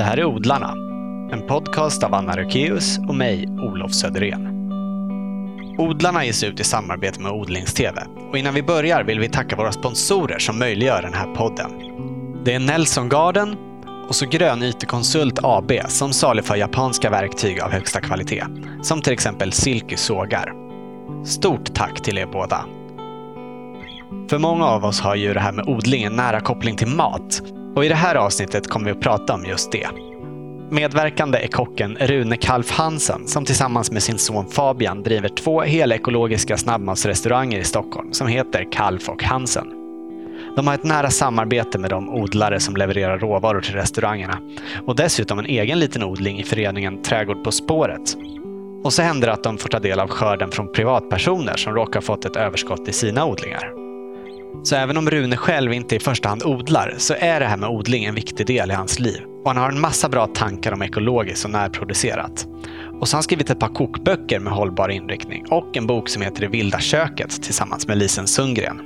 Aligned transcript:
Det 0.00 0.04
här 0.04 0.16
är 0.16 0.24
Odlarna, 0.24 0.72
en 1.32 1.46
podcast 1.46 2.02
av 2.02 2.14
Anna 2.14 2.36
Rökeus 2.36 2.98
och 2.98 3.14
mig, 3.14 3.48
Olof 3.48 3.92
Söderén. 3.92 4.70
Odlarna 5.78 6.24
ges 6.24 6.44
ut 6.44 6.60
i 6.60 6.64
samarbete 6.64 7.20
med 7.20 7.32
Odlingstv 7.32 7.98
och 8.30 8.38
innan 8.38 8.54
vi 8.54 8.62
börjar 8.62 9.04
vill 9.04 9.20
vi 9.20 9.28
tacka 9.28 9.56
våra 9.56 9.72
sponsorer 9.72 10.38
som 10.38 10.58
möjliggör 10.58 11.02
den 11.02 11.14
här 11.14 11.34
podden. 11.34 11.70
Det 12.44 12.54
är 12.54 12.58
Nelson 12.58 13.08
Garden 13.08 13.56
och 14.08 14.14
så 14.14 14.26
Grön 14.26 14.62
IT-konsult 14.62 15.38
AB 15.42 15.72
som 15.88 16.12
saluför 16.12 16.56
japanska 16.56 17.10
verktyg 17.10 17.60
av 17.60 17.70
högsta 17.70 18.00
kvalitet, 18.00 18.44
som 18.82 19.02
till 19.02 19.12
exempel 19.12 19.52
Silky 19.52 19.96
sågar. 19.96 20.52
Stort 21.24 21.74
tack 21.74 22.02
till 22.02 22.18
er 22.18 22.26
båda! 22.26 22.64
För 24.30 24.38
många 24.38 24.66
av 24.66 24.84
oss 24.84 25.00
har 25.00 25.14
ju 25.14 25.34
det 25.34 25.40
här 25.40 25.52
med 25.52 25.68
odling 25.68 26.02
en 26.02 26.16
nära 26.16 26.40
koppling 26.40 26.76
till 26.76 26.88
mat 26.88 27.42
och 27.76 27.84
i 27.84 27.88
det 27.88 27.94
här 27.94 28.14
avsnittet 28.14 28.68
kommer 28.68 28.86
vi 28.86 28.92
att 28.92 29.00
prata 29.00 29.34
om 29.34 29.44
just 29.44 29.72
det. 29.72 29.88
Medverkande 30.70 31.38
är 31.38 31.48
kocken 31.48 31.96
Rune 32.00 32.36
Kalf 32.36 32.70
Hansen 32.70 33.28
som 33.28 33.44
tillsammans 33.44 33.90
med 33.90 34.02
sin 34.02 34.18
son 34.18 34.46
Fabian 34.46 35.02
driver 35.02 35.28
två 35.28 35.60
helekologiska 35.60 36.56
snabbmatsrestauranger 36.56 37.58
i 37.58 37.64
Stockholm 37.64 38.12
som 38.12 38.26
heter 38.26 38.72
Kalf 38.72 39.08
och 39.08 39.22
Hansen. 39.22 39.66
De 40.56 40.66
har 40.66 40.74
ett 40.74 40.84
nära 40.84 41.10
samarbete 41.10 41.78
med 41.78 41.90
de 41.90 42.08
odlare 42.08 42.60
som 42.60 42.76
levererar 42.76 43.18
råvaror 43.18 43.60
till 43.60 43.74
restaurangerna 43.74 44.38
och 44.86 44.96
dessutom 44.96 45.38
en 45.38 45.46
egen 45.46 45.78
liten 45.78 46.04
odling 46.04 46.38
i 46.38 46.44
föreningen 46.44 47.02
Trädgård 47.02 47.44
på 47.44 47.52
spåret. 47.52 48.16
Och 48.84 48.92
så 48.92 49.02
händer 49.02 49.26
det 49.26 49.32
att 49.32 49.44
de 49.44 49.58
får 49.58 49.68
ta 49.68 49.78
del 49.78 50.00
av 50.00 50.08
skörden 50.08 50.50
från 50.50 50.72
privatpersoner 50.72 51.56
som 51.56 51.74
råkar 51.74 52.00
fått 52.00 52.24
ett 52.24 52.36
överskott 52.36 52.88
i 52.88 52.92
sina 52.92 53.26
odlingar. 53.26 53.79
Så 54.62 54.76
även 54.76 54.96
om 54.96 55.10
Rune 55.10 55.36
själv 55.36 55.72
inte 55.72 55.96
i 55.96 55.98
första 55.98 56.28
hand 56.28 56.42
odlar 56.42 56.94
så 56.98 57.14
är 57.18 57.40
det 57.40 57.46
här 57.46 57.56
med 57.56 57.68
odling 57.68 58.04
en 58.04 58.14
viktig 58.14 58.46
del 58.46 58.70
i 58.70 58.74
hans 58.74 58.98
liv. 58.98 59.20
Och 59.44 59.50
han 59.50 59.56
har 59.56 59.68
en 59.68 59.80
massa 59.80 60.08
bra 60.08 60.26
tankar 60.26 60.72
om 60.72 60.82
ekologiskt 60.82 61.44
och 61.44 61.50
närproducerat. 61.50 62.46
Och 63.00 63.08
så 63.08 63.14
har 63.14 63.18
han 63.18 63.22
skrivit 63.22 63.50
ett 63.50 63.58
par 63.58 63.68
kokböcker 63.68 64.40
med 64.40 64.52
hållbar 64.52 64.88
inriktning 64.88 65.44
och 65.50 65.76
en 65.76 65.86
bok 65.86 66.08
som 66.08 66.22
heter 66.22 66.40
Det 66.40 66.48
vilda 66.48 66.78
köket 66.78 67.42
tillsammans 67.42 67.86
med 67.88 67.98
Lisen 67.98 68.26
Sundgren. 68.26 68.80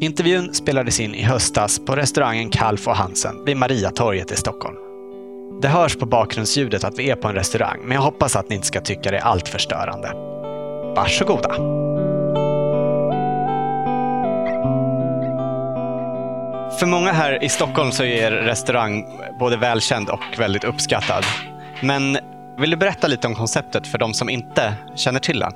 Intervjun 0.00 0.54
spelades 0.54 1.00
in 1.00 1.14
i 1.14 1.22
höstas 1.22 1.78
på 1.86 1.96
restaurangen 1.96 2.50
Kalf 2.50 2.88
och 2.88 2.96
Hansen 2.96 3.44
vid 3.44 3.56
Mariatorget 3.56 4.32
i 4.32 4.36
Stockholm. 4.36 4.76
Det 5.62 5.68
hörs 5.68 5.96
på 5.96 6.06
bakgrundsljudet 6.06 6.84
att 6.84 6.98
vi 6.98 7.10
är 7.10 7.16
på 7.16 7.28
en 7.28 7.34
restaurang, 7.34 7.80
men 7.82 7.92
jag 7.92 8.02
hoppas 8.02 8.36
att 8.36 8.48
ni 8.48 8.54
inte 8.54 8.66
ska 8.66 8.80
tycka 8.80 9.10
det 9.10 9.16
är 9.16 9.22
allt 9.22 9.48
förstörande. 9.48 10.12
Varsågoda! 10.96 11.77
För 16.76 16.86
många 16.86 17.12
här 17.12 17.44
i 17.44 17.48
Stockholm 17.48 17.92
så 17.92 18.02
är 18.02 18.06
er 18.06 18.30
restaurang 18.30 19.20
både 19.38 19.56
välkänd 19.56 20.10
och 20.10 20.38
väldigt 20.38 20.64
uppskattad. 20.64 21.24
Men 21.82 22.18
vill 22.58 22.70
du 22.70 22.76
berätta 22.76 23.06
lite 23.06 23.26
om 23.26 23.34
konceptet 23.34 23.86
för 23.86 23.98
de 23.98 24.14
som 24.14 24.28
inte 24.28 24.74
känner 24.94 25.20
till 25.20 25.38
den? 25.38 25.52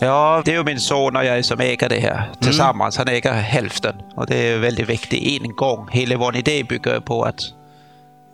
Ja, 0.00 0.42
det 0.44 0.52
är 0.52 0.56
ju 0.56 0.64
min 0.64 0.80
son 0.80 1.16
och 1.16 1.24
jag 1.24 1.44
som 1.44 1.60
äger 1.60 1.88
det 1.88 2.00
här 2.00 2.30
tillsammans. 2.40 2.98
Han 2.98 3.08
äger 3.08 3.32
hälften 3.32 3.96
och 4.16 4.26
det 4.26 4.36
är 4.36 4.58
väldigt 4.58 4.88
viktig 4.88 5.18
ingång. 5.18 5.88
Hela 5.92 6.16
vår 6.16 6.36
idé 6.36 6.64
bygger 6.64 7.00
på 7.00 7.22
att, 7.22 7.40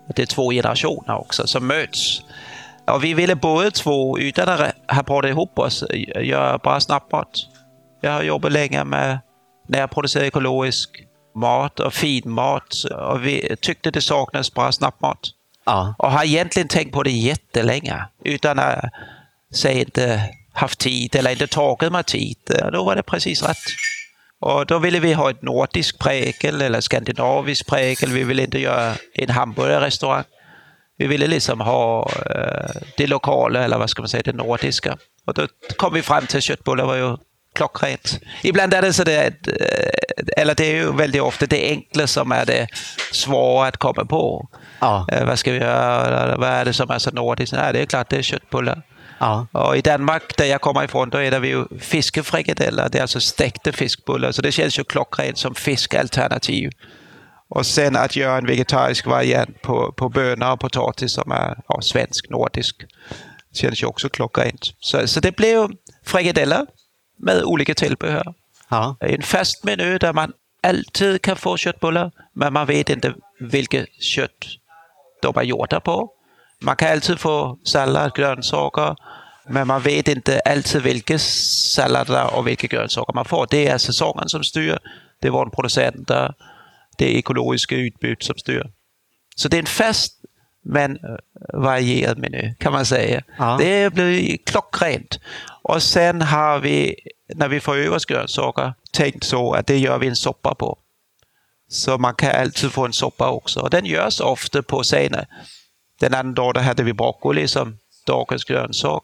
att 0.09 0.17
det 0.17 0.23
är 0.23 0.27
två 0.27 0.51
generationer 0.51 1.19
också 1.19 1.47
som 1.47 1.67
möts. 1.67 2.23
Och 2.87 3.05
vi 3.05 3.15
ville 3.15 3.37
båda 3.37 3.71
två, 3.71 4.19
utan 4.19 4.49
att 4.49 4.61
ha 4.89 5.03
pratat 5.03 5.31
ihop 5.31 5.59
oss, 5.59 5.85
göra 6.21 6.59
bra 6.59 6.81
snabbmat. 6.81 7.29
Jag 8.01 8.13
har 8.13 8.23
jobbat 8.23 8.53
länge 8.53 8.85
med 8.85 9.19
närproducerad 9.69 10.27
ekologisk 10.27 10.91
mat 11.41 11.81
och 11.81 11.95
fin 11.95 12.31
mat 12.31 12.85
och 12.85 13.27
vi 13.27 13.57
tyckte 13.61 13.91
det 13.91 14.01
saknades 14.01 14.55
bra 14.55 14.73
snabbmat. 14.73 15.19
Ja. 15.67 15.95
Och 15.99 16.13
har 16.13 16.25
egentligen 16.25 16.69
tänkt 16.69 16.93
på 16.93 17.03
det 17.03 17.11
jättelänge 17.11 18.05
utan 18.25 18.59
att 18.59 18.85
säga 19.55 19.81
inte 19.81 20.31
haft 20.53 20.79
tid 20.79 21.17
eller 21.17 21.31
inte 21.31 21.47
tagit 21.47 21.93
mig 21.93 22.05
tid. 22.05 22.37
Då 22.73 22.85
var 22.85 22.97
det 22.97 23.03
precis 23.03 23.43
rätt. 23.43 23.57
Och 24.41 24.67
då 24.67 24.79
ville 24.79 25.01
vi 25.01 25.13
ha 25.13 25.31
ett 25.31 25.43
nordiskt 25.43 25.99
prägel 25.99 26.63
eller 26.63 26.81
skandinaviskt 26.81 27.69
prägel. 27.69 28.11
Vi 28.11 28.25
ville 28.25 28.43
inte 28.43 28.59
göra 28.59 28.95
en 29.15 29.31
hamburgerrestaurang. 29.31 30.25
Vi 30.97 31.07
ville 31.07 31.27
liksom 31.27 31.61
ha 31.61 32.11
eh, 32.31 32.71
det 32.97 33.07
lokala, 33.07 33.65
eller 33.65 33.79
vad 33.79 33.91
ska 33.91 34.03
man 34.03 34.09
säga, 34.09 34.23
det 34.23 34.33
nordiska. 34.33 34.97
Och 35.27 35.35
då 35.35 35.47
kom 35.77 35.95
vi 35.95 36.03
fram 36.03 36.27
till 36.27 36.39
att 36.39 36.45
köttbullar 36.45 36.85
var 36.85 36.95
ju 36.95 37.17
klockrent. 37.61 38.21
Ibland 38.43 38.75
är 38.75 38.83
det 38.83 38.93
så 38.93 39.05
det, 39.05 39.35
eller 40.37 40.55
det 40.55 40.65
är 40.65 40.75
ju 40.75 40.93
väldigt 40.93 41.23
ofta 41.23 41.47
det 41.47 41.71
enkla 41.71 42.07
som 42.07 42.33
är 42.33 42.47
det 42.47 42.69
svåra 43.13 43.67
att 43.69 43.77
komma 43.77 44.05
på. 44.05 44.49
Ja. 44.81 45.07
Eh, 45.13 45.27
vad 45.27 45.39
ska 45.39 45.53
vi 45.53 45.59
göra? 45.59 46.37
Vad 46.37 46.49
är 46.49 46.65
det 46.65 46.73
som 46.73 46.91
är 46.91 46.99
så 46.99 47.11
nordiskt? 47.11 47.53
Nej, 47.53 47.73
det 47.73 47.83
är 47.83 47.87
klart 47.87 48.11
det 48.11 48.17
är 48.17 48.23
köttbullar. 48.23 48.83
Ja. 49.19 49.47
Och 49.53 49.77
I 49.77 49.81
Danmark, 49.81 50.37
där 50.37 50.45
jag 50.45 50.61
kommer 50.61 50.85
ifrån, 50.85 51.11
då 51.11 51.19
är 51.19 51.31
det 51.31 51.49
ju 51.49 51.65
fiskefrikadeller. 51.81 52.89
Det 52.89 52.99
är 52.99 53.03
alltså 53.03 53.21
stekta 53.21 53.73
fiskbullar, 53.73 54.33
så 54.33 54.43
det 54.43 54.53
känns 54.53 54.79
ju 54.79 54.85
klockrent 54.85 55.39
som 55.39 55.55
fiskalternativ. 55.55 56.71
Och 57.49 57.67
sen 57.67 57.97
att 57.97 58.17
göra 58.17 58.39
en 58.39 58.47
vegetarisk 58.47 59.07
variant 59.07 59.63
på, 59.63 59.93
på 59.93 60.09
bönor 60.09 60.53
och 60.53 60.61
potatis 60.61 61.13
som 61.13 61.33
är 61.33 61.59
ja, 61.69 61.81
svensk, 61.83 62.31
nordisk. 62.31 62.77
Det 63.53 63.59
känns 63.59 63.83
ju 63.83 63.87
också 63.87 64.09
klockrent. 64.09 64.61
Så, 64.81 65.07
så 65.07 65.21
det 65.21 65.37
blev 65.37 65.69
frikadeller 66.05 66.67
med 67.21 67.43
olika 67.43 67.75
tillbehör. 67.75 68.35
Ja. 68.69 68.97
En 69.01 69.23
fast 69.23 69.65
meny 69.65 69.99
där 69.99 70.13
man 70.13 70.33
alltid 70.63 71.23
kan 71.23 71.37
få 71.37 71.57
köttbullar, 71.57 72.13
men 72.35 72.53
man 72.53 72.67
vet 72.67 72.91
inte 72.91 73.15
vilket 73.41 74.03
kött 74.03 74.47
de 75.23 75.37
är 75.37 75.43
gjorda 75.43 75.81
på. 75.81 76.11
Man 76.63 76.77
kan 76.77 76.93
alltid 76.93 77.19
få 77.19 77.59
sallad, 77.65 78.15
grönsaker, 78.15 78.97
men 79.49 79.67
man 79.67 79.83
vet 79.83 80.09
inte 80.09 80.41
alltid 80.41 80.83
vilka 80.83 81.19
sallader 81.19 82.35
och 82.35 82.47
vilka 82.47 82.67
grönsaker 82.67 83.13
man 83.13 83.25
får. 83.25 83.47
Det 83.51 83.69
är 83.69 83.79
säsongen 83.79 84.29
som 84.29 84.45
styr, 84.45 84.79
det 85.21 85.27
är 85.29 85.33
våra 85.33 85.51
producenter, 85.51 86.35
det 86.97 87.15
är 87.15 87.19
ekologiska 87.19 87.77
utbud 87.77 88.23
som 88.23 88.35
styr. 88.39 88.71
Så 89.37 89.49
det 89.49 89.57
är 89.57 89.61
en 89.61 89.67
fast 89.67 90.17
men 90.63 90.99
varierad 91.53 92.19
meny 92.19 92.55
kan 92.59 92.73
man 92.73 92.87
säga. 92.87 93.23
Ja. 93.39 93.57
Det 93.61 93.95
blir 93.95 94.37
klockrent. 94.37 95.21
Och 95.71 95.83
sen 95.83 96.23
har 96.23 96.59
vi, 96.59 96.97
när 97.35 97.49
vi 97.49 97.61
får 97.61 97.77
över 97.77 97.97
oss 97.97 98.05
grönsaker, 98.05 98.75
tänkt 98.93 99.25
så 99.25 99.53
att 99.53 99.67
det 99.67 99.79
gör 99.79 99.99
vi 99.99 100.09
en 100.09 100.17
soppa 100.17 100.55
på. 100.55 100.79
Så 101.69 101.99
man 101.99 102.15
kan 102.15 102.41
alltid 102.41 102.73
få 102.73 102.87
en 102.87 102.93
soppa 102.93 103.31
också. 103.31 103.61
Och 103.61 103.71
den 103.71 103.87
görs 103.87 104.21
ofta 104.21 104.63
på 104.63 104.83
scenen. 104.83 105.25
Den 106.01 106.15
andra 106.15 106.43
dagen 106.43 106.65
hade 106.65 106.83
vi 106.83 106.93
broccoli 106.93 107.49
som 107.49 107.79
dagens 108.07 108.45
grönsak. 108.45 109.03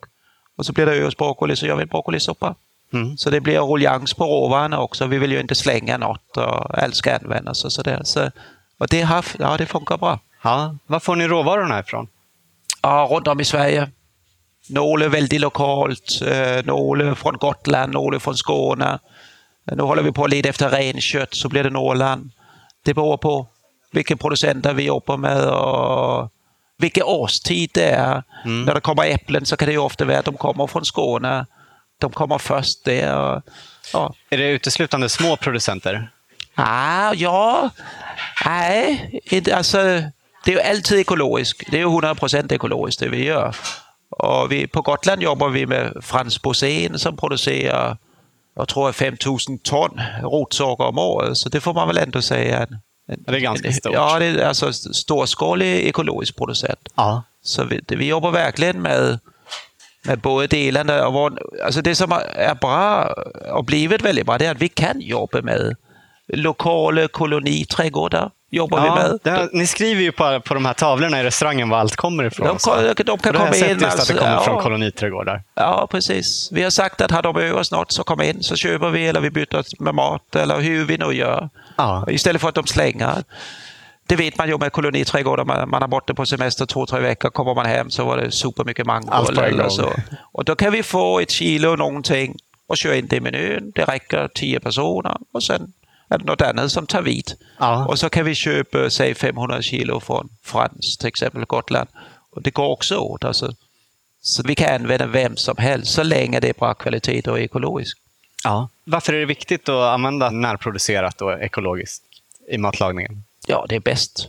Och 0.56 0.66
så 0.66 0.72
blir 0.72 0.87
det 0.87 0.93
över 0.93 1.15
broccoli 1.19 1.56
så 1.56 1.66
gör 1.66 1.77
vi 1.77 1.82
en 1.82 1.88
broccolisoppa. 1.88 2.54
Mm. 2.93 3.16
Så 3.16 3.31
det 3.31 3.41
blir 3.41 3.60
ruljans 3.60 4.15
på 4.15 4.25
råvarorna 4.25 4.81
också. 4.81 5.06
Vi 5.06 5.19
vill 5.19 5.33
ju 5.33 5.41
inte 5.41 5.54
slänga 5.54 5.98
något 5.98 6.37
och 6.37 6.83
allt 6.83 6.97
ska 6.97 7.16
användas 7.16 7.65
och 7.65 7.72
sådär. 7.72 8.00
Så, 8.04 8.31
och 8.78 8.88
det, 8.88 9.03
har, 9.03 9.25
ja, 9.38 9.56
det 9.56 9.66
funkar 9.66 9.97
bra. 9.97 10.21
Ja. 10.43 10.77
Var 10.87 11.00
får 11.00 11.16
ni 11.16 11.28
råvarorna 11.28 11.81
ifrån? 11.81 12.09
Ja, 12.83 13.09
runt 13.10 13.27
om 13.27 13.41
i 13.41 13.44
Sverige. 13.44 13.91
Några 14.69 15.09
väldigt 15.09 15.41
lokalt, 15.41 16.22
eh, 16.22 16.65
några 16.65 17.15
från 17.15 17.37
Gotland, 17.37 17.93
några 17.93 18.21
från 18.21 18.37
Skåne. 18.37 18.99
Nu 19.72 19.82
håller 19.82 20.03
vi 20.03 20.12
på 20.12 20.25
att 20.25 20.31
leta 20.31 20.49
efter 20.49 20.69
renkött, 20.71 21.34
så 21.34 21.49
blir 21.49 21.65
det 21.65 21.71
Norrland. 21.71 22.31
Det 22.84 22.94
beror 22.94 23.16
på 23.16 23.47
vilka 23.93 24.16
producenter 24.16 24.75
vi 24.75 24.82
jobbar 24.82 25.16
med 25.16 25.44
och 25.49 26.31
vilken 26.78 27.04
årstid 27.04 27.71
det 27.75 27.91
är. 27.91 28.22
När 28.44 28.75
det 28.75 28.81
kommer 28.81 29.06
äpplen 29.06 29.47
så 29.47 29.56
kan 29.56 29.66
det 29.66 29.72
ju 29.72 29.78
ofta 29.78 30.04
vara 30.04 30.19
att 30.19 30.25
de 30.25 30.37
kommer 30.37 30.66
från 30.66 30.84
Skåne. 30.84 31.47
De 32.00 32.12
kommer 32.12 32.38
först 32.38 32.84
där. 32.84 33.16
Och, 33.16 33.43
ja. 33.93 34.15
Är 34.31 34.38
det 34.38 34.48
uteslutande 34.48 35.09
små 35.09 35.37
producenter? 35.37 36.10
Ah, 36.54 37.12
ja, 37.15 37.71
nej, 38.47 39.21
alltså, 39.54 39.78
det 40.44 40.53
är 40.53 40.54
ju 40.54 40.60
alltid 40.60 40.98
ekologiskt. 40.98 41.62
Det 41.71 41.77
är 41.77 41.81
ju 41.81 41.86
100% 41.86 42.53
ekologiskt 42.54 43.01
det 43.01 43.09
vi 43.09 43.24
gör. 43.24 43.57
Och 44.10 44.53
vi, 44.53 44.66
på 44.66 44.82
Gotland 44.82 45.22
jobbar 45.22 45.48
vi 45.48 45.66
med 45.66 45.92
Frans 46.03 46.42
Bosén 46.42 46.98
som 46.98 47.16
producerar, 47.16 47.98
jag 48.56 48.68
tror 48.68 48.92
5000 48.92 49.58
ton 49.58 50.00
rotsocker 50.22 50.84
om 50.84 50.98
året. 50.98 51.36
Så 51.36 51.48
det 51.48 51.60
får 51.60 51.74
man 51.74 51.88
väl 51.88 51.98
ändå 51.98 52.22
säga. 52.22 52.58
En, 52.58 52.78
en, 53.08 53.24
Det 53.26 53.36
är 53.36 53.41
ganska 53.41 53.68
en, 53.68 53.74
stort. 53.74 53.92
Ja, 53.92 54.18
det 54.18 54.26
är 54.26 54.48
alltså 54.48 54.72
storskalig 54.72 55.86
ekologisk 55.86 56.36
producent. 56.36 56.88
Ja. 56.94 57.22
Så 57.42 57.64
vi, 57.64 57.80
vi 57.88 58.06
jobbar 58.06 58.30
verkligen 58.30 58.82
med, 58.82 59.18
med 60.04 60.18
både 60.18 60.47
delarna. 60.47 61.06
Och 61.06 61.12
vår, 61.12 61.38
alltså 61.64 61.82
det 61.82 61.94
som 61.94 62.12
är 62.34 62.54
bra 62.54 63.14
och 63.52 63.64
blivit 63.64 64.02
väldigt 64.02 64.26
bra 64.26 64.38
det 64.38 64.47
är 64.47 64.50
att 64.50 64.62
vi 64.62 64.68
kan 64.68 65.00
jobba 65.00 65.42
med 65.42 65.76
lokala 66.28 67.09
koloniträdgårdar. 67.09 68.30
Jobbar 68.56 68.80
vi 68.80 68.86
Ja, 68.86 68.94
med. 68.94 69.18
det 69.22 69.48
ni 69.53 69.66
skriver 69.66 70.03
ju 70.03 70.12
på, 70.12 70.41
på 70.41 70.54
de 70.54 70.64
här 70.64 70.72
tavlorna 70.74 71.20
i 71.20 71.24
restaurangen 71.24 71.68
var 71.68 71.78
allt 71.78 71.97
kommer 71.97 72.24
ifrån. 72.24 72.47
De, 72.47 72.58
så. 72.58 72.70
kan- 72.70 73.06
de 73.06 73.18
kan 73.18 73.32
komma 73.34 73.56
in. 73.56 73.78
just 73.80 73.84
att 74.00 74.08
det 74.08 74.14
kommer 74.14 74.30
alltså, 74.30 74.44
från 74.44 74.56
ja. 74.56 74.62
koloniträdgårdar. 74.62 75.42
Ja, 75.54 75.88
precis. 75.91 76.48
Vi 76.53 76.62
har 76.62 76.70
sagt 76.70 77.00
att 77.00 77.10
har 77.10 77.22
de 77.22 77.36
över 77.36 77.74
något 77.74 77.92
så 77.92 78.04
kom 78.04 78.20
in 78.20 78.42
så 78.42 78.56
köper 78.56 78.91
vi 78.91 79.06
eller 79.06 79.20
vi 79.20 79.30
byter 79.30 79.82
med 79.82 79.94
mat 79.94 80.36
eller 80.36 80.60
hur 80.60 80.84
vi 80.84 80.98
nu 80.98 81.12
gör. 81.12 81.48
Ja. 81.76 82.06
Istället 82.10 82.41
för 82.42 82.48
att 82.48 82.54
de 82.54 82.66
slänger. 82.66 83.24
det 84.06 84.16
vet 84.16 84.38
man 84.38 84.48
ju 84.48 84.59
med 84.59 84.72
koloniträdgårdar. 84.72 85.44
Man, 85.44 85.68
man 85.70 85.82
har 85.82 85.88
borta 85.88 86.14
på 86.14 86.26
semester 86.26 86.66
två, 86.66 86.86
tre 86.86 87.00
veckor. 87.00 87.30
Kommer 87.30 87.54
man 87.54 87.66
hem 87.66 87.91
så 87.91 88.04
var 88.04 88.16
det 88.16 88.30
supermycket 88.30 88.86
mango. 88.86 89.12
Eller 89.42 89.68
så. 89.68 89.92
Och 90.32 90.44
då 90.44 90.54
kan 90.56 90.72
vi 90.72 90.82
få 90.82 91.20
ett 91.20 91.30
kilo 91.30 91.76
någonting 91.76 92.36
och 92.68 92.76
köra 92.76 92.97
in 92.97 93.06
det 93.06 93.16
i 93.16 93.20
menyn. 93.20 93.72
Det 93.74 93.84
räcker 93.84 94.28
tio 94.34 94.60
personer 94.60 95.16
och 95.32 95.42
sen 95.42 95.72
det 96.08 96.24
något 96.24 96.42
annat 96.42 96.72
som 96.72 96.86
tar 96.86 97.03
vid. 97.03 97.32
Ja. 97.58 97.86
Och 97.86 97.98
så 97.98 98.08
kan 98.08 98.24
vi 98.24 98.34
köpa, 98.34 98.91
säg 98.91 99.14
500 99.14 99.62
kilo 99.62 100.00
från 100.00 100.28
Frans, 100.42 100.97
till 100.97 101.08
exempel 101.08 101.44
Gotland. 101.44 101.88
Och 102.30 102.42
det 102.42 102.50
går 102.50 102.68
också 102.68 102.97
åt. 102.97 103.24
Alltså. 103.24 103.53
Så 104.20 104.42
vi 104.42 104.54
kan 104.54 104.74
använda 104.74 105.06
vem 105.06 105.36
som 105.36 105.56
helst 105.56 105.92
så 105.92 106.03
länge 106.03 106.41
det 106.41 106.48
är 106.48 106.54
bra 106.54 106.74
kvalitet 106.74 107.30
och 107.30 107.41
ekologiskt. 107.41 108.00
Ja. 108.44 108.68
Varför 108.84 109.12
är 109.12 109.20
det 109.20 109.26
viktigt 109.26 109.68
att 109.68 109.94
använda 109.94 110.30
närproducerat 110.30 111.22
och 111.22 111.42
ekologiskt 111.42 112.03
i 112.48 112.59
matlagningen? 112.59 113.24
Ja, 113.47 113.66
det 113.68 113.76
är 113.76 113.80
bäst. 113.80 114.28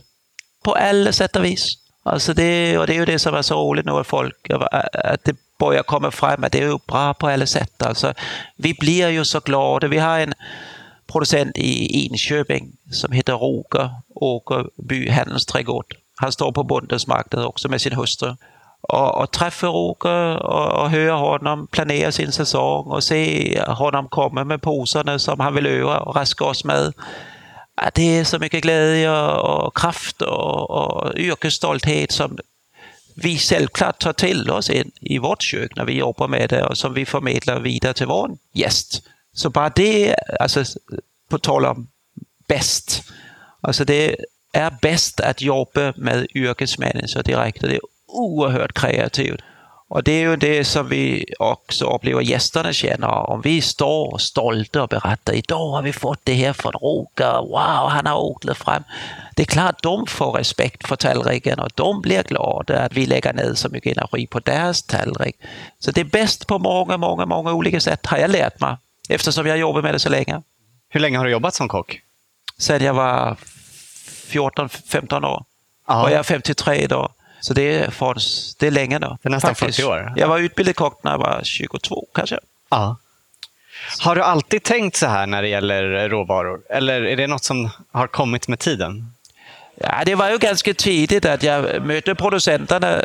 På 0.62 0.74
alla 0.74 1.12
sätt 1.12 1.36
och 1.36 1.44
vis. 1.44 1.78
Alltså 2.02 2.34
det, 2.34 2.78
och 2.78 2.86
det 2.86 2.92
är 2.92 2.98
ju 2.98 3.04
det 3.04 3.18
som 3.18 3.34
är 3.34 3.42
så 3.42 3.54
roligt 3.54 3.86
nu 3.86 4.04
folk, 4.04 4.50
att 4.50 5.24
det 5.24 5.36
börjar 5.58 5.82
komma 5.82 6.10
fram 6.10 6.44
att 6.44 6.52
det 6.52 6.62
är 6.62 6.80
bra 6.86 7.14
på 7.14 7.28
alla 7.28 7.46
sätt. 7.46 7.82
Alltså, 7.82 8.14
vi 8.56 8.74
blir 8.74 9.08
ju 9.08 9.24
så 9.24 9.40
glada. 9.40 9.88
Vi 9.88 9.98
har 9.98 10.18
en 10.18 10.34
producent 11.12 11.58
i 11.58 12.06
Enköping 12.06 12.72
som 12.90 13.12
heter 13.12 13.32
Roger 13.32 13.90
Åkerby 14.14 15.08
Handelsträdgård. 15.08 15.94
Han 16.16 16.32
står 16.32 16.52
på 16.52 16.62
Bondens 16.62 17.06
marknad 17.06 17.44
också 17.44 17.68
med 17.68 17.80
sin 17.80 17.92
hustru. 17.92 18.36
Och, 18.80 19.20
och 19.22 19.30
träffa 19.30 19.66
Roger 19.66 20.36
och, 20.36 20.82
och 20.82 20.90
höra 20.90 21.12
honom 21.12 21.66
planera 21.66 22.12
sin 22.12 22.32
säsong 22.32 22.86
och 22.86 23.04
se 23.04 23.62
honom 23.68 24.08
komma 24.08 24.44
med 24.44 24.62
påsarna 24.62 25.18
som 25.18 25.40
han 25.40 25.54
vill 25.54 25.66
öva 25.66 25.98
och 25.98 26.16
raska 26.16 26.44
oss 26.44 26.64
med. 26.64 26.92
Ja, 27.76 27.90
det 27.94 28.18
är 28.18 28.24
så 28.24 28.38
mycket 28.38 28.62
glädje 28.62 29.10
och, 29.10 29.66
och 29.66 29.76
kraft 29.76 30.22
och, 30.22 30.70
och 30.70 31.14
yrkesstolthet 31.16 32.12
som 32.12 32.38
vi 33.14 33.38
självklart 33.38 33.98
tar 33.98 34.12
till 34.12 34.50
oss 34.50 34.70
in 34.70 34.90
i 35.00 35.18
vårt 35.18 35.42
kök 35.42 35.76
när 35.76 35.84
vi 35.84 35.92
jobbar 35.92 36.28
med 36.28 36.50
det 36.50 36.64
och 36.64 36.78
som 36.78 36.94
vi 36.94 37.06
förmedlar 37.06 37.60
vidare 37.60 37.94
till 37.94 38.06
vår 38.06 38.30
gäst. 38.52 39.02
Så 39.38 39.50
bara 39.50 39.68
det, 39.68 40.16
alltså 40.40 40.64
på 41.28 41.38
tal 41.38 41.66
om 41.66 41.88
bäst, 42.48 43.02
alltså 43.60 43.84
det 43.84 44.16
är 44.52 44.70
bäst 44.82 45.20
att 45.20 45.42
jobba 45.42 45.92
med 45.96 46.26
yrkesmänniskor 46.34 47.22
direkt 47.22 47.62
och 47.62 47.68
det 47.68 47.74
är 47.74 47.80
oerhört 48.06 48.72
kreativt. 48.72 49.40
Och 49.88 50.02
det 50.02 50.12
är 50.12 50.30
ju 50.30 50.36
det 50.36 50.64
som 50.64 50.88
vi 50.88 51.24
också 51.38 51.94
upplever 51.94 52.22
gästerna 52.22 52.72
känner. 52.72 53.30
Om 53.30 53.40
vi 53.40 53.60
står 53.60 54.18
stolta 54.18 54.82
och 54.82 54.88
berättar 54.88 55.32
idag 55.32 55.70
har 55.70 55.82
vi 55.82 55.92
fått 55.92 56.20
det 56.24 56.34
här 56.34 56.52
från 56.52 56.72
Roger, 56.72 57.42
wow 57.42 57.88
han 57.88 58.06
har 58.06 58.20
odlat 58.20 58.58
fram. 58.58 58.82
Det 59.36 59.42
är 59.42 59.46
klart 59.46 59.82
de 59.82 60.06
får 60.06 60.32
respekt 60.32 60.88
för 60.88 60.96
tallriken 60.96 61.58
och 61.58 61.70
de 61.74 62.00
blir 62.00 62.22
glada 62.22 62.80
att 62.80 62.92
vi 62.92 63.06
lägger 63.06 63.32
ner 63.32 63.54
så 63.54 63.68
mycket 63.68 63.96
energi 63.96 64.26
på 64.26 64.40
deras 64.40 64.82
tallrik. 64.82 65.36
Så 65.78 65.90
det 65.90 66.00
är 66.00 66.04
bäst 66.04 66.46
på 66.46 66.58
många, 66.58 66.96
många, 66.96 67.26
många 67.26 67.52
olika 67.52 67.80
sätt 67.80 68.06
har 68.06 68.18
jag 68.18 68.30
lärt 68.30 68.60
mig 68.60 68.76
eftersom 69.08 69.46
jag 69.46 69.58
jobbar 69.58 69.82
med 69.82 69.94
det 69.94 69.98
så 69.98 70.08
länge. 70.08 70.42
Hur 70.88 71.00
länge 71.00 71.18
har 71.18 71.24
du 71.24 71.30
jobbat 71.30 71.54
som 71.54 71.68
kock? 71.68 72.00
Sen 72.58 72.84
jag 72.84 72.94
var 72.94 73.36
14-15 74.28 75.26
år. 75.26 75.44
Ja. 75.86 76.02
Och 76.02 76.10
jag 76.10 76.18
är 76.18 76.22
53 76.22 76.74
idag. 76.76 77.12
Så 77.40 77.54
det 77.54 77.62
är, 77.62 77.90
från, 77.90 78.16
det 78.58 78.66
är 78.66 78.70
länge 78.70 78.98
nu. 78.98 79.16
Det 79.22 79.28
är 79.28 79.30
nästan 79.30 79.54
faktiskt. 79.54 79.78
40 79.78 79.88
år. 79.88 80.12
Jag 80.16 80.28
var 80.28 80.38
utbildad 80.38 80.76
kock 80.76 81.04
när 81.04 81.10
jag 81.10 81.18
var 81.18 81.40
22 81.44 82.06
kanske. 82.14 82.38
Ja. 82.70 82.96
Har 83.98 84.16
du 84.16 84.22
alltid 84.22 84.62
tänkt 84.62 84.96
så 84.96 85.06
här 85.06 85.26
när 85.26 85.42
det 85.42 85.48
gäller 85.48 86.08
råvaror? 86.08 86.60
Eller 86.70 87.02
är 87.02 87.16
det 87.16 87.26
något 87.26 87.44
som 87.44 87.70
har 87.92 88.06
kommit 88.06 88.48
med 88.48 88.58
tiden? 88.58 89.12
Ja, 89.74 90.02
det 90.06 90.14
var 90.14 90.30
ju 90.30 90.38
ganska 90.38 90.74
tidigt 90.74 91.24
att 91.24 91.42
jag 91.42 91.86
mötte 91.86 92.14
producenterna 92.14 93.02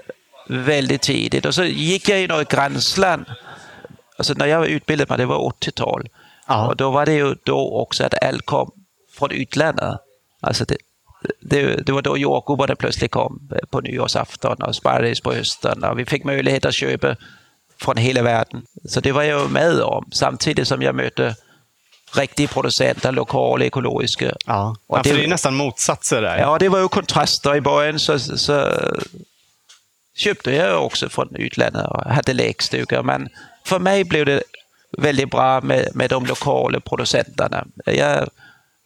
väldigt 0.47 1.01
tidigt. 1.01 1.45
Och 1.45 1.55
så 1.55 1.63
gick 1.63 2.09
jag 2.09 2.21
i 2.21 2.27
något 2.27 2.49
gränsland. 2.49 3.25
Alltså 4.17 4.33
när 4.33 4.45
jag 4.45 4.59
var 4.59 4.65
utbildad, 4.65 5.09
men 5.09 5.19
det 5.19 5.25
var 5.25 5.49
80-tal. 5.49 6.09
Ja. 6.47 6.67
Och 6.67 6.75
då 6.75 6.91
var 6.91 7.05
det 7.05 7.13
ju 7.13 7.35
då 7.43 7.81
också 7.81 8.03
att 8.03 8.23
allt 8.23 8.45
kom 8.45 8.71
från 9.17 9.31
utlandet. 9.31 9.99
Alltså 10.41 10.65
det, 10.65 10.77
det, 11.41 11.85
det 11.85 11.91
var 11.91 12.01
då 12.01 12.17
jordgubbarna 12.17 12.75
plötsligt 12.75 13.11
kom 13.11 13.49
på 13.69 13.81
nyårsafton 13.81 14.63
och 14.63 14.75
sparris 14.75 15.21
på 15.21 15.33
hösten. 15.33 15.83
Och 15.83 15.99
vi 15.99 16.05
fick 16.05 16.23
möjlighet 16.23 16.65
att 16.65 16.73
köpa 16.73 17.15
från 17.81 17.97
hela 17.97 18.21
världen. 18.21 18.65
Så 18.85 18.99
det 18.99 19.11
var 19.11 19.23
jag 19.23 19.51
med 19.51 19.81
om, 19.81 20.09
samtidigt 20.11 20.67
som 20.67 20.81
jag 20.81 20.95
mötte 20.95 21.35
riktiga 22.15 22.47
producenter, 22.47 23.11
lokala, 23.11 23.65
ekologiska. 23.65 24.35
Ja, 24.45 24.75
Och 24.87 24.97
ja 24.97 25.01
det- 25.03 25.23
är 25.23 25.27
nästan 25.27 25.55
motsatser 25.55 26.21
där. 26.21 26.37
Ja, 26.37 26.57
det 26.59 26.69
var 26.69 26.79
ju 26.79 26.87
kontraster. 26.87 27.55
I 27.55 27.61
början 27.61 27.99
så, 27.99 28.19
så 28.19 28.67
köpte 30.15 30.51
jag 30.51 30.85
också 30.85 31.09
från 31.09 31.35
utlandet 31.35 31.87
och 31.87 32.03
hade 32.03 32.33
lekstugor. 32.33 33.03
Men 33.03 33.29
för 33.65 33.79
mig 33.79 34.03
blev 34.03 34.25
det 34.25 34.43
väldigt 34.97 35.31
bra 35.31 35.61
med, 35.61 35.89
med 35.93 36.09
de 36.09 36.25
lokala 36.25 36.79
producenterna. 36.79 37.65
Jag 37.85 38.29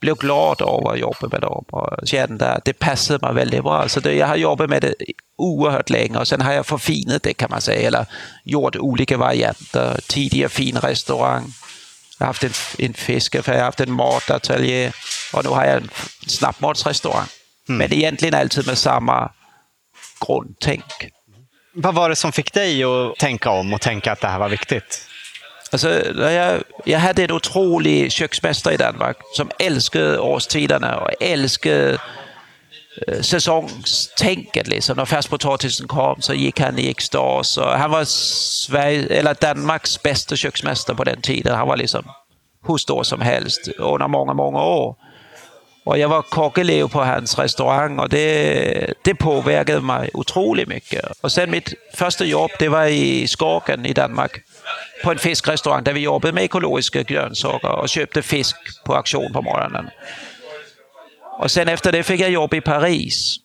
blev 0.02 0.16
glad 0.16 0.62
av 0.62 0.88
att 0.88 1.00
jobba 1.00 1.28
med 1.32 1.42
dem 1.42 1.66
och 1.72 2.08
kände 2.08 2.52
att 2.52 2.66
det 2.66 2.74
passade 2.74 3.28
mig 3.28 3.36
väldigt 3.36 3.64
bra. 3.64 3.90
Så 3.90 4.00
det, 4.00 4.14
jag 4.14 4.28
har 4.28 4.36
jobbat 4.36 4.70
med 4.70 4.82
det 4.82 4.96
oerhört 5.38 5.90
länge 5.90 6.18
och 6.18 6.28
sen 6.28 6.42
har 6.42 6.54
jag 6.54 6.66
förfinat 6.66 7.24
det 7.24 7.34
kan 7.34 7.50
man 7.50 7.62
säga, 7.62 7.88
eller 7.88 8.06
gjort 8.44 8.76
olika 8.76 9.18
varianter. 9.18 10.00
Tidigare 10.08 10.50
fin 10.50 10.78
restaurang, 10.78 11.54
jag 12.20 12.26
har 12.26 12.28
haft 12.28 12.44
en, 12.44 12.52
en 12.78 12.94
fiskaffär, 12.94 13.54
jag 13.54 13.60
har 13.60 13.66
haft 13.66 13.80
en 13.80 13.92
matateljé 13.92 14.92
och 15.34 15.44
nu 15.44 15.50
har 15.50 15.66
jag 15.66 15.78
en 15.78 15.90
snabbmatsrestaurang. 16.28 17.28
Men 17.68 17.94
egentligen 17.94 18.34
alltid 18.34 18.68
med 18.68 18.78
samma 18.78 19.32
grundtänk. 20.28 21.12
Vad 21.80 21.96
var 21.96 22.10
det 22.10 22.16
som 22.16 22.32
fick 22.32 22.54
dig 22.54 22.84
att 22.84 23.16
tänka 23.16 23.50
om 23.50 23.74
och 23.74 23.82
tänka 23.82 24.12
att 24.12 24.22
det 24.22 24.28
här 24.28 24.40
var 24.40 24.50
viktigt? 24.50 25.08
Alltså, 25.72 25.90
jag, 26.32 26.64
jag 26.86 27.00
hade 27.00 27.24
en 27.24 27.32
otrolig 27.32 28.12
köksmästare 28.12 28.74
i 28.74 28.78
Danmark 28.78 29.18
som 29.34 29.52
älskade 29.60 30.20
årstiderna 30.20 30.98
och 30.98 31.10
älskade 31.20 31.98
eh, 33.08 33.22
säsongstänket. 33.22 34.68
Liksom. 34.68 34.98
När 34.98 35.06
färskpotatisen 35.06 35.88
kom 35.88 36.22
så 36.22 36.34
gick 36.34 36.60
han 36.60 36.80
i 36.80 36.90
extas. 36.90 37.58
Han 37.58 37.92
var 37.92 38.06
Sverige, 38.06 39.20
eller 39.20 39.36
Danmarks 39.42 40.04
bästa 40.04 40.36
köksmästare 40.36 40.98
på 40.98 41.04
den 41.04 41.22
tiden. 41.22 41.56
Han 41.56 41.68
var 41.68 41.78
liksom 41.78 42.04
hur 42.68 42.78
stor 42.78 43.04
som 43.04 43.22
helst 43.22 43.68
under 43.78 44.08
många, 44.08 44.34
många 44.34 44.64
år. 44.64 44.96
Och 45.88 45.98
jag 45.98 46.10
var 46.10 46.22
kockelev 46.22 46.88
på 46.88 47.04
hans 47.04 47.40
restaurang 47.40 48.00
och 48.00 48.10
det, 48.10 48.94
det 49.02 49.16
påverkade 49.16 49.82
mig 49.82 50.10
otroligt 50.14 50.68
mycket. 50.68 51.06
Och 51.22 51.32
sen 51.32 51.52
mitt 51.52 51.74
första 51.94 52.26
jobb, 52.26 52.52
det 52.60 52.70
var 52.70 52.86
i 52.86 53.28
Skagen 53.28 53.86
i 53.86 53.94
Danmark. 53.94 54.32
På 55.04 55.12
en 55.12 55.18
fiskrestaurang 55.18 55.84
där 55.84 55.94
vi 55.94 56.00
jobbade 56.00 56.34
med 56.34 56.44
ekologiska 56.44 57.04
grönsaker 57.04 57.72
och 57.72 57.90
köpte 57.90 58.22
fisk 58.22 58.56
på 58.86 58.96
auktion 58.96 59.34
på 59.34 59.42
morgonen. 59.42 59.90
Och 61.40 61.52
sen 61.52 61.68
efter 61.68 61.92
det 61.92 62.04
fick 62.04 62.22
jag 62.22 62.30
jobb 62.30 62.54
i 62.54 62.62
Paris. 62.62 63.38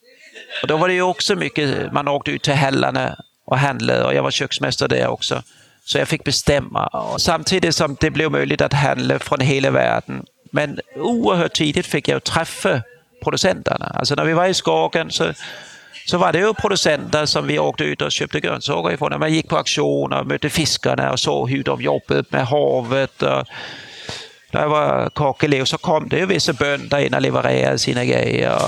Och 0.62 0.68
då 0.68 0.76
var 0.76 0.88
det 0.88 0.94
ju 0.94 1.02
också 1.02 1.34
mycket, 1.34 1.92
man 1.92 2.08
åkte 2.08 2.30
ut 2.30 2.42
till 2.42 2.52
hällarna 2.52 3.16
och 3.46 3.58
handlade 3.58 4.04
och 4.04 4.14
jag 4.14 4.22
var 4.22 4.30
köksmästare 4.30 4.88
där 4.88 5.06
också. 5.06 5.42
Så 5.84 5.98
jag 5.98 6.08
fick 6.08 6.24
bestämma. 6.24 6.86
Och 6.86 7.20
samtidigt 7.20 7.74
som 7.74 7.96
det 8.00 8.10
blev 8.10 8.30
möjligt 8.30 8.60
att 8.60 8.72
handla 8.72 9.18
från 9.18 9.40
hela 9.40 9.70
världen. 9.70 10.24
Men 10.54 10.80
oerhört 10.96 11.52
tidigt 11.52 11.86
fick 11.86 12.08
jag 12.08 12.24
träffa 12.24 12.82
producenterna. 13.22 13.86
Alltså 13.86 14.14
när 14.14 14.24
vi 14.24 14.32
var 14.32 14.46
i 14.46 14.54
Skagen 14.54 15.10
så, 15.10 15.32
så 16.06 16.18
var 16.18 16.32
det 16.32 16.38
ju 16.38 16.54
producenter 16.54 17.26
som 17.26 17.46
vi 17.46 17.58
åkte 17.58 17.84
ut 17.84 18.02
och 18.02 18.12
köpte 18.12 18.40
grönsaker 18.40 18.94
ifrån. 18.94 19.10
När 19.10 19.18
man 19.18 19.32
gick 19.32 19.48
på 19.48 19.56
auktioner, 19.56 20.20
och 20.20 20.26
mötte 20.26 20.50
fiskarna 20.50 21.12
och 21.12 21.20
såg 21.20 21.50
hur 21.50 21.64
de 21.64 21.82
jobbade 21.82 22.24
med 22.28 22.46
havet. 22.46 23.22
Och 23.22 23.46
när 24.50 24.60
jag 24.60 24.68
var 24.68 25.10
kockelev 25.10 25.64
så 25.64 25.78
kom 25.78 26.08
det 26.08 26.18
ju 26.18 26.26
vissa 26.26 26.52
bönder 26.52 26.98
in 26.98 27.14
och 27.14 27.22
levererade 27.22 27.78
sina 27.78 28.04
grejer. 28.04 28.58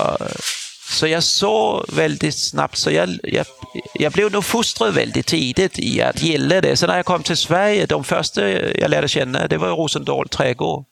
Så 0.89 1.07
jag 1.07 1.23
såg 1.23 1.85
väldigt 1.93 2.35
snabbt, 2.35 2.77
så 2.77 2.91
jag, 2.91 3.09
jag, 3.23 3.45
jag 3.93 4.11
blev 4.11 4.31
nog 4.31 4.45
fostrad 4.45 4.93
väldigt 4.93 5.25
tidigt 5.25 5.79
i 5.79 6.01
att 6.01 6.21
gilla 6.23 6.61
det. 6.61 6.75
Så 6.77 6.87
när 6.87 6.95
jag 6.95 7.05
kom 7.05 7.23
till 7.23 7.37
Sverige, 7.37 7.85
de 7.85 8.03
första 8.03 8.49
jag 8.51 8.89
lärde 8.89 9.07
känna, 9.07 9.47
det 9.47 9.57
var 9.57 9.69
Rosendal 9.69 10.29
trädgård. 10.29 10.85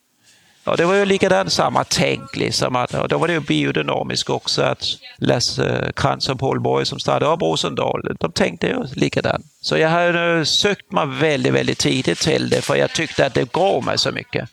Och 0.65 0.77
det 0.77 0.85
var 0.85 0.93
ju 0.93 1.05
likadant 1.05 1.53
samma 1.53 1.83
tänk. 1.83 2.35
Liksom, 2.35 2.75
att, 2.75 2.93
och 2.93 3.07
då 3.07 3.17
var 3.17 3.27
det 3.27 3.33
ju 3.33 3.39
biodynamiskt 3.39 4.29
också. 4.29 4.61
att 4.61 4.85
Lasse 5.17 5.91
Krantz 5.95 6.29
och 6.29 6.39
Paul 6.39 6.59
Borg 6.59 6.85
som 6.85 6.99
startade 6.99 7.31
upp 7.31 7.41
Rosendal, 7.41 8.15
de 8.19 8.31
tänkte 8.31 8.67
ju 8.67 8.83
likadant. 8.95 9.45
Så 9.61 9.77
jag 9.77 9.89
har 9.89 10.43
sökt 10.43 10.91
mig 10.91 11.07
väldigt, 11.07 11.53
väldigt 11.53 11.77
tidigt 11.79 12.19
till 12.19 12.49
det 12.49 12.61
för 12.61 12.75
jag 12.75 12.93
tyckte 12.93 13.25
att 13.25 13.33
det 13.33 13.51
gav 13.51 13.83
mig 13.83 13.97
så 13.97 14.11
mycket. 14.11 14.49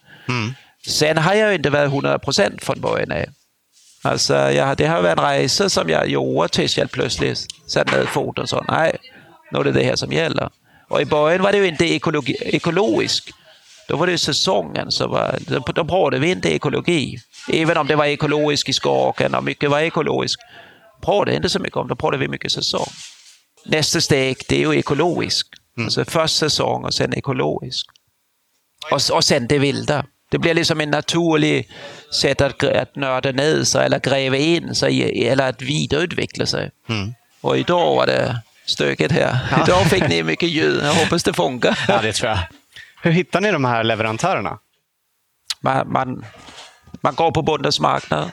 Sen 0.86 1.18
har 1.18 1.34
jag 1.34 1.48
ju 1.48 1.54
inte 1.54 1.70
varit 1.70 1.92
100 1.92 2.18
procent 2.18 2.64
från 2.64 2.80
början 2.80 3.12
av. 3.12 3.24
Alltså, 4.02 4.34
jag, 4.34 4.76
det 4.76 4.86
har 4.86 5.02
varit 5.02 5.18
en 5.18 5.24
resa 5.24 5.70
som 5.70 5.88
jag 5.88 6.08
gjorde 6.08 6.48
tills 6.48 6.78
jag 6.78 6.90
plötsligt 6.90 7.46
satte 7.66 7.96
ner 7.96 8.04
foten 8.04 8.42
och 8.42 8.48
sa 8.48 8.64
nej, 8.68 8.96
nu 9.52 9.58
är 9.58 9.64
det 9.64 9.72
det 9.72 9.84
här 9.84 9.96
som 9.96 10.12
gäller. 10.12 10.50
Och 10.88 11.00
i 11.00 11.04
början 11.04 11.42
var 11.42 11.52
det 11.52 11.58
ju 11.58 11.66
inte 11.66 11.84
ekologi, 11.84 12.36
ekologiskt. 12.40 13.30
Då 13.90 13.96
var 13.96 14.06
det 14.06 14.18
säsongen 14.18 14.90
som 14.90 15.10
var, 15.10 15.38
då, 15.40 15.58
då 15.58 15.84
pratade 15.84 16.18
vi 16.18 16.30
inte 16.30 16.54
ekologi. 16.54 17.18
Även 17.52 17.76
om 17.76 17.86
det 17.86 17.96
var 17.96 18.04
ekologiskt 18.04 18.68
i 18.68 18.72
skagen 18.72 19.34
och 19.34 19.44
mycket 19.44 19.70
var 19.70 19.80
ekologiskt. 19.80 20.42
Pratade 21.02 21.36
inte 21.36 21.48
så 21.48 21.58
mycket 21.58 21.76
om, 21.76 21.88
då 21.88 21.96
pratade 21.96 22.18
vi 22.18 22.28
mycket 22.28 22.52
säsong. 22.52 22.86
Nästa 23.64 24.00
steg, 24.00 24.36
det 24.48 24.62
är 24.62 24.72
ju 24.72 24.78
ekologiskt. 24.78 25.48
Mm. 25.76 25.86
Alltså 25.86 26.04
först 26.04 26.36
säsong 26.36 26.84
och 26.84 26.94
sen 26.94 27.14
ekologisk. 27.14 27.86
Och, 28.90 29.16
och 29.16 29.24
sen 29.24 29.46
det 29.46 29.58
vilda. 29.58 30.06
Det 30.30 30.38
blir 30.38 30.54
liksom 30.54 30.80
en 30.80 30.90
naturlig 30.90 31.68
sätt 32.20 32.40
att, 32.40 32.64
att 32.64 32.96
nörda 32.96 33.32
ner 33.32 33.64
sig 33.64 33.86
eller 33.86 33.98
gräva 33.98 34.36
in 34.36 34.74
sig 34.74 35.28
eller 35.28 35.48
att 35.48 35.62
vidareutveckla 35.62 36.46
sig. 36.46 36.70
Mm. 36.88 37.14
Och 37.40 37.58
idag 37.58 37.96
var 37.96 38.06
det 38.06 38.42
stökigt 38.66 39.12
här. 39.12 39.38
Ja. 39.50 39.64
Idag 39.64 39.86
fick 39.86 40.08
ni 40.08 40.22
mycket 40.22 40.48
ljud. 40.48 40.80
Jag 40.84 40.94
hoppas 40.94 41.22
det 41.22 41.32
funkar. 41.32 41.78
Ja, 41.88 42.00
det 42.02 42.12
tror 42.12 42.30
jag. 42.30 42.38
Hur 43.02 43.10
hittar 43.10 43.40
ni 43.40 43.50
de 43.50 43.64
här 43.64 43.84
leverantörerna? 43.84 44.58
Man, 45.60 45.92
man, 45.92 46.24
man 47.00 47.14
går 47.14 47.30
på 47.30 47.42
bondens 47.42 47.80
marknad. 47.80 48.30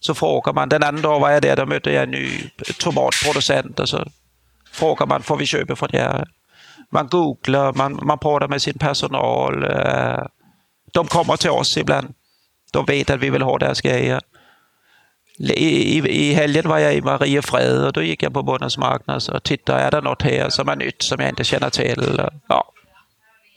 Så 0.00 0.14
frågar 0.14 0.52
man. 0.52 0.68
Den 0.68 0.82
andra 0.82 1.02
dagen 1.02 1.20
var 1.20 1.30
jag 1.30 1.42
där, 1.42 1.56
då 1.56 1.66
mötte 1.66 1.90
jag 1.90 2.02
en 2.02 2.10
ny 2.10 2.50
tomatproducent. 2.78 3.80
Och 3.80 3.88
så 3.88 4.06
frågar 4.72 5.06
man, 5.06 5.22
får 5.22 5.36
vi 5.36 5.46
köpa 5.46 5.76
från 5.76 5.94
er? 5.94 6.28
Man 6.90 7.08
googlar, 7.08 7.72
man, 7.72 8.00
man 8.02 8.18
pratar 8.18 8.48
med 8.48 8.62
sin 8.62 8.78
personal. 8.78 9.64
Eh, 9.64 10.24
de 10.92 11.06
kommer 11.06 11.36
till 11.36 11.50
oss 11.50 11.76
ibland. 11.76 12.14
De 12.72 12.84
vet 12.84 13.10
att 13.10 13.20
vi 13.20 13.30
vill 13.30 13.42
ha 13.42 13.58
deras 13.58 13.80
grejer. 13.80 14.20
I, 15.38 15.98
i, 15.98 16.08
I 16.08 16.34
helgen 16.34 16.68
var 16.68 16.78
jag 16.78 16.94
i 16.94 17.02
Mariefred 17.02 17.84
och 17.84 17.92
då 17.92 18.02
gick 18.02 18.22
jag 18.22 18.32
på 18.32 18.42
Bondens 18.42 18.78
marknad 18.78 19.28
och 19.32 19.42
tittade, 19.42 19.80
är 19.80 19.90
det 19.90 20.00
något 20.00 20.22
här 20.22 20.50
som 20.50 20.68
är 20.68 20.76
nytt 20.76 21.02
som 21.02 21.20
jag 21.20 21.28
inte 21.28 21.44
känner 21.44 21.70
till? 21.70 22.20
Ja, 22.48 22.73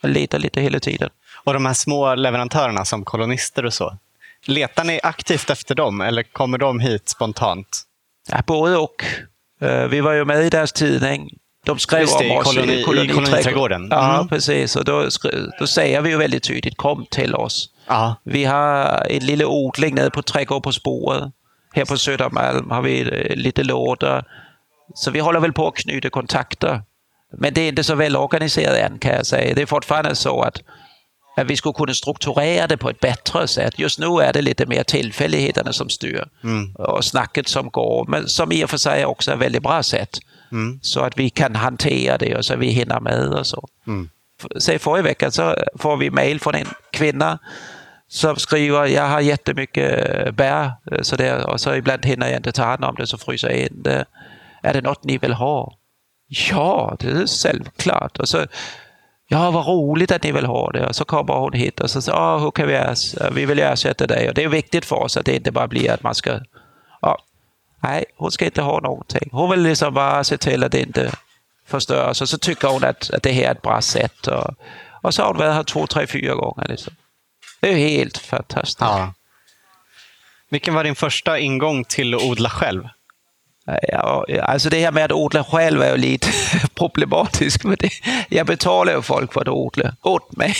letar 0.01 0.39
lite 0.39 0.61
hela 0.61 0.79
tiden. 0.79 1.09
Och 1.43 1.53
de 1.53 1.65
här 1.65 1.73
små 1.73 2.15
leverantörerna 2.15 2.85
som 2.85 3.05
kolonister 3.05 3.65
och 3.65 3.73
så, 3.73 3.97
letar 4.45 4.83
ni 4.83 4.99
aktivt 5.03 5.49
efter 5.49 5.75
dem 5.75 6.01
eller 6.01 6.23
kommer 6.23 6.57
de 6.57 6.79
hit 6.79 7.09
spontant? 7.09 7.81
Ja, 8.29 8.43
både 8.47 8.77
och. 8.77 9.05
Eh, 9.61 9.87
vi 9.87 10.01
var 10.01 10.13
ju 10.13 10.25
med 10.25 10.45
i 10.45 10.49
deras 10.49 10.71
tidning. 10.71 11.29
De 11.65 11.79
skrev 11.79 12.01
Just 12.01 12.19
det, 12.19 12.29
om 12.29 12.37
oss 12.37 12.53
i, 12.53 12.83
koloni, 12.83 13.05
i 13.05 13.13
koloniträdgården. 13.13 13.81
Mm. 13.81 13.97
Ja, 13.97 14.27
precis. 14.29 14.75
Och 14.75 14.85
då, 14.85 15.09
då 15.59 15.67
säger 15.67 16.01
vi 16.01 16.09
ju 16.09 16.17
väldigt 16.17 16.43
tydligt, 16.43 16.77
kom 16.77 17.05
till 17.05 17.35
oss. 17.35 17.69
Aha. 17.87 18.15
Vi 18.23 18.45
har 18.45 18.85
en 19.09 19.25
liten 19.25 19.47
odling 19.47 19.95
nere 19.95 20.09
på 20.09 20.21
Trädgård 20.21 20.63
på 20.63 20.71
spåret. 20.71 21.23
Här 21.73 21.85
på 21.85 21.97
Södermalm 21.97 22.71
har 22.71 22.81
vi 22.81 23.01
eh, 23.01 23.35
lite 23.35 23.63
lådor. 23.63 24.23
Så 24.95 25.11
vi 25.11 25.19
håller 25.19 25.39
väl 25.39 25.53
på 25.53 25.67
att 25.67 25.75
knyta 25.75 26.09
kontakter. 26.09 26.81
Men 27.33 27.53
det 27.53 27.61
är 27.61 27.69
inte 27.69 27.83
så 27.83 27.95
väl 27.95 28.15
organiserat 28.15 28.91
än 28.91 28.99
kan 28.99 29.11
jag 29.11 29.25
säga. 29.25 29.55
Det 29.55 29.61
är 29.61 29.65
fortfarande 29.65 30.15
så 30.15 30.41
att, 30.41 30.61
att 31.37 31.47
vi 31.47 31.55
skulle 31.55 31.73
kunna 31.73 31.93
strukturera 31.93 32.67
det 32.67 32.77
på 32.77 32.89
ett 32.89 32.99
bättre 32.99 33.47
sätt. 33.47 33.79
Just 33.79 33.99
nu 33.99 34.05
är 34.05 34.33
det 34.33 34.41
lite 34.41 34.65
mer 34.65 34.83
tillfälligheterna 34.83 35.73
som 35.73 35.89
styr 35.89 36.23
mm. 36.43 36.75
och 36.75 37.05
snacket 37.05 37.47
som 37.47 37.69
går, 37.69 38.05
men 38.07 38.27
som 38.27 38.51
i 38.51 38.65
och 38.65 38.69
för 38.69 38.77
sig 38.77 39.05
också 39.05 39.31
är 39.31 39.35
ett 39.35 39.41
väldigt 39.41 39.63
bra 39.63 39.83
sätt. 39.83 40.19
Mm. 40.51 40.79
Så 40.81 40.99
att 40.99 41.17
vi 41.17 41.29
kan 41.29 41.55
hantera 41.55 42.17
det 42.17 42.35
och 42.35 42.45
så 42.45 42.55
vi 42.55 42.67
hinner 42.67 42.99
med 42.99 43.33
och 43.33 43.47
så. 43.47 43.67
Mm. 43.87 44.09
Säg 44.59 44.79
förra 44.79 45.01
veckan 45.01 45.31
så 45.31 45.55
får 45.75 45.97
vi 45.97 46.11
mejl 46.11 46.39
från 46.39 46.55
en 46.55 46.67
kvinna 46.91 47.39
som 48.07 48.35
skriver, 48.35 48.85
jag 48.85 49.07
har 49.07 49.21
jättemycket 49.21 50.35
bär 50.35 50.71
så 51.01 51.15
där, 51.15 51.49
och 51.49 51.61
så 51.61 51.75
ibland 51.75 52.05
hinner 52.05 52.27
jag 52.27 52.37
inte 52.37 52.51
ta 52.51 52.63
hand 52.63 52.83
om 52.83 52.95
det 52.95 53.07
så 53.07 53.17
fryser 53.17 53.49
jag 53.49 53.57
in 53.57 53.81
det. 53.83 54.05
Är 54.63 54.73
det 54.73 54.81
något 54.81 55.03
ni 55.03 55.17
vill 55.17 55.33
ha? 55.33 55.76
Ja, 56.27 56.95
det 56.99 57.07
är 57.07 57.43
självklart. 57.43 58.19
Och 58.19 58.29
så, 58.29 58.45
ja, 59.27 59.51
vad 59.51 59.67
roligt 59.67 60.11
att 60.11 60.23
ni 60.23 60.31
vill 60.31 60.45
ha 60.45 60.71
det. 60.71 60.87
Och 60.87 60.95
så 60.95 61.05
kommer 61.05 61.33
hon 61.33 61.53
hit 61.53 61.79
och 61.79 61.89
så 61.89 62.01
säger 62.01 62.17
ah, 62.17 62.37
hur 62.37 62.51
kan 62.51 62.67
vi, 62.67 62.77
vi 63.31 63.45
vill 63.45 63.59
ersätta 63.59 64.07
dig. 64.07 64.27
Och 64.27 64.33
det 64.33 64.43
är 64.43 64.47
viktigt 64.47 64.85
för 64.85 64.95
oss 64.95 65.17
att 65.17 65.25
det 65.25 65.35
inte 65.35 65.51
bara 65.51 65.67
blir 65.67 65.91
att 65.91 66.03
man 66.03 66.15
ska, 66.15 66.39
ja, 67.01 67.17
nej, 67.83 68.05
hon 68.17 68.31
ska 68.31 68.45
inte 68.45 68.61
ha 68.61 68.79
någonting. 68.79 69.29
Hon 69.31 69.49
vill 69.49 69.61
liksom 69.61 69.93
bara 69.93 70.23
se 70.23 70.37
till 70.37 70.63
att 70.63 70.71
det 70.71 70.81
inte 70.81 71.11
förstörs. 71.67 72.21
Och 72.21 72.29
så 72.29 72.37
tycker 72.37 72.67
hon 72.67 72.83
att, 72.83 73.09
att 73.13 73.23
det 73.23 73.31
här 73.31 73.43
är 73.43 73.51
ett 73.51 73.61
bra 73.61 73.81
sätt. 73.81 74.27
Och, 74.27 74.55
och 75.01 75.13
så 75.13 75.21
har 75.21 75.27
hon 75.27 75.37
varit 75.37 75.53
här 75.53 75.63
två, 75.63 75.87
tre, 75.87 76.07
fyra 76.07 76.35
gånger. 76.35 76.67
Liksom. 76.67 76.93
Det 77.59 77.69
är 77.69 77.77
helt 77.77 78.17
fantastiskt. 78.17 78.81
Ja. 78.81 79.13
Vilken 80.49 80.73
var 80.73 80.83
din 80.83 80.95
första 80.95 81.39
ingång 81.39 81.83
till 81.83 82.13
att 82.13 82.21
odla 82.21 82.49
själv? 82.49 82.87
Ja, 83.81 84.25
alltså 84.43 84.69
det 84.69 84.79
här 84.79 84.91
med 84.91 85.05
att 85.05 85.11
odla 85.11 85.43
själv 85.43 85.81
är 85.81 85.91
ju 85.91 85.97
lite 85.97 86.27
problematiskt. 86.75 87.63
Men 87.63 87.77
det, 87.79 87.89
jag 88.29 88.47
betalar 88.47 88.93
ju 88.93 89.01
folk 89.01 89.33
för 89.33 89.41
att 89.41 89.47
odla 89.47 89.93
åt 90.01 90.37
mig. 90.37 90.55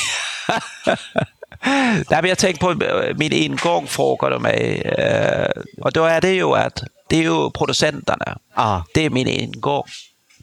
Nej, 2.09 2.21
men 2.21 2.25
jag 2.25 2.37
tänkte 2.37 2.65
på 2.65 2.75
min 3.15 3.33
ingång, 3.33 3.87
frågar 3.87 4.31
du 4.31 4.39
mig. 4.39 4.81
Eh, 4.81 5.61
och 5.81 5.91
då 5.91 6.03
är 6.03 6.21
det 6.21 6.31
ju 6.31 6.55
att 6.55 6.83
det 7.09 7.17
är 7.17 7.21
ju 7.21 7.49
producenterna. 7.49 8.37
Ah. 8.53 8.81
Det 8.93 9.05
är 9.05 9.09
min 9.09 9.27
ingång. 9.27 9.83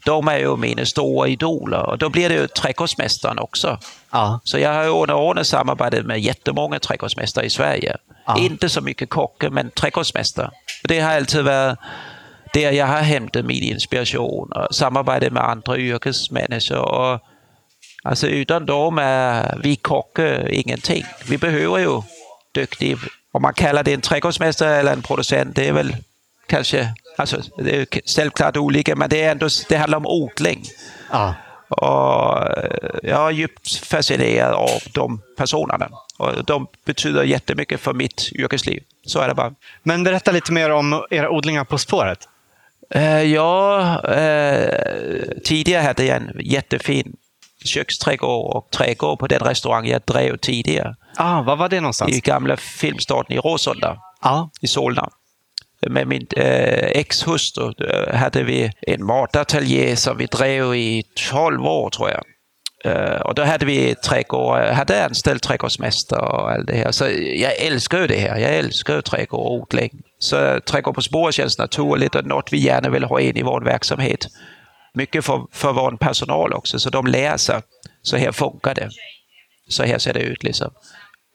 De 0.05 0.27
är 0.27 0.37
ju 0.37 0.57
mina 0.57 0.85
stora 0.85 1.27
idoler 1.27 1.89
och 1.89 1.97
då 1.97 2.09
blir 2.09 2.29
det 2.29 2.35
ju 2.35 2.47
trädgårdsmästaren 2.47 3.39
också. 3.39 3.79
Ah. 4.09 4.39
Så 4.43 4.59
jag 4.59 4.73
har 4.73 5.01
under 5.01 5.15
åren 5.15 5.45
samarbetat 5.45 6.05
med 6.05 6.19
jättemånga 6.19 6.79
trädgårdsmästare 6.79 7.45
i 7.45 7.49
Sverige. 7.49 7.97
Ah. 8.25 8.37
Inte 8.37 8.69
så 8.69 8.81
mycket 8.81 9.09
kockar, 9.09 9.49
men 9.49 9.69
trädgårdsmästare. 9.69 10.51
Det 10.83 10.99
har 10.99 11.15
alltid 11.15 11.43
varit 11.43 11.77
där 12.55 12.71
jag 12.71 12.87
har 12.87 13.01
hämtat 13.01 13.45
min 13.45 13.63
inspiration 13.63 14.51
och 14.51 14.75
samarbetat 14.75 15.33
med 15.33 15.43
andra 15.43 15.77
yrkesmänniskor. 15.77 16.77
Och, 16.77 17.19
alltså 18.03 18.27
utan 18.27 18.65
dem 18.65 18.97
är 18.97 19.59
vi 19.63 19.75
kockar 19.75 20.51
ingenting. 20.51 21.03
Vi 21.29 21.37
behöver 21.37 21.77
ju 21.77 22.01
duktig, 22.53 22.97
om 23.31 23.41
man 23.41 23.53
kallar 23.53 23.83
det 23.83 23.93
en 23.93 24.01
trädgårdsmästare 24.01 24.75
eller 24.75 24.93
en 24.93 25.01
producent, 25.01 25.55
det 25.55 25.67
är 25.67 25.73
väl 25.73 25.95
kanske, 26.47 26.93
alltså 27.17 27.41
det 27.57 27.75
är 27.75 27.87
självklart 28.15 28.57
olika, 28.57 28.95
men 28.95 29.09
det, 29.09 29.23
är 29.23 29.31
ändå, 29.31 29.47
det 29.69 29.77
handlar 29.77 29.97
om 29.97 30.05
odling. 30.05 30.63
Ah. 31.09 31.33
Och 31.69 32.47
jag 33.03 33.27
är 33.27 33.31
djupt 33.31 33.75
fascinerad 33.75 34.53
av 34.53 34.69
de 34.93 35.21
personerna. 35.37 35.89
Och 36.17 36.45
de 36.45 36.67
betyder 36.85 37.23
jättemycket 37.23 37.81
för 37.81 37.93
mitt 37.93 38.31
yrkesliv. 38.33 38.83
Så 39.05 39.19
är 39.19 39.27
det 39.27 39.33
bara. 39.33 39.53
Men 39.83 40.03
berätta 40.03 40.31
lite 40.31 40.51
mer 40.51 40.69
om 40.69 41.05
era 41.09 41.29
odlingar 41.29 41.63
På 41.63 41.77
spåret. 41.77 42.27
Uh, 42.95 43.23
ja, 43.23 44.01
uh, 44.09 45.41
tidigare 45.43 45.83
hade 45.83 46.05
jag 46.05 46.17
en 46.17 46.31
jättefin 46.39 47.13
köksträdgård 47.65 48.55
och 48.55 48.71
trädgård 48.71 49.19
på 49.19 49.27
den 49.27 49.39
restaurang 49.39 49.87
jag 49.87 50.01
drev 50.01 50.37
tidigare. 50.37 50.95
Ah, 51.17 51.41
var 51.41 51.55
var 51.55 51.69
det 51.69 51.81
någonstans? 51.81 52.17
I 52.17 52.19
gamla 52.19 52.57
Filmstaden 52.57 53.31
i 53.31 53.37
Råsunda 53.37 53.97
ah. 54.21 54.43
i 54.61 54.67
Solna. 54.67 55.09
Med 55.87 56.07
min 56.07 56.27
eh, 56.37 56.99
ex-hustru 56.99 57.73
hade 58.13 58.43
vi 58.43 58.71
en 58.81 59.05
matateljé 59.05 59.95
som 59.95 60.17
vi 60.17 60.25
drev 60.25 60.75
i 60.75 61.03
12 61.31 61.65
år 61.65 61.89
tror 61.89 62.09
jag. 62.09 62.23
Eh, 62.85 63.21
och 63.21 63.35
då 63.35 63.43
hade 63.43 63.65
vi 63.65 63.95
trädgård, 63.95 64.61
eh, 64.61 64.73
hade 64.73 65.05
anställt 65.05 65.43
trädgårdsmästare 65.43 66.19
och 66.19 66.51
allt 66.51 66.67
det 66.67 66.75
här. 66.75 66.91
Så 66.91 67.05
jag 67.35 67.57
älskar 67.59 67.99
ju 67.99 68.07
det 68.07 68.17
här. 68.17 68.37
Jag 68.37 68.55
älskar 68.55 68.95
ju 68.95 69.01
trädgård 69.01 69.39
och 69.39 69.53
odling. 69.53 70.01
Så 70.19 70.59
trädgård 70.59 70.95
på 70.95 71.01
spår 71.01 71.31
känns 71.31 71.57
naturligt 71.57 72.15
och 72.15 72.25
något 72.25 72.53
vi 72.53 72.57
gärna 72.57 72.89
vill 72.89 73.03
ha 73.03 73.19
in 73.19 73.37
i 73.37 73.43
vår 73.43 73.61
verksamhet. 73.61 74.27
Mycket 74.93 75.25
för, 75.25 75.47
för 75.51 75.73
vår 75.73 75.91
personal 75.91 76.53
också, 76.53 76.79
så 76.79 76.89
de 76.89 77.07
lär 77.07 77.37
sig. 77.37 77.61
Så 78.01 78.17
här 78.17 78.31
funkar 78.31 78.75
det. 78.75 78.89
Så 79.69 79.83
här 79.83 79.97
ser 79.97 80.13
det 80.13 80.19
ut 80.19 80.43
liksom. 80.43 80.71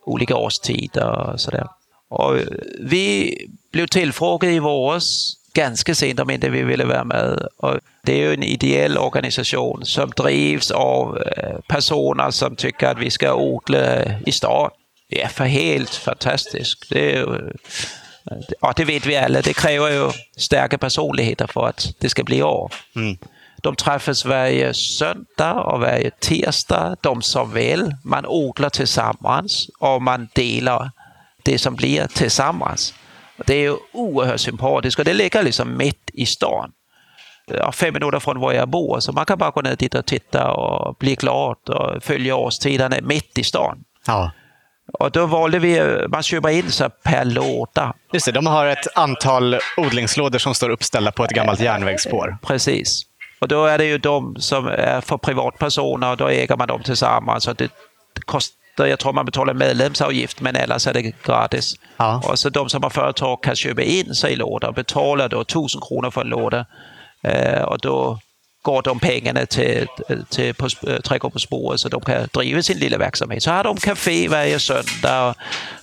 Olika 0.06 0.36
årstider 0.36 1.32
och 1.32 1.40
sådär. 1.40 1.66
Och 2.08 2.36
vi 2.80 3.36
blev 3.72 3.86
tillfrågade 3.86 4.54
i 4.54 4.58
våras 4.58 5.36
ganska 5.54 5.94
sent 5.94 6.20
om 6.20 6.30
inte 6.30 6.50
vi 6.50 6.62
ville 6.62 6.84
vara 6.84 7.04
med. 7.04 7.46
Och 7.56 7.78
det 8.02 8.12
är 8.12 8.16
ju 8.16 8.34
en 8.34 8.42
ideell 8.42 8.98
organisation 8.98 9.84
som 9.84 10.10
drivs 10.10 10.70
av 10.70 11.18
eh, 11.18 11.60
personer 11.68 12.30
som 12.30 12.56
tycker 12.56 12.86
att 12.86 12.98
vi 12.98 13.10
ska 13.10 13.34
odla 13.34 14.18
i 14.26 14.32
stan. 14.32 14.70
Det 15.08 15.22
är 15.22 15.28
för 15.28 15.44
helt 15.44 15.94
fantastiskt. 15.94 16.90
Det, 16.90 17.16
är, 17.16 17.52
ja, 18.60 18.72
det 18.76 18.84
vet 18.84 19.06
vi 19.06 19.16
alla, 19.16 19.40
det 19.40 19.52
kräver 19.52 19.90
ju 19.90 20.10
starka 20.36 20.78
personligheter 20.78 21.46
för 21.46 21.66
att 21.66 21.94
det 21.98 22.08
ska 22.08 22.24
bli 22.24 22.42
av. 22.42 22.72
Mm. 22.96 23.16
De 23.62 23.76
träffas 23.76 24.24
varje 24.24 24.74
söndag 24.74 25.54
och 25.54 25.80
varje 25.80 26.10
tisdag, 26.10 26.96
de 27.00 27.22
som 27.22 27.52
vill. 27.52 27.94
Man 28.04 28.26
odlar 28.26 28.70
tillsammans 28.70 29.68
och 29.78 30.02
man 30.02 30.28
delar 30.34 30.90
det 31.42 31.58
som 31.58 31.74
blir 31.74 32.06
tillsammans. 32.06 32.94
Det 33.46 33.54
är 33.54 33.76
oerhört 33.92 34.40
sympatiskt 34.40 34.98
och 34.98 35.04
det 35.04 35.14
ligger 35.14 35.42
liksom 35.42 35.76
mitt 35.76 36.10
i 36.12 36.26
stan. 36.26 36.72
Fem 37.72 37.94
minuter 37.94 38.18
från 38.18 38.40
var 38.40 38.52
jag 38.52 38.68
bor, 38.68 39.00
så 39.00 39.12
man 39.12 39.24
kan 39.24 39.38
bara 39.38 39.50
gå 39.50 39.60
ner 39.60 39.76
dit 39.76 39.94
och 39.94 40.06
titta 40.06 40.50
och 40.52 40.94
bli 40.94 41.14
glad 41.14 41.56
och 41.68 42.02
följa 42.02 42.36
årstiderna 42.36 42.96
mitt 43.02 43.38
i 43.38 43.44
stan. 43.44 43.84
Ja. 44.06 44.30
Och 44.92 45.10
då 45.10 45.26
valde 45.26 45.58
vi, 45.58 45.98
man 46.08 46.22
köper 46.22 46.48
in 46.48 46.70
sig 46.70 46.90
per 47.02 47.24
låda. 47.24 47.94
Just 48.12 48.26
det, 48.26 48.32
de 48.32 48.46
har 48.46 48.66
ett 48.66 48.96
antal 48.96 49.58
odlingslådor 49.76 50.38
som 50.38 50.54
står 50.54 50.70
uppställda 50.70 51.12
på 51.12 51.24
ett 51.24 51.30
gammalt 51.30 51.60
järnvägsspår. 51.60 52.38
Precis. 52.42 53.02
Och 53.40 53.48
då 53.48 53.64
är 53.64 53.78
det 53.78 53.84
ju 53.84 53.98
de 53.98 54.36
som 54.38 54.66
är 54.66 55.00
för 55.00 55.16
privatpersoner 55.18 56.10
och 56.10 56.16
då 56.16 56.28
äger 56.28 56.56
man 56.56 56.68
dem 56.68 56.82
tillsammans. 56.82 57.44
Så 57.44 57.52
det 57.52 57.70
kostar 58.24 58.59
avgifter. 58.80 58.90
Jag 58.90 58.98
tror 58.98 59.12
man 59.12 59.26
betalar 59.26 59.54
medlemsavgift 59.54 60.40
men 60.40 60.56
annars 60.56 60.86
är 60.86 60.92
det 60.92 61.12
gratis. 61.24 61.74
Ja. 61.96 62.22
Och 62.24 62.38
så 62.38 62.50
de 62.50 62.68
som 62.68 62.82
har 62.82 62.90
företag 62.90 63.42
kan 63.42 63.56
köpa 63.56 63.82
in 63.82 64.14
sig 64.14 64.32
i 64.32 64.36
lådor 64.36 64.68
och 64.68 64.74
betala 64.74 65.28
då 65.28 65.40
1000 65.40 65.80
kronor 65.80 66.10
för 66.10 66.20
en 66.20 66.28
låda. 66.28 66.66
Eh, 67.22 67.62
och 67.62 67.78
då 67.78 68.18
går 68.62 68.82
de 68.82 68.98
pengarna 68.98 69.46
till, 69.46 69.86
till 70.28 70.54
på, 70.54 70.68
Trädgård 71.04 71.32
på 71.32 71.38
spåret 71.38 71.80
så 71.80 71.88
de 71.88 72.00
kan 72.00 72.28
driva 72.32 72.62
sin 72.62 72.78
lilla 72.78 72.98
verksamhet. 72.98 73.42
Så 73.42 73.50
har 73.50 73.64
de 73.64 73.76
café 73.76 74.28
varje 74.28 74.58
söndag 74.58 75.28
och 75.28 75.36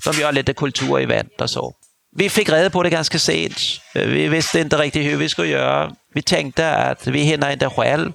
de 0.06 0.22
gör 0.22 0.32
lite 0.32 0.54
kulturevent 0.54 1.42
och 1.42 1.50
så. 1.50 1.74
Vi 2.16 2.30
fick 2.30 2.50
reda 2.50 2.70
på 2.70 2.84
det 2.84 2.90
ganska 2.90 3.20
sent. 3.20 3.58
Vi 3.94 4.28
visste 4.28 4.60
inte 4.60 4.78
riktigt 4.78 5.06
hur 5.06 5.18
vi 5.18 5.30
skulle 5.30 5.48
göra. 5.48 5.92
Vi 6.14 6.22
tänkte 6.22 6.76
att 6.76 7.08
vi 7.08 7.20
hinner 7.20 7.52
inte 7.52 7.70
själv. 7.70 8.12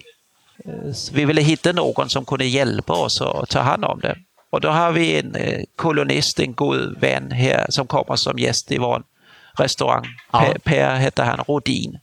Vi 1.13 1.25
ville 1.25 1.41
hitta 1.41 1.73
någon 1.73 2.09
som 2.09 2.25
kunde 2.25 2.45
hjälpa 2.45 2.93
oss 2.93 3.21
att 3.21 3.49
ta 3.49 3.61
hand 3.61 3.85
om 3.85 4.01
det. 4.01 4.17
Och 4.53 4.61
då 4.61 4.69
har 4.69 4.93
vi 4.93 5.19
en 5.19 5.37
kolonist, 5.77 6.41
en 6.41 6.55
god 6.55 7.01
vän 7.01 7.31
här 7.31 7.67
som 7.69 7.87
kommer 7.87 8.17
som 8.17 8.39
gäst 8.39 8.73
i 8.73 8.79
vår 8.79 9.03
restaurang. 9.59 10.07
Ja. 10.33 10.41
Per, 10.41 10.59
per 10.59 10.97
heter 10.97 11.25
han, 11.25 11.45
Rodin, 11.49 11.99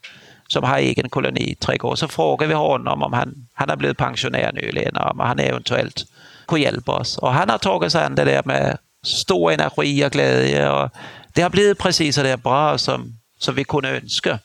som 0.47 0.63
har 0.63 0.77
egen 0.77 1.09
koloniträdgård. 1.09 1.97
Så 1.97 2.07
frågar 2.07 2.47
vi 2.47 2.53
honom 2.53 3.03
om 3.03 3.13
han, 3.13 3.47
han 3.53 3.69
har 3.69 3.75
blivit 3.75 3.97
pensionär 3.97 4.51
nyligen, 4.53 4.97
om 4.97 5.19
han 5.19 5.39
eventuellt 5.39 6.05
kan 6.47 6.61
hjälpa 6.61 6.91
oss. 6.91 7.17
Och 7.17 7.33
han 7.33 7.49
har 7.49 7.57
tagit 7.57 7.91
sig 7.91 8.03
an 8.03 8.15
det 8.15 8.23
där 8.23 8.41
med 8.45 8.77
stor 9.03 9.51
energi 9.51 10.05
och 10.05 10.11
glädje. 10.11 10.69
Och 10.69 10.89
det 11.33 11.41
har 11.41 11.49
blivit 11.49 11.77
precis 11.77 12.15
så 12.15 12.23
där 12.23 12.37
bra 12.37 12.77
som, 12.77 13.19
som 13.39 13.55
vi 13.55 13.63
kunde 13.63 13.89
önska. 13.89 14.39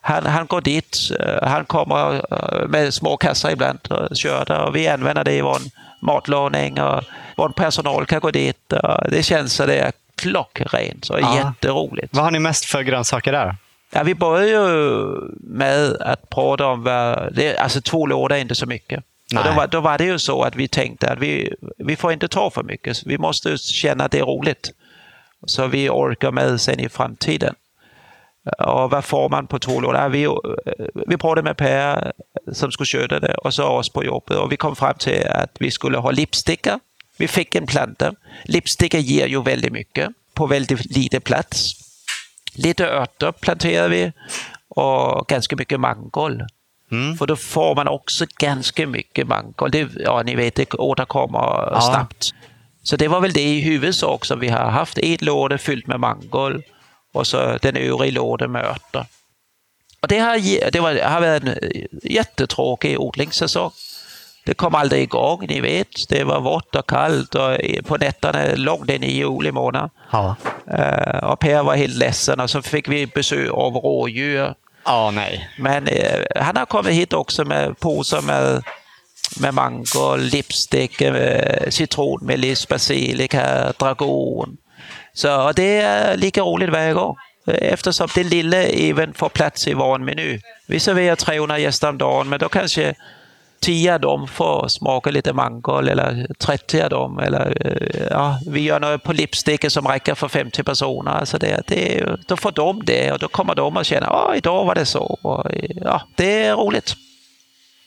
Han, 0.00 0.26
han 0.26 0.46
går 0.46 0.60
dit, 0.60 0.96
eh, 1.20 1.48
han 1.48 1.64
kommer 1.64 2.14
eh, 2.14 2.68
med 2.68 2.94
små 2.94 3.16
kassar 3.16 3.50
ibland 3.50 3.78
och 3.90 4.16
kör 4.16 4.44
det 4.44 4.58
och 4.58 4.76
vi 4.76 4.88
använder 4.88 5.24
det 5.24 5.32
i 5.32 5.40
vår 5.40 5.58
matlagning 6.06 6.80
och 6.80 7.02
vår 7.36 7.48
personal 7.48 8.06
kan 8.06 8.20
gå 8.20 8.30
dit. 8.30 8.72
Det 9.10 9.22
känns 9.22 9.52
så 9.52 9.66
det 9.66 9.78
är 9.78 9.92
klockrent 10.16 11.08
och 11.08 11.20
Ja. 11.20 11.36
jätteroligt. 11.36 12.08
Vad 12.16 12.24
har 12.24 12.30
ni 12.30 12.38
mest 12.38 12.64
för 12.64 12.82
grönsaker 12.82 13.32
där? 13.32 13.56
Ja, 13.92 14.02
vi 14.02 14.14
började 14.14 14.48
ju 14.48 15.04
med 15.40 15.96
att 16.00 16.30
prata 16.30 16.66
om 16.66 16.82
vad... 16.82 17.34
Det, 17.34 17.56
alltså 17.58 17.80
två 17.80 18.06
lådor 18.06 18.36
är 18.36 18.40
inte 18.40 18.54
så 18.54 18.66
mycket. 18.66 19.04
Då, 19.30 19.52
var, 19.56 19.66
då 19.66 19.80
var 19.80 19.98
det 19.98 20.04
ju 20.04 20.18
så 20.18 20.42
att 20.42 20.56
vi 20.56 20.68
tänkte 20.68 21.10
att 21.10 21.18
vi, 21.18 21.54
vi 21.78 21.96
får 21.96 22.12
inte 22.12 22.28
ta 22.28 22.50
för 22.50 22.62
mycket. 22.62 23.02
Vi 23.06 23.18
måste 23.18 23.58
känna 23.58 24.04
att 24.04 24.10
det 24.10 24.18
är 24.18 24.24
roligt. 24.24 24.70
Så 25.46 25.66
vi 25.66 25.88
orkar 25.90 26.30
med 26.32 26.60
sen 26.60 26.80
i 26.80 26.88
framtiden. 26.88 27.54
Och 28.58 28.90
vad 28.90 29.04
får 29.04 29.28
man 29.28 29.46
på 29.46 29.58
två? 29.58 29.80
Ja, 29.94 30.08
Vi, 30.08 30.28
vi 31.06 31.16
pratade 31.16 31.42
med 31.42 31.56
Per 31.56 32.12
som 32.52 32.72
skulle 32.72 32.86
köta 32.86 33.20
det 33.20 33.34
och 33.34 33.54
så 33.54 33.64
oss 33.64 33.88
på 33.88 34.04
jobbet 34.04 34.36
och 34.36 34.52
vi 34.52 34.56
kom 34.56 34.76
fram 34.76 34.94
till 34.98 35.26
att 35.26 35.56
vi 35.58 35.70
skulle 35.70 35.98
ha 35.98 36.10
lipstickor. 36.10 36.80
Vi 37.18 37.28
fick 37.28 37.54
en 37.54 37.66
planta. 37.66 38.12
Lipstickor 38.44 39.00
ger 39.00 39.26
ju 39.26 39.42
väldigt 39.42 39.72
mycket 39.72 40.08
på 40.34 40.46
väldigt 40.46 40.96
lite 40.96 41.20
plats. 41.20 41.72
Lite 42.54 42.86
örter 42.88 43.32
planterar 43.32 43.88
vi 43.88 44.12
och 44.68 45.26
ganska 45.26 45.56
mycket 45.56 45.80
mangold. 45.80 46.42
Mm. 46.92 47.16
För 47.16 47.26
då 47.26 47.36
får 47.36 47.74
man 47.74 47.88
också 47.88 48.26
ganska 48.38 48.86
mycket 48.86 49.28
mangold. 49.28 49.72
Det, 49.72 49.88
ja, 49.96 50.22
ni 50.22 50.34
vet, 50.34 50.54
det 50.54 50.74
återkommer 50.74 51.38
Ja. 51.72 51.80
snabbt. 51.80 52.34
Så 52.82 52.96
det 52.96 53.08
var 53.08 53.20
väl 53.20 53.32
det 53.32 53.42
i 53.42 53.60
huvudsak 53.60 54.24
som 54.24 54.40
vi 54.40 54.48
har 54.48 54.70
haft. 54.70 54.98
En 54.98 55.16
låda 55.20 55.58
fyllt 55.58 55.86
med 55.86 56.00
mangold 56.00 56.62
och 57.16 57.26
så 57.26 57.58
den 57.62 57.76
med 58.48 58.64
örter. 58.64 59.06
Och 60.00 60.08
det 60.08 60.18
har, 60.18 60.70
det 60.70 60.80
var, 60.80 60.94
har 61.02 61.20
varit 61.20 61.42
en 61.42 61.48
eh, 61.48 61.86
jättetråkig 62.02 63.00
odlingssäsong. 63.00 63.70
Det 64.46 64.54
kom 64.54 64.74
aldrig 64.74 65.02
igång, 65.02 65.46
ni 65.48 65.60
vet. 65.60 66.08
Det 66.08 66.24
var 66.24 66.40
vått 66.40 66.74
och 66.74 66.88
kallt 66.88 67.34
och 67.34 67.56
på 67.84 67.96
nätterna 67.96 68.54
långt 68.54 68.90
in 68.90 69.02
i 69.02 69.12
juli 69.12 69.52
månad. 69.52 69.90
Ja. 70.12 70.36
Eh, 70.70 71.18
och 71.18 71.38
Per 71.38 71.62
var 71.62 71.76
helt 71.76 71.96
ledsen 71.96 72.40
och 72.40 72.50
så 72.50 72.62
fick 72.62 72.88
vi 72.88 73.06
besök 73.06 73.50
av 73.50 73.74
rådjur. 73.74 74.54
Ja, 74.84 75.10
nej. 75.10 75.48
Men 75.58 75.88
eh, 75.88 76.20
han 76.36 76.56
har 76.56 76.66
kommit 76.66 76.92
hit 76.92 77.12
också 77.12 77.44
med 77.44 77.80
påsar 77.80 78.22
med, 78.22 78.62
med 79.40 79.54
mango, 79.54 80.16
lipstick, 80.16 81.00
eh, 81.00 81.70
citronmeliss, 81.70 82.68
basilika, 82.68 83.72
dragon. 83.78 84.56
Så 85.16 85.52
det 85.52 85.80
är 85.80 86.16
lika 86.16 86.40
roligt 86.40 86.70
varje 86.70 86.92
gång. 86.92 87.16
Eftersom 87.46 88.08
det 88.14 88.24
lilla 88.24 88.56
även 88.62 89.14
får 89.14 89.28
plats 89.28 89.68
i 89.68 89.74
vår 89.74 89.98
meny. 89.98 90.40
Vi 90.66 90.80
serverar 90.80 91.16
300 91.16 91.58
gäster 91.58 91.88
om 91.88 91.98
dagen, 91.98 92.28
men 92.28 92.38
då 92.38 92.48
kanske 92.48 92.94
10 93.60 93.94
av 93.94 94.00
dem 94.00 94.28
får 94.28 94.68
smaka 94.68 95.10
lite 95.10 95.32
mangold 95.32 95.88
eller 95.88 96.26
30 96.38 96.82
av 96.82 96.90
dem. 96.90 97.18
Eller, 97.18 97.66
eh, 97.66 98.06
ja, 98.10 98.38
vi 98.50 98.60
gör 98.60 98.80
något 98.80 99.02
på 99.02 99.12
lipsticken 99.12 99.70
som 99.70 99.88
räcker 99.88 100.14
för 100.14 100.28
50 100.28 100.62
personer. 100.62 101.10
Alltså 101.10 101.38
det, 101.38 101.62
det, 101.66 102.04
då 102.26 102.36
får 102.36 102.52
de 102.52 102.82
det 102.84 103.12
och 103.12 103.18
då 103.18 103.28
kommer 103.28 103.54
de 103.54 103.76
att 103.76 103.86
känna 103.86 104.06
att 104.06 104.36
idag 104.36 104.64
var 104.64 104.74
det 104.74 104.86
så. 104.86 105.18
Och, 105.22 105.50
ja, 105.84 106.02
det 106.14 106.44
är 106.44 106.54
roligt. 106.56 106.94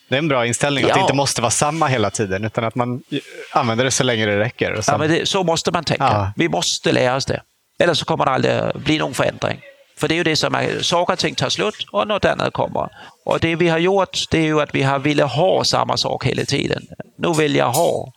Det 0.10 0.16
är 0.16 0.20
en 0.20 0.28
bra 0.28 0.46
inställning 0.46 0.84
att 0.84 0.90
Ja. 0.90 0.96
det 0.96 1.02
inte 1.02 1.14
måste 1.14 1.42
vara 1.42 1.52
samma 1.52 1.88
hela 1.88 2.10
tiden, 2.10 2.46
utan 2.46 2.64
att 2.64 2.76
man 2.76 3.04
använder 3.52 3.86
det 3.86 3.92
så 3.92 4.04
länge 4.04 4.26
det 4.26 4.40
räcker. 4.40 4.74
Ja, 4.76 4.82
sen... 4.82 5.00
men 5.00 5.10
det, 5.10 5.26
så 5.26 5.44
måste 5.44 5.72
man 5.72 5.84
tänka. 5.84 6.04
Ja. 6.04 6.32
Vi 6.36 6.50
måste 6.50 6.92
lära 6.92 7.16
oss 7.16 7.26
det. 7.26 7.42
Eller 7.80 7.94
så 7.94 8.06
kommer 8.06 8.26
det 8.26 8.32
aldrig 8.32 8.62
bli 8.84 8.98
någon 8.98 9.14
förändring. 9.14 9.62
För 9.98 10.08
det 10.08 10.14
är 10.14 10.18
ju 10.18 10.24
det 10.24 10.36
som 10.36 10.56
är, 10.56 10.82
saker 10.82 11.14
och 11.14 11.20
ting 11.20 11.36
tar 11.36 11.50
slut 11.50 11.86
och 11.92 12.08
något 12.08 12.26
annat 12.26 12.54
kommer. 12.54 12.90
Och 13.26 13.40
det 13.40 13.56
vi 13.56 13.68
har 13.68 13.78
gjort, 13.80 14.18
det 14.32 14.38
är 14.38 14.44
ju 14.44 14.62
att 14.62 14.76
vi 14.76 14.82
har 14.84 15.00
velat 15.00 15.32
ha 15.32 15.64
samma 15.64 15.98
sak 15.98 16.26
hela 16.26 16.46
tiden. 16.46 16.88
Nu 17.18 17.34
vill 17.34 17.56
jag 17.56 17.72
ha. 17.72 18.14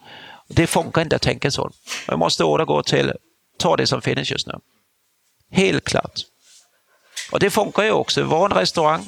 Det 0.49 0.67
funkar 0.67 1.03
inte 1.03 1.17
att 1.17 1.23
tänka 1.23 1.51
så. 1.51 1.71
Vi 2.09 2.17
måste 2.17 2.45
återgå 2.45 2.83
till, 2.83 3.13
ta 3.59 3.77
det 3.77 3.87
som 3.87 4.03
finns 4.03 4.31
just 4.31 4.47
nu. 4.47 4.55
Helt 5.51 5.85
klart. 5.85 6.21
Och 7.33 7.41
det 7.41 7.51
funkar 7.51 7.83
ju 7.83 7.91
också. 7.91 8.23
Vår 8.23 8.49
restaurang, 8.49 9.07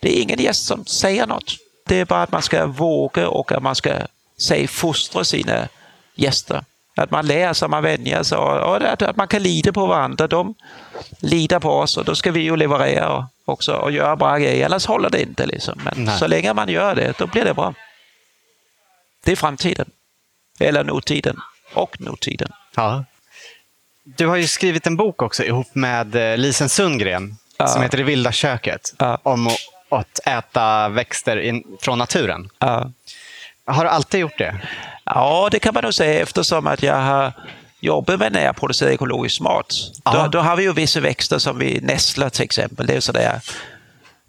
det 0.00 0.18
är 0.18 0.22
ingen 0.22 0.38
gäst 0.38 0.66
som 0.66 0.86
säger 0.86 1.26
något. 1.26 1.56
Det 1.86 1.96
är 2.00 2.04
bara 2.04 2.22
att 2.22 2.32
man 2.32 2.42
ska 2.42 2.66
våga 2.66 3.28
och 3.28 3.52
att 3.52 3.62
man 3.62 3.74
ska 3.74 3.94
säga 4.40 4.68
fostra 4.68 5.24
sina 5.24 5.68
gäster. 6.14 6.64
Att 6.96 7.10
man 7.10 7.26
lär 7.26 7.52
sig, 7.52 7.68
man 7.68 7.82
vänjer 7.82 8.22
sig 8.22 8.38
och 8.38 8.70
och 8.70 8.76
att, 8.76 9.02
att 9.02 9.16
man 9.16 9.28
kan 9.28 9.42
lita 9.42 9.72
på 9.72 9.86
varandra. 9.86 10.26
De 10.26 10.54
litar 11.20 11.60
på 11.60 11.70
oss 11.70 11.96
och 11.96 12.04
då 12.04 12.14
ska 12.14 12.30
vi 12.30 12.40
ju 12.40 12.56
leverera 12.56 13.28
också 13.44 13.72
och 13.72 13.92
göra 13.92 14.16
bra 14.16 14.38
grejer. 14.38 14.66
Annars 14.66 14.86
håller 14.86 15.10
det 15.10 15.22
inte. 15.22 15.46
Liksom. 15.46 15.80
Men 15.84 16.04
Nej. 16.04 16.18
så 16.18 16.26
länge 16.26 16.52
man 16.54 16.68
gör 16.68 16.94
det, 16.94 17.18
då 17.18 17.26
blir 17.26 17.44
det 17.44 17.54
bra. 17.54 17.74
Det 19.24 19.32
är 19.32 19.36
framtiden. 19.36 19.90
Eller 20.60 20.84
nutiden. 20.84 21.36
Och 21.74 22.00
nutiden. 22.00 22.52
Ja. 22.76 23.04
Du 24.04 24.26
har 24.26 24.36
ju 24.36 24.46
skrivit 24.46 24.86
en 24.86 24.96
bok 24.96 25.22
också 25.22 25.44
ihop 25.44 25.74
med 25.74 26.14
eh, 26.14 26.38
Lisen 26.38 26.68
Sundgren 26.68 27.36
Ja. 27.56 27.66
som 27.66 27.82
heter 27.82 27.98
Det 27.98 28.04
vilda 28.04 28.32
köket. 28.32 28.94
Ja. 28.98 29.18
Om 29.22 29.50
att- 29.88 30.20
äta 30.26 30.88
växter 30.88 31.36
in, 31.36 31.64
från 31.82 31.98
naturen. 31.98 32.48
Ja. 32.58 32.90
Har 33.66 33.84
du 33.84 33.90
alltid 33.90 34.20
gjort 34.20 34.38
det? 34.38 34.60
Ja, 35.04 35.48
det 35.50 35.58
kan 35.58 35.74
man 35.74 35.84
nog 35.84 35.94
säga 35.94 36.22
eftersom 36.22 36.66
att 36.66 36.82
jag 36.82 36.96
har 36.96 37.32
jobbat 37.80 38.18
med 38.18 38.32
närproducerad 38.32 38.92
ekologisk 38.92 39.40
mat. 39.40 39.74
Ja. 40.04 40.12
Då, 40.12 40.28
då 40.28 40.38
har 40.38 40.56
vi 40.56 40.62
ju 40.62 40.72
vissa 40.72 41.00
växter 41.00 41.38
som 41.38 41.58
vi 41.58 41.80
nässlar 41.80 42.30
till 42.30 42.44
exempel. 42.44 42.86
Det 42.86 42.94
är 42.96 43.00
sådär 43.00 43.40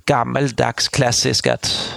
gammeldags 0.06 0.88
klassiskt 0.88 1.48
att, 1.48 1.94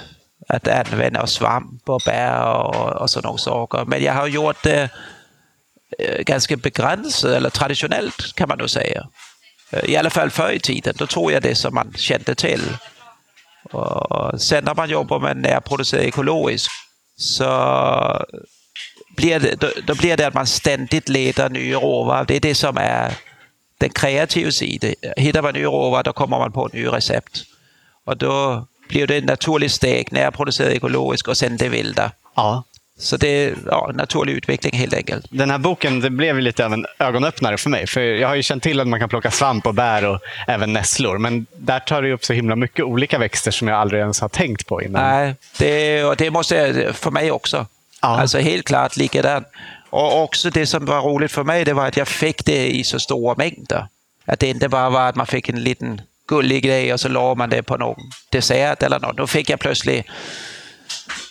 att 0.49 0.69
använda 0.69 1.27
svamp 1.27 1.89
och 1.89 2.03
bär 2.05 2.43
och, 2.43 3.03
och 3.03 3.11
sådana 3.11 3.39
saker. 3.39 3.85
Men 3.85 4.03
jag 4.03 4.13
har 4.15 4.27
gjort 4.27 4.63
det 4.63 4.91
eh, 5.99 6.23
ganska 6.23 6.57
begränsat 6.57 7.31
eller 7.31 7.51
traditionellt 7.51 8.35
kan 8.35 8.49
man 8.49 8.59
nog 8.59 8.71
säga. 8.71 9.07
Eh, 9.71 9.85
I 9.91 9.97
alla 9.97 10.11
fall 10.11 10.31
förr 10.31 10.51
i 10.51 10.61
tiden. 10.61 10.95
Då 10.99 11.07
tror 11.07 11.33
jag 11.33 11.43
det 11.43 11.55
som 11.55 11.75
man 11.75 11.93
kände 11.97 12.35
till. 12.35 12.63
Och 13.71 14.41
sen 14.41 14.65
när 14.65 14.75
man 14.75 14.91
jobbar 14.91 15.21
med 15.21 15.37
närproducerad 15.37 16.05
ekologiskt 16.05 16.73
så 17.17 17.45
blir 19.17 19.41
det, 19.41 19.61
då, 19.61 19.71
då 19.87 19.95
blir 19.95 20.17
det 20.17 20.27
att 20.27 20.35
man 20.35 20.47
ständigt 20.47 21.09
letar 21.09 21.51
nya 21.51 21.79
råvaror. 21.79 22.25
Det 22.25 22.37
är 22.37 22.41
det 22.41 22.55
som 22.55 22.77
är 22.77 23.13
den 23.79 23.91
kreativa 23.91 24.51
sidan. 24.51 24.95
Hittar 25.17 25.43
man 25.43 25.55
nya 25.55 25.67
råvaror 25.67 26.03
då 26.03 26.13
kommer 26.13 26.39
man 26.39 26.53
på 26.53 26.69
nya 26.73 26.93
recept. 26.93 27.43
Och 28.05 28.17
då 28.17 28.67
blir 28.89 29.07
det 29.07 29.17
en 29.17 29.25
naturlig 29.25 29.71
steg 29.71 30.13
närproducerad 30.13 30.73
ekologiskt 30.73 31.29
och 31.29 31.37
sen 31.37 31.57
det 31.57 31.69
vilda. 31.69 32.13
Ja. 32.37 32.65
Så 33.01 33.17
det 33.17 33.29
är 33.29 33.55
ja, 33.67 33.91
naturlig 33.95 34.33
utveckling 34.33 34.79
helt 34.79 34.95
enkelt. 34.95 35.27
Den 35.31 35.51
här 35.51 35.59
boken 35.59 36.01
det 36.01 36.11
blev 36.11 36.39
lite 36.39 36.67
av 36.67 36.73
en 36.73 36.87
ögonöppnare 36.99 37.57
för 37.57 37.71
mig. 37.71 37.87
För 37.87 38.01
Jag 38.01 38.29
har 38.29 38.35
ju 38.35 38.43
känt 38.43 38.63
till 38.63 38.81
att 38.81 38.89
man 38.89 39.01
kan 39.01 39.09
plocka 39.09 39.31
svamp 39.31 39.67
och 39.67 39.75
bär 39.75 40.05
och 40.05 40.21
även 40.47 40.73
nässlor. 40.73 41.19
Men 41.19 41.47
där 41.57 41.81
tar 41.81 42.03
det 42.03 42.13
upp 42.13 42.25
så 42.25 42.33
himla 42.33 42.57
mycket 42.57 42.85
olika 42.85 43.19
växter 43.19 43.51
som 43.51 43.69
jag 43.69 43.79
aldrig 43.79 44.01
ens 44.01 44.21
har 44.21 44.29
tänkt 44.29 44.67
på 44.67 44.83
innan. 44.83 45.03
Nej, 45.03 45.35
det, 45.59 46.05
och 46.05 46.17
det 46.17 46.31
måste 46.31 46.57
jag, 46.57 46.97
för 46.97 47.11
mig 47.11 47.31
också. 47.31 47.67
Ja. 48.03 48.21
Alltså 48.21 48.39
helt 48.39 48.67
klart 48.67 48.97
likadant. 48.97 49.47
Och 49.91 50.23
också 50.23 50.51
det 50.51 50.67
som 50.67 50.85
var 50.85 51.01
roligt 51.01 51.33
för 51.33 51.45
mig, 51.45 51.65
det 51.65 51.73
var 51.73 51.87
att 51.87 51.97
jag 51.97 52.09
fick 52.09 52.45
det 52.45 52.69
i 52.69 52.85
så 52.85 52.99
stora 52.99 53.35
mängder. 53.39 53.87
Att 54.25 54.39
det 54.41 54.49
inte 54.49 54.69
bara 54.69 54.91
var 54.91 55.09
att 55.09 55.17
man 55.17 55.27
fick 55.27 55.49
en 55.49 55.63
liten 55.63 56.01
gullig 56.29 56.63
grej 56.63 56.93
och 56.93 57.01
så 57.01 57.09
la 57.09 57.35
man 57.35 57.51
det 57.51 57.63
på 57.63 57.77
någon 57.77 58.11
dessert 58.31 58.83
eller 58.83 59.01
något. 59.01 59.17
Då 59.17 59.27
fick 59.27 59.51
jag 59.51 59.61
plötsligt 59.61 60.07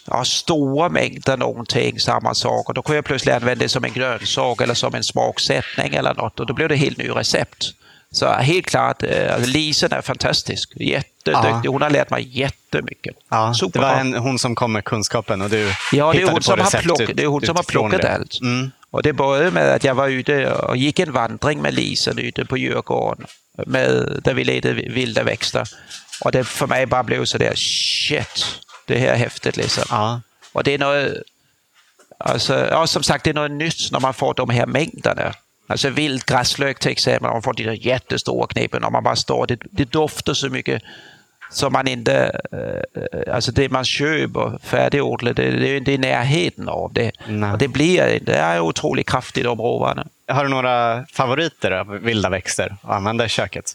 ja, 0.08 0.24
stora 0.26 0.90
mängder 0.90 1.38
någonting, 1.38 2.00
samma 2.00 2.34
sak. 2.34 2.70
Och 2.70 2.74
då 2.74 2.82
kunde 2.82 2.98
jag 2.98 3.06
plötsligt 3.06 3.36
använda 3.36 3.64
det 3.64 3.70
som 3.70 3.84
en 3.84 3.94
grönsak 3.94 4.62
eller 4.62 4.74
som 4.74 4.96
en 4.96 5.04
smaksättning 5.04 5.96
eller 5.96 6.14
något 6.14 6.40
och 6.40 6.46
då 6.46 6.54
blev 6.54 6.70
det 6.70 6.76
helt 6.76 6.98
ny 6.98 7.10
recept. 7.10 7.74
Så 8.12 8.28
helt 8.32 8.66
klart, 8.66 9.04
eh, 9.04 9.34
alltså 9.34 9.50
Lisen 9.50 9.92
är 9.92 10.02
fantastisk. 10.02 10.74
Jätteduktig. 10.76 11.70
Hon 11.70 11.82
har 11.82 11.90
lärt 11.90 12.10
mig 12.10 12.40
jättemycket. 12.40 13.16
Ja, 13.30 13.54
det 13.74 13.80
var 13.80 13.94
en, 13.94 14.14
hon 14.14 14.40
som 14.40 14.56
kom 14.56 14.74
med 14.74 14.84
kunskapen 14.84 15.42
och 15.42 15.50
du 15.50 15.72
Ja, 15.92 16.14
det 16.14 16.22
är 16.22 16.32
hon 16.32 16.42
som 16.42 16.60
har, 16.60 16.82
plock, 16.82 17.02
det 17.14 17.24
är 17.24 17.28
hon 17.28 17.42
som 17.42 17.56
har 17.56 17.64
plockat 17.64 18.02
det. 18.02 18.14
allt. 18.16 18.42
Mm. 18.42 18.72
Och 18.92 19.04
det 19.04 19.14
började 19.14 19.52
med 19.52 19.76
att 19.76 19.84
jag 19.84 19.96
var 19.96 20.08
ute 20.08 20.52
och 20.52 20.78
gick 20.78 21.00
en 21.00 21.12
vandring 21.12 21.62
med 21.62 21.74
Lisen 21.74 22.20
ute 22.20 22.46
på 22.46 22.58
Djurgården 22.58 23.26
med, 23.66 24.20
där 24.24 24.34
vi 24.34 24.44
ledde 24.44 24.74
vilda 24.74 25.24
växter. 25.24 25.70
Och 26.24 26.32
det 26.32 26.44
för 26.44 26.68
mig 26.68 26.86
bara 26.86 27.04
blev 27.04 27.26
så 27.26 27.38
där, 27.38 27.56
shit, 27.56 28.46
det 28.88 29.00
här 29.00 29.08
är 29.08 29.16
häftigt 29.16 29.58
liksom. 29.58 29.84
Ja. 29.90 30.22
Och 30.54 30.64
det 30.64 30.74
är 30.74 30.78
något, 30.78 31.24
alltså, 32.18 32.68
ja, 32.72 32.88
som 32.88 33.04
sagt, 33.04 33.24
det 33.24 33.30
är 33.30 33.34
något 33.34 33.52
nytt 33.52 33.92
när 33.92 34.00
man 34.00 34.14
får 34.14 34.34
de 34.34 34.50
här 34.50 34.66
mängderna. 34.66 35.34
Alltså 35.68 35.90
vild 35.90 36.26
gräslök 36.26 36.80
till 36.80 36.92
exempel, 36.92 37.32
man 37.32 37.42
får 37.42 37.54
de 37.54 37.64
där 37.64 37.88
jättestora 37.88 38.48
knippen 38.48 38.84
och 38.84 38.92
man 38.92 39.04
bara 39.04 39.16
står, 39.16 39.48
det, 39.48 39.60
det 39.72 39.92
doftar 39.92 40.34
så 40.34 40.50
mycket 40.50 40.84
som 41.50 41.74
man 41.74 41.88
inte, 41.88 42.40
eh, 42.52 43.36
alltså 43.36 43.52
det 43.52 43.70
man 43.70 43.86
köper 43.86 44.60
färdigodlat, 44.64 45.36
det, 45.36 45.52
det 45.52 45.70
är 45.70 45.78
inte 45.78 45.92
i 45.92 45.98
närheten 45.98 46.70
av 46.70 46.94
det. 46.94 47.12
Och 47.52 47.58
det 47.58 47.68
blir, 47.68 48.20
det 48.22 48.36
är 48.36 48.60
otroligt 48.60 49.10
kraftigt 49.10 49.44
de 49.44 49.58
råvarorna. 49.58 50.08
Har 50.28 50.44
du 50.44 50.50
några 50.50 51.06
favoriter 51.06 51.72
av 51.72 51.88
vilda 51.88 52.30
växter 52.30 52.76
att 52.82 52.92
använda 52.92 53.26
i 53.26 53.30
köket? 53.30 53.74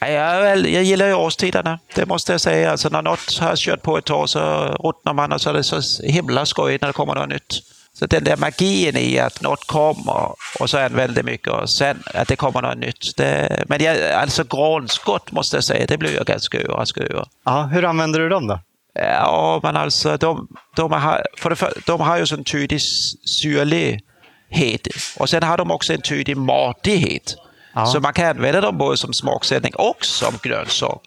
Jag, 0.00 0.58
jag 0.68 0.82
gillar 0.82 1.06
ju 1.06 1.14
årstiderna, 1.14 1.78
det 1.94 2.06
måste 2.06 2.32
jag 2.32 2.40
säga. 2.40 2.70
Alltså 2.70 2.88
när 2.88 3.02
något 3.02 3.38
har 3.40 3.56
kört 3.56 3.82
på 3.82 3.98
ett 3.98 4.04
tag 4.04 4.28
så 4.28 4.40
ruttnar 4.84 5.12
man 5.12 5.32
och 5.32 5.40
så 5.40 5.50
är 5.50 5.54
det 5.54 5.62
så 5.62 6.02
himla 6.02 6.46
skojigt 6.46 6.82
när 6.82 6.88
det 6.88 6.92
kommer 6.92 7.14
något 7.14 7.28
nytt. 7.28 7.62
Så 7.98 8.06
den 8.06 8.24
där 8.24 8.36
magin 8.36 8.96
i 8.96 9.18
att 9.18 9.42
något 9.42 9.66
kommer 9.66 10.30
och 10.60 10.70
så 10.70 10.78
använder 10.78 11.22
mycket 11.22 11.48
och 11.48 11.70
sen 11.70 12.02
att 12.14 12.28
det 12.28 12.36
kommer 12.36 12.62
något 12.62 12.78
nytt. 12.78 13.16
Det, 13.16 13.64
men 13.68 13.82
jag, 13.82 14.12
alltså 14.12 14.44
granskott 14.44 15.32
måste 15.32 15.56
jag 15.56 15.64
säga, 15.64 15.86
det 15.86 15.98
blir 15.98 16.14
jag 16.14 16.26
ganska 16.26 16.58
överraskad 16.58 17.04
över. 17.04 17.26
Ja, 17.44 17.62
hur 17.62 17.84
använder 17.84 18.20
du 18.20 18.28
dem 18.28 18.46
då? 18.46 18.60
Ja, 18.94 19.60
men 19.62 19.76
alltså 19.76 20.16
de, 20.16 20.48
de, 20.76 20.92
har, 20.92 21.22
för 21.38 21.50
det 21.50 21.72
de 21.86 22.00
har 22.00 22.18
ju 22.18 22.26
sån 22.26 22.44
tydlig 22.44 22.80
syrlighet 23.24 24.88
och 25.16 25.28
sen 25.28 25.42
har 25.42 25.56
de 25.56 25.70
också 25.70 25.92
en 25.92 26.00
tydlig 26.00 26.36
matighet. 26.36 27.36
Ja. 27.76 27.86
Så 27.86 28.00
man 28.00 28.12
kan 28.12 28.26
använda 28.26 28.60
dem 28.60 28.78
både 28.78 28.96
som 28.96 29.12
smaksättning 29.12 29.72
och 29.74 30.04
som 30.04 30.34
grönsak. 30.42 31.00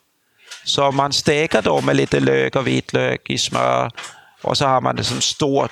Så 0.63 0.91
man 0.91 1.13
steker 1.13 1.62
dem 1.62 1.86
med 1.86 1.95
lite 1.95 2.19
lök 2.19 2.55
och 2.55 2.67
vitlök 2.67 3.29
i 3.29 3.38
smör 3.38 3.91
och 4.41 4.58
så 4.58 4.65
har 4.65 4.82
man 4.82 4.95
det 4.95 5.03
som 5.03 5.21
stort 5.21 5.71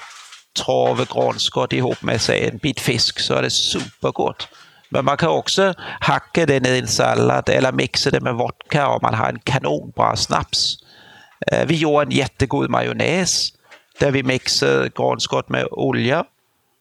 trave 0.66 1.06
granskott 1.06 1.74
ihop 1.74 2.02
med 2.02 2.22
sig 2.22 2.48
en 2.48 2.58
bit 2.58 2.80
fisk 2.80 3.20
så 3.20 3.34
är 3.34 3.42
det 3.42 3.50
supergott. 3.50 4.48
Men 4.90 5.06
man 5.06 5.18
kan 5.18 5.30
också 5.30 5.74
hacka 6.00 6.46
den 6.46 6.66
i 6.66 6.80
en 6.80 6.88
sallad 6.88 7.50
eller 7.50 7.72
mixa 7.72 8.12
det 8.12 8.22
med 8.22 8.34
vodka 8.34 8.88
om 8.88 9.00
man 9.02 9.14
har 9.14 9.30
en 9.30 9.40
kanonbra 9.40 10.16
snaps. 10.16 10.78
Eh, 11.52 11.68
vi 11.68 11.76
gjorde 11.76 12.06
en 12.06 12.12
jättegod 12.12 12.70
majonnäs 12.70 13.54
där 14.00 14.12
vi 14.12 14.24
mixade 14.24 14.90
granskott 14.96 15.50
med 15.50 15.68
olja. 15.72 16.26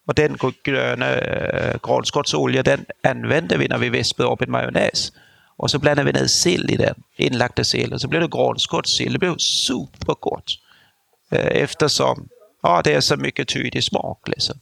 Och 0.07 0.15
den 0.15 0.39
gröna 0.63 1.15
eh, 1.15 1.71
äh, 1.71 1.77
granskottsolja 1.83 2.63
den 2.63 2.85
använde 3.03 3.57
vi 3.57 3.69
när 3.69 3.79
vi 3.79 3.89
vispade 3.89 4.29
upp 4.29 4.43
en 4.43 4.51
majonnäs. 4.51 5.13
Och 5.57 5.71
så 5.71 5.79
blandade 5.79 6.13
vi 6.13 6.19
ner 6.19 6.27
sill 6.27 6.71
i 6.71 6.77
den, 6.77 6.95
inlagda 7.17 7.65
sill. 7.65 7.93
Och 7.93 8.01
så 8.01 8.09
blev 8.09 8.23
det 8.23 8.29
granskottssill. 8.29 9.13
Det 9.13 9.19
blev 9.19 9.37
supergott. 9.39 10.59
Äh, 11.31 11.63
eftersom 11.63 12.29
ja, 12.63 12.83
det 12.85 12.95
är 12.95 13.01
så 13.01 13.17
mycket 13.17 13.49
tydlig 13.49 13.85
smak. 13.85 14.29
Liksom. 14.29 14.61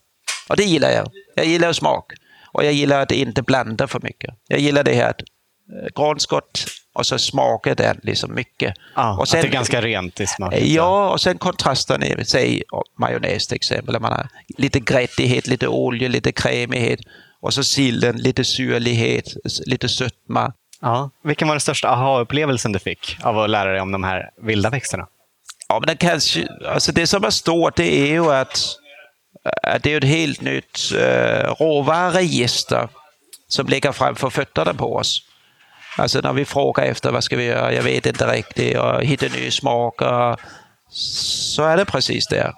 Och 0.48 0.56
det 0.56 0.64
gillar 0.64 0.90
jag. 0.90 1.10
Jag 1.34 1.46
gillar 1.46 1.72
smak. 1.72 2.12
Och 2.52 2.64
jag 2.64 2.72
gillar 2.72 3.00
att 3.00 3.12
inte 3.12 3.42
blanda 3.42 3.86
för 3.86 4.00
mycket. 4.02 4.34
Jag 4.48 4.60
gillar 4.60 4.84
det 4.84 4.94
här 4.94 5.10
att 5.10 5.20
äh, 5.20 6.02
granskott 6.02 6.66
och 6.94 7.06
så 7.06 7.18
smakar 7.18 7.74
den 7.74 8.00
liksom 8.02 8.34
mycket. 8.34 8.74
Ah, 8.94 9.16
och 9.16 9.28
sen, 9.28 9.38
att 9.38 9.42
det 9.42 9.48
är 9.48 9.52
ganska 9.52 9.82
rent 9.82 10.20
i 10.20 10.26
smaken. 10.26 10.72
Ja, 10.72 11.10
och 11.10 11.20
sen 11.20 11.38
kontrasten 11.38 12.02
i 12.02 12.24
säg 12.24 12.62
majonnäs 12.98 13.46
till 13.46 13.56
exempel. 13.56 14.00
Man 14.00 14.12
har 14.12 14.28
lite 14.58 14.80
gräddighet, 14.80 15.46
lite 15.46 15.68
olja, 15.68 16.08
lite 16.08 16.32
krämighet 16.32 17.00
och 17.40 17.54
så 17.54 17.64
sillen, 17.64 18.16
lite 18.16 18.44
syrlighet, 18.44 19.34
lite 19.66 19.88
sötma. 19.88 20.52
Ja. 20.80 21.10
Vilken 21.24 21.48
var 21.48 21.54
den 21.54 21.60
största 21.60 21.88
aha-upplevelsen 21.88 22.72
du 22.72 22.78
fick 22.78 23.16
av 23.22 23.38
att 23.38 23.50
lära 23.50 23.72
dig 23.72 23.80
om 23.80 23.92
de 23.92 24.04
här 24.04 24.30
vilda 24.42 24.70
växterna? 24.70 25.06
Ja, 25.68 25.80
men 25.80 25.86
det, 25.86 25.96
kanske, 25.96 26.48
alltså 26.68 26.92
det 26.92 27.06
som 27.06 27.24
är 27.24 27.30
stort 27.30 27.76
det 27.76 28.00
är 28.00 28.06
ju 28.06 28.32
att, 28.32 28.58
att 29.62 29.82
det 29.82 29.92
är 29.92 29.96
ett 29.96 30.04
helt 30.04 30.40
nytt 30.40 30.92
uh, 30.92 30.98
råvaruregister 31.58 32.88
som 33.48 33.66
ligger 33.66 33.92
framför 33.92 34.30
fötterna 34.30 34.74
på 34.74 34.96
oss. 34.96 35.22
Alltså 35.96 36.20
när 36.20 36.32
vi 36.32 36.44
frågar 36.44 36.84
efter 36.84 37.12
vad 37.12 37.24
ska 37.24 37.36
vi 37.36 37.44
göra, 37.44 37.72
jag 37.72 37.82
vet 37.82 38.06
inte 38.06 38.26
riktigt 38.26 38.78
och 38.78 39.02
hitta 39.02 39.26
nya 39.26 39.50
smaker. 39.50 40.36
Så 40.90 41.62
är 41.62 41.76
det 41.76 41.84
precis 41.84 42.26
det. 42.26 42.52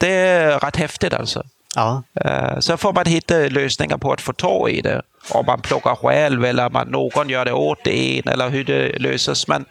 Det 0.00 0.12
är 0.12 0.58
rätt 0.58 0.76
häftigt 0.76 1.14
alltså. 1.14 1.42
Ja. 1.74 2.02
Eh, 2.24 2.58
så 2.58 2.76
får 2.76 2.92
man 2.92 3.06
hitta 3.06 3.34
lösningar 3.34 3.98
på 3.98 4.12
att 4.12 4.20
få 4.20 4.32
tag 4.32 4.70
i 4.70 4.80
det. 4.80 5.02
Om 5.30 5.46
man 5.46 5.60
plockar 5.60 5.94
själv 5.94 6.44
eller 6.44 6.66
om 6.66 6.88
någon 6.88 7.28
gör 7.28 7.44
det 7.44 7.52
åt 7.52 7.86
en 7.86 8.28
eller 8.28 8.48
hur 8.48 8.64
det 8.64 8.98
löses. 8.98 9.48
Men 9.48 9.64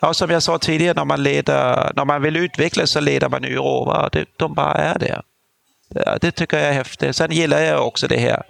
ja, 0.00 0.14
som 0.14 0.30
jag 0.30 0.42
sa 0.42 0.58
tidigare, 0.58 0.94
när 0.94 1.04
man, 1.04 1.22
leder, 1.22 1.92
när 1.96 2.04
man 2.04 2.22
vill 2.22 2.36
utvecklas 2.36 2.90
så 2.90 3.00
leder 3.00 3.28
man 3.28 3.42
nya 3.42 3.58
råvaror. 3.58 4.24
De 4.36 4.54
bara 4.54 4.72
är 4.72 4.98
där. 4.98 5.22
Det 6.20 6.30
tycker 6.30 6.58
jag 6.58 6.68
är 6.68 6.72
häftigt. 6.72 7.16
Sen 7.16 7.32
gillar 7.32 7.60
jag 7.60 7.86
också 7.86 8.08
det 8.08 8.18
här. 8.18 8.42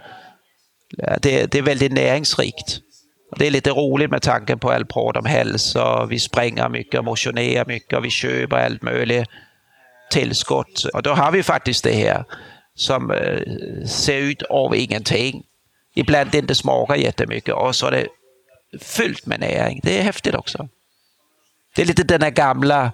Det, 1.22 1.46
det 1.46 1.58
är 1.58 1.62
väldigt 1.62 1.92
näringsrikt. 1.92 2.80
Det 3.36 3.46
är 3.46 3.50
lite 3.50 3.70
roligt 3.70 4.10
med 4.10 4.22
tanken 4.22 4.58
på 4.58 4.70
all 4.70 4.86
prat 4.86 5.16
om 5.16 5.24
hälsa. 5.24 6.06
Vi 6.06 6.18
springer 6.18 6.68
mycket, 6.68 7.04
motionerar 7.04 7.64
mycket 7.66 7.98
och 7.98 8.04
vi 8.04 8.10
köper 8.10 8.56
allt 8.56 8.82
möjligt 8.82 9.28
tillskott. 10.10 10.84
Och 10.94 11.02
då 11.02 11.10
har 11.10 11.32
vi 11.32 11.42
faktiskt 11.42 11.84
det 11.84 11.92
här 11.92 12.24
som 12.74 13.10
eh, 13.10 13.40
ser 13.86 14.18
ut 14.18 14.42
av 14.42 14.76
ingenting. 14.76 15.42
Ibland 15.94 16.34
inte 16.34 16.54
smakar 16.54 16.94
jättemycket 16.94 17.54
och 17.54 17.76
så 17.76 17.86
är 17.86 17.90
det 17.90 18.06
fyllt 18.82 19.26
med 19.26 19.40
näring. 19.40 19.80
Det 19.82 19.98
är 19.98 20.02
häftigt 20.02 20.34
också. 20.34 20.68
Det 21.76 21.82
är 21.82 21.86
lite 21.86 22.02
den 22.02 22.22
här 22.22 22.30
gamla 22.30 22.92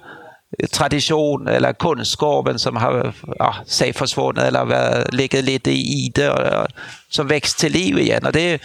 eh, 0.59 0.66
tradition 0.66 1.49
eller 1.49 1.72
kunskapen 1.72 2.59
som 2.59 2.77
har 2.77 3.12
ja, 3.38 3.57
sig 3.66 3.92
försvunnit 3.92 4.44
eller 4.44 5.12
ligger 5.12 5.42
lite 5.42 5.70
i 5.70 6.12
det 6.14 6.27
eh, 6.27 6.64
som 7.09 7.27
växt 7.27 7.59
till 7.59 7.72
liv 7.72 7.99
igen. 7.99 8.27
Och 8.27 8.33
det, 8.33 8.62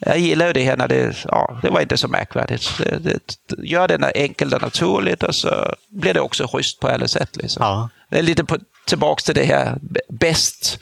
jag 0.00 0.18
gillar 0.18 0.46
ju 0.46 0.52
det 0.52 0.64
här 0.64 0.76
när 0.76 0.88
det, 0.88 1.16
ja, 1.28 1.58
det 1.62 1.70
var 1.70 1.80
inte 1.80 1.96
så 1.96 2.08
märkvärdigt. 2.08 2.78
Det, 2.78 2.98
det, 2.98 3.22
gör 3.58 3.88
det 3.88 4.12
enkelt 4.14 4.54
och 4.54 4.62
naturligt 4.62 5.22
och 5.22 5.34
så 5.34 5.74
blir 5.88 6.14
det 6.14 6.20
också 6.20 6.46
schysst 6.52 6.80
på 6.80 6.88
alla 6.88 7.08
sätt. 7.08 7.36
Liksom. 7.36 7.62
Ja. 7.62 7.88
Det 8.08 8.18
är 8.18 8.22
lite 8.22 8.44
på, 8.44 8.58
tillbaks 8.86 9.24
till 9.24 9.34
det 9.34 9.44
här 9.44 9.78
bäst, 10.08 10.78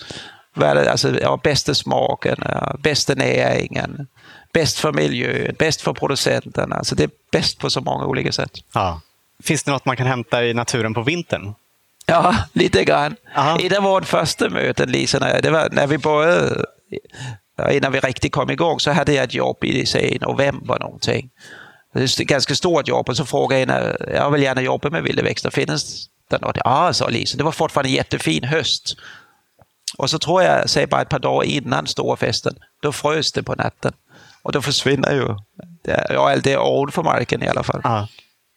alltså, 0.60 1.20
ja, 1.20 1.40
bästa 1.42 1.74
smaken, 1.74 2.36
ja, 2.44 2.76
bästa 2.78 3.14
näringen, 3.14 4.06
bäst 4.52 4.78
för 4.78 4.92
miljön, 4.92 5.54
bäst 5.58 5.80
för 5.80 5.92
producenten. 5.92 6.72
Alltså, 6.72 6.94
det 6.94 7.02
är 7.02 7.10
bäst 7.32 7.58
på 7.58 7.70
så 7.70 7.80
många 7.80 8.06
olika 8.06 8.32
sätt. 8.32 8.52
Ja. 8.72 9.00
Finns 9.42 9.62
det 9.62 9.70
något 9.70 9.84
man 9.84 9.96
kan 9.96 10.06
hämta 10.06 10.44
i 10.44 10.54
naturen 10.54 10.94
på 10.94 11.02
vintern? 11.02 11.54
Ja, 12.06 12.36
lite 12.52 12.84
grann. 12.84 13.16
Aha. 13.36 13.58
I 13.58 13.68
det 13.68 13.80
vårt 13.80 14.04
första 14.04 14.48
möte, 14.48 14.86
Lisa, 14.86 15.40
det 15.40 15.50
var 15.50 15.68
när 15.72 15.86
vi 15.86 15.98
började 15.98 16.64
innan 17.70 17.92
vi 17.92 18.00
riktigt 18.00 18.32
kom 18.32 18.50
igång 18.50 18.80
så 18.80 18.90
hade 18.90 19.12
jag 19.12 19.24
ett 19.24 19.34
jobb 19.34 19.64
i 19.64 19.86
säg, 19.86 20.18
november 20.20 20.78
någonting. 20.80 21.30
Det 21.94 22.00
är 22.00 22.04
ett 22.04 22.18
ganska 22.18 22.54
stort 22.54 22.88
jobb 22.88 23.08
och 23.08 23.16
så 23.16 23.24
frågade 23.24 23.60
jag 23.60 23.68
henne, 23.68 23.96
jag 24.14 24.30
vill 24.30 24.42
gärna 24.42 24.62
jobba 24.62 24.90
med 24.90 25.02
vilda 25.02 25.22
växter, 25.22 25.50
finns 25.50 26.08
det 26.30 26.40
något? 26.40 26.58
Ja, 26.64 26.92
sa 26.92 27.08
Lisa, 27.08 27.36
det 27.36 27.44
var 27.44 27.52
fortfarande 27.52 27.90
en 27.90 27.94
jättefin 27.94 28.44
höst. 28.44 28.96
Och 29.98 30.10
så 30.10 30.18
tror 30.18 30.42
jag, 30.42 30.70
säg 30.70 30.86
bara 30.86 31.02
ett 31.02 31.08
par 31.08 31.18
dagar 31.18 31.48
innan 31.48 31.86
stora 31.86 32.16
festen, 32.16 32.54
då 32.82 32.92
frös 32.92 33.32
det 33.32 33.42
på 33.42 33.54
natten. 33.54 33.92
Och 34.42 34.52
då 34.52 34.62
försvinner 34.62 35.14
ju 35.14 35.36
ja, 36.10 36.30
allt 36.30 36.44
det 36.44 36.58
ovanför 36.58 37.02
marken 37.02 37.42
i 37.42 37.48
alla 37.48 37.62
fall. 37.62 37.80
Ja. 37.84 38.08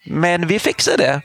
Men 0.06 0.48
vi 0.48 0.60
fixade 0.60 0.98
det. 0.98 1.22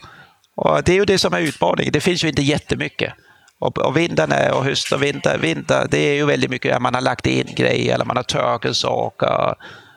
Och 0.55 0.83
det 0.83 0.91
är 0.91 0.95
ju 0.95 1.05
det 1.05 1.17
som 1.17 1.33
är 1.33 1.39
utmaningen. 1.39 1.93
Det 1.93 2.01
finns 2.01 2.23
ju 2.23 2.29
inte 2.29 2.41
jättemycket. 2.41 3.13
Och, 3.59 3.77
och 3.77 3.97
vindarna 3.97 4.53
och 4.53 4.63
höst 4.63 4.91
och 4.91 5.03
vinter, 5.03 5.37
vinter, 5.37 5.87
det 5.89 5.97
är 5.97 6.13
ju 6.13 6.25
väldigt 6.25 6.49
mycket 6.49 6.75
att 6.75 6.81
man 6.81 6.93
har 6.93 7.01
lagt 7.01 7.27
in 7.27 7.47
grejer 7.55 7.93
eller 7.93 8.05
man 8.05 8.17
har 8.17 8.23
torkat 8.23 8.75
saker 8.75 9.55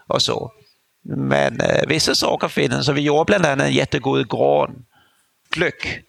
och 0.08 0.22
så. 0.22 0.52
Men 1.04 1.60
eh, 1.60 1.88
vissa 1.88 2.14
saker 2.14 2.48
finns. 2.48 2.86
Så 2.86 2.92
vi 2.92 3.00
gjorde 3.00 3.24
bland 3.24 3.46
annat 3.46 3.66
en 3.66 3.72
jättegod 3.72 4.30
granglögg. 4.30 6.04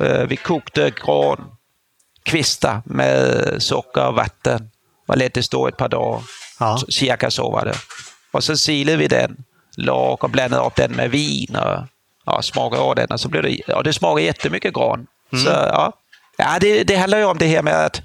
Eh, 0.00 0.26
vi 0.26 0.36
kokte 0.36 0.92
grankvistar 1.06 2.82
med 2.84 3.54
socker 3.58 4.08
och 4.08 4.14
vatten 4.14 4.70
och 5.08 5.16
lät 5.16 5.34
det 5.34 5.42
stå 5.42 5.68
ett 5.68 5.76
par 5.76 5.88
dagar. 5.88 6.22
Ja. 6.60 6.78
Cirka 6.88 7.30
så 7.30 7.50
var 7.50 7.64
det. 7.64 7.74
Och 8.32 8.44
så 8.44 8.56
silade 8.56 8.98
vi 8.98 9.08
den, 9.08 9.44
lag 9.76 10.24
och 10.24 10.30
blandade 10.30 10.66
upp 10.66 10.76
den 10.76 10.92
med 10.92 11.10
vin 11.10 11.56
och 11.56 11.86
ja, 12.26 12.42
smaka 12.42 12.78
av 12.78 12.94
den 12.94 13.06
och, 13.10 13.20
så 13.20 13.28
blir 13.28 13.42
det, 13.42 13.74
och 13.74 13.84
det 13.84 13.92
smakar 13.92 14.22
jättemycket 14.22 14.74
gran. 14.74 15.06
Mm. 15.32 15.44
Så, 15.44 15.50
ja. 15.50 15.92
Ja, 16.40 16.58
det, 16.60 16.84
det 16.84 16.96
handlar 16.96 17.18
ju 17.18 17.24
om 17.24 17.38
det 17.38 17.46
här 17.46 17.62
med 17.62 17.84
att 17.86 18.02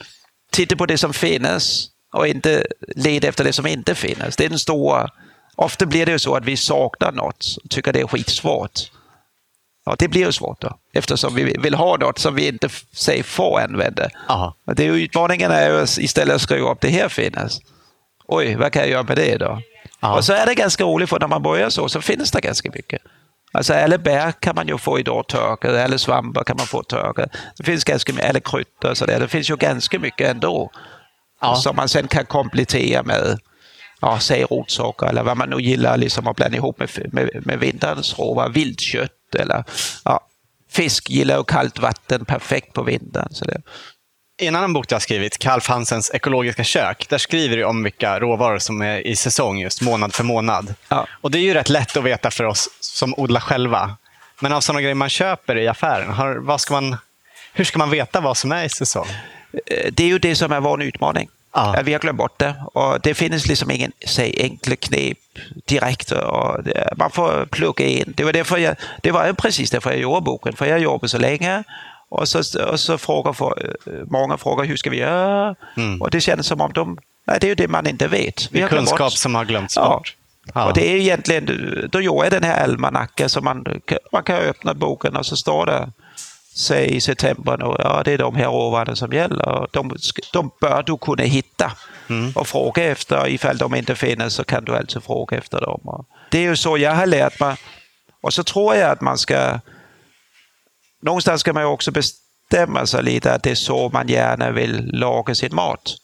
titta 0.52 0.76
på 0.76 0.86
det 0.86 0.98
som 0.98 1.14
finns 1.14 1.90
och 2.14 2.28
inte 2.28 2.66
leda 2.96 3.28
efter 3.28 3.44
det 3.44 3.54
som 3.54 3.68
inte 3.68 3.96
finns. 3.96 4.36
Det 4.36 4.46
är 4.46 4.50
den 4.50 4.60
stora... 4.60 5.10
Ofta 5.58 5.86
blir 5.86 6.06
det 6.06 6.12
ju 6.12 6.20
så 6.20 6.36
att 6.36 6.46
vi 6.46 6.58
saknar 6.58 7.12
något 7.12 7.46
och 7.64 7.70
tycker 7.70 7.94
det 7.94 8.00
är 8.00 8.08
skitsvårt. 8.08 8.92
Ja, 9.86 9.96
det 10.00 10.08
blir 10.08 10.26
ju 10.26 10.32
svårt 10.32 10.62
då, 10.62 10.78
eftersom 10.94 11.36
vi 11.36 11.44
vill 11.44 11.74
ha 11.74 11.98
något 11.98 12.20
som 12.20 12.36
vi 12.36 12.48
inte 12.48 12.70
säg, 12.94 13.24
får 13.24 13.60
använda. 13.60 14.10
Aha. 14.30 14.56
Det 14.76 14.86
är 14.86 14.92
utmaningen 14.92 15.52
är 15.52 15.70
ju 15.70 15.84
istället 15.84 16.36
att 16.36 16.42
skriva 16.42 16.72
upp 16.72 16.82
det 16.82 16.90
här 16.90 17.10
finns. 17.10 17.62
Oj, 18.28 18.56
vad 18.56 18.72
kan 18.72 18.82
jag 18.82 18.92
göra 18.92 19.04
med 19.04 19.18
det 19.18 19.38
då? 19.38 19.62
Aha. 20.00 20.18
Och 20.18 20.26
så 20.26 20.34
är 20.34 20.46
det 20.46 20.56
ganska 20.56 20.84
roligt, 20.84 21.10
för 21.10 21.20
när 21.20 21.28
man 21.28 21.44
börjar 21.44 21.70
så, 21.70 21.90
så 21.90 22.02
finns 22.02 22.32
det 22.32 22.42
ganska 22.42 22.72
mycket. 22.72 23.02
Alltså 23.56 23.74
alla 23.74 23.98
bär 23.98 24.32
kan 24.32 24.56
man 24.56 24.68
ju 24.68 24.78
få 24.78 25.00
idag 25.00 25.28
torkade, 25.28 25.84
alla 25.84 25.98
svampar 25.98 26.44
kan 26.44 26.58
man 26.58 26.66
få 26.66 26.84
torkade. 26.84 27.30
Det 27.58 27.64
finns 27.64 27.84
ganska 27.84 28.14
mycket, 28.14 28.30
alla 28.30 28.40
kryddor 28.40 28.90
och 28.90 28.98
sådär. 28.98 29.20
Det 29.20 29.28
finns 29.28 29.50
ju 29.50 29.56
ganska 29.56 30.00
mycket 30.00 30.30
ändå. 30.30 30.72
Ja. 31.42 31.56
Som 31.56 31.76
man 31.76 31.90
sen 31.90 32.08
kan 32.08 32.26
komplettera 32.26 33.04
med, 33.04 33.40
ja, 34.02 34.20
säg 34.20 34.44
rotsocker 34.44 35.08
eller 35.08 35.24
vad 35.24 35.38
man 35.38 35.50
nu 35.50 35.58
gillar 35.58 35.98
liksom 35.98 36.28
att 36.28 36.36
blanda 36.36 36.58
ihop 36.58 36.80
med, 36.80 36.90
med, 37.14 37.46
med 37.46 37.60
vinterns 37.60 38.20
råvaror. 38.20 38.50
Viltkött 38.50 39.36
eller 39.40 39.64
ja, 40.06 40.20
fisk 40.72 41.10
gillar 41.10 41.38
ju 41.38 41.44
kallt 41.44 41.80
vatten 41.80 42.26
perfekt 42.26 42.74
på 42.74 42.84
vintern. 42.84 43.28
Så 43.32 43.46
det, 43.46 43.62
i 44.38 44.48
en 44.48 44.56
annan 44.56 44.74
bok 44.74 44.88
du 44.88 44.96
har 44.96 45.00
skrivit, 45.00 45.38
Kalf 45.38 45.68
Hansens 45.68 46.12
ekologiska 46.14 46.64
kök, 46.64 47.10
där 47.10 47.18
skriver 47.18 47.58
du 47.58 47.64
om 47.64 47.84
vilka 47.84 48.20
råvaror 48.20 48.60
som 48.60 48.82
är 48.82 49.08
i 49.08 49.16
säsong 49.16 49.60
just 49.60 49.82
månad 49.82 50.14
för 50.14 50.24
månad. 50.24 50.76
Ja. 50.90 51.08
Och 51.22 51.32
Det 51.32 51.38
är 51.38 51.42
ju 51.42 51.54
rätt 51.54 51.70
lätt 51.70 51.98
att 51.98 52.04
veta 52.04 52.32
för 52.32 52.44
oss 52.44 52.70
som 52.80 53.14
odlar 53.18 53.42
själva. 53.42 53.98
Men 54.40 54.54
av 54.54 54.62
sådana 54.62 54.82
grejer 54.82 54.96
man 54.96 55.10
köper 55.10 55.58
i 55.58 55.68
affären, 55.68 56.10
har, 56.10 56.36
vad 56.36 56.62
ska 56.62 56.74
man, 56.74 56.98
hur 57.54 57.64
ska 57.64 57.80
man 57.80 57.90
veta 57.90 58.22
vad 58.22 58.38
som 58.38 58.52
är 58.52 58.64
i 58.64 58.70
säsong? 58.70 59.08
Eh, 59.68 59.92
det 59.92 60.04
är 60.04 60.08
ju 60.08 60.20
det 60.20 60.36
som 60.36 60.52
är 60.52 60.60
vår 60.60 60.84
utmaning. 60.84 61.30
Ja. 61.54 61.82
Vi 61.84 61.94
har 61.94 62.00
glömt 62.00 62.18
bort 62.18 62.40
det. 62.40 62.56
Och 62.74 63.02
det 63.02 63.14
finns 63.14 63.48
liksom 63.48 63.72
ingen 63.72 63.92
säg, 64.08 64.42
enkla 64.42 64.76
knep 64.76 65.18
direkt. 65.66 66.12
Och 66.12 66.64
det, 66.64 66.94
man 66.98 67.12
får 67.12 67.46
plugga 67.46 67.86
in. 67.86 68.14
Det 68.18 68.24
var, 68.24 68.34
därför 68.34 68.58
jag, 68.58 68.76
det 69.02 69.12
var 69.12 69.34
precis 69.34 69.72
därför 69.72 69.92
jag 69.92 70.00
gjorde 70.00 70.22
boken, 70.22 70.56
för 70.56 70.66
jag 70.66 70.80
jobbade 70.80 71.10
så 71.10 71.18
länge 71.18 71.64
och 72.16 72.28
så, 72.28 72.64
och 72.72 72.80
så 72.80 72.98
frågar 72.98 73.34
för, 73.34 73.76
många 74.12 74.38
frågar 74.38 74.66
hur 74.66 74.78
ska 74.78 74.90
vi 74.90 74.98
göra? 74.98 75.56
Mm. 75.78 76.02
Och 76.02 76.12
det 76.12 76.22
känns 76.22 76.48
som 76.48 76.62
om 76.62 76.74
de, 76.74 76.98
nej, 77.28 77.38
det 77.42 77.48
är 77.48 77.50
ju 77.50 77.56
det 77.56 77.68
man 77.68 77.88
inte 77.88 78.08
vet. 78.08 78.52
Vi 78.52 78.60
det 78.60 78.66
är 78.66 78.70
kunskap 78.70 79.00
bort. 79.00 79.14
som 79.14 79.36
har 79.36 79.46
glömts 79.46 79.76
ja. 79.76 79.90
bort. 79.90 80.16
Ja. 80.54 80.66
Och 80.66 80.74
det 80.74 80.92
är 80.92 80.96
egentligen, 80.96 81.46
då 81.92 82.02
gjorde 82.02 82.26
jag 82.26 82.32
den 82.32 82.44
här 82.44 82.64
almanackan 82.64 83.30
som 83.30 83.44
man, 83.44 83.66
man 84.12 84.24
kan 84.24 84.36
öppna 84.36 84.74
boken 84.74 85.16
och 85.16 85.26
så 85.26 85.36
står 85.36 85.66
det 85.66 85.92
säg 86.56 86.96
i 86.96 87.02
september 87.02 87.58
nu, 87.58 87.76
ja 87.80 88.02
det 88.06 88.12
är 88.12 88.18
de 88.18 88.36
här 88.36 88.46
råvarorna 88.46 88.96
som 88.96 89.14
gäller. 89.14 89.68
De, 89.72 89.96
de 90.34 90.52
bör 90.62 90.84
du 90.84 90.98
kunna 90.98 91.24
hitta 91.24 91.72
mm. 92.10 92.32
och 92.36 92.48
fråga 92.48 92.84
efter. 92.84 93.28
Ifall 93.28 93.58
de 93.58 93.76
inte 93.76 93.96
finns 93.96 94.34
så 94.34 94.44
kan 94.44 94.66
du 94.66 94.76
alltid 94.76 95.04
fråga 95.04 95.38
efter 95.38 95.62
dem. 95.62 96.06
Det 96.32 96.38
är 96.38 96.42
ju 96.42 96.56
så 96.56 96.78
jag 96.78 96.96
har 96.96 97.06
lärt 97.06 97.40
mig. 97.40 97.56
Och 98.22 98.34
så 98.34 98.44
tror 98.44 98.76
jag 98.76 98.92
att 98.92 99.02
man 99.02 99.18
ska 99.18 99.60
någonstans 101.06 101.42
ska 101.42 101.54
man 101.54 101.64
ju 101.64 101.68
också 101.68 101.92
bestämma 101.92 102.86
sig 102.86 103.04
lite 103.04 103.34
att 103.34 103.44
det 103.44 103.52
är 103.52 103.56
så 103.56 103.90
man 103.90 104.08
gärna 104.08 104.52
vill 104.52 104.90
laga 104.94 105.36
sin 105.36 105.56
mat. 105.56 105.96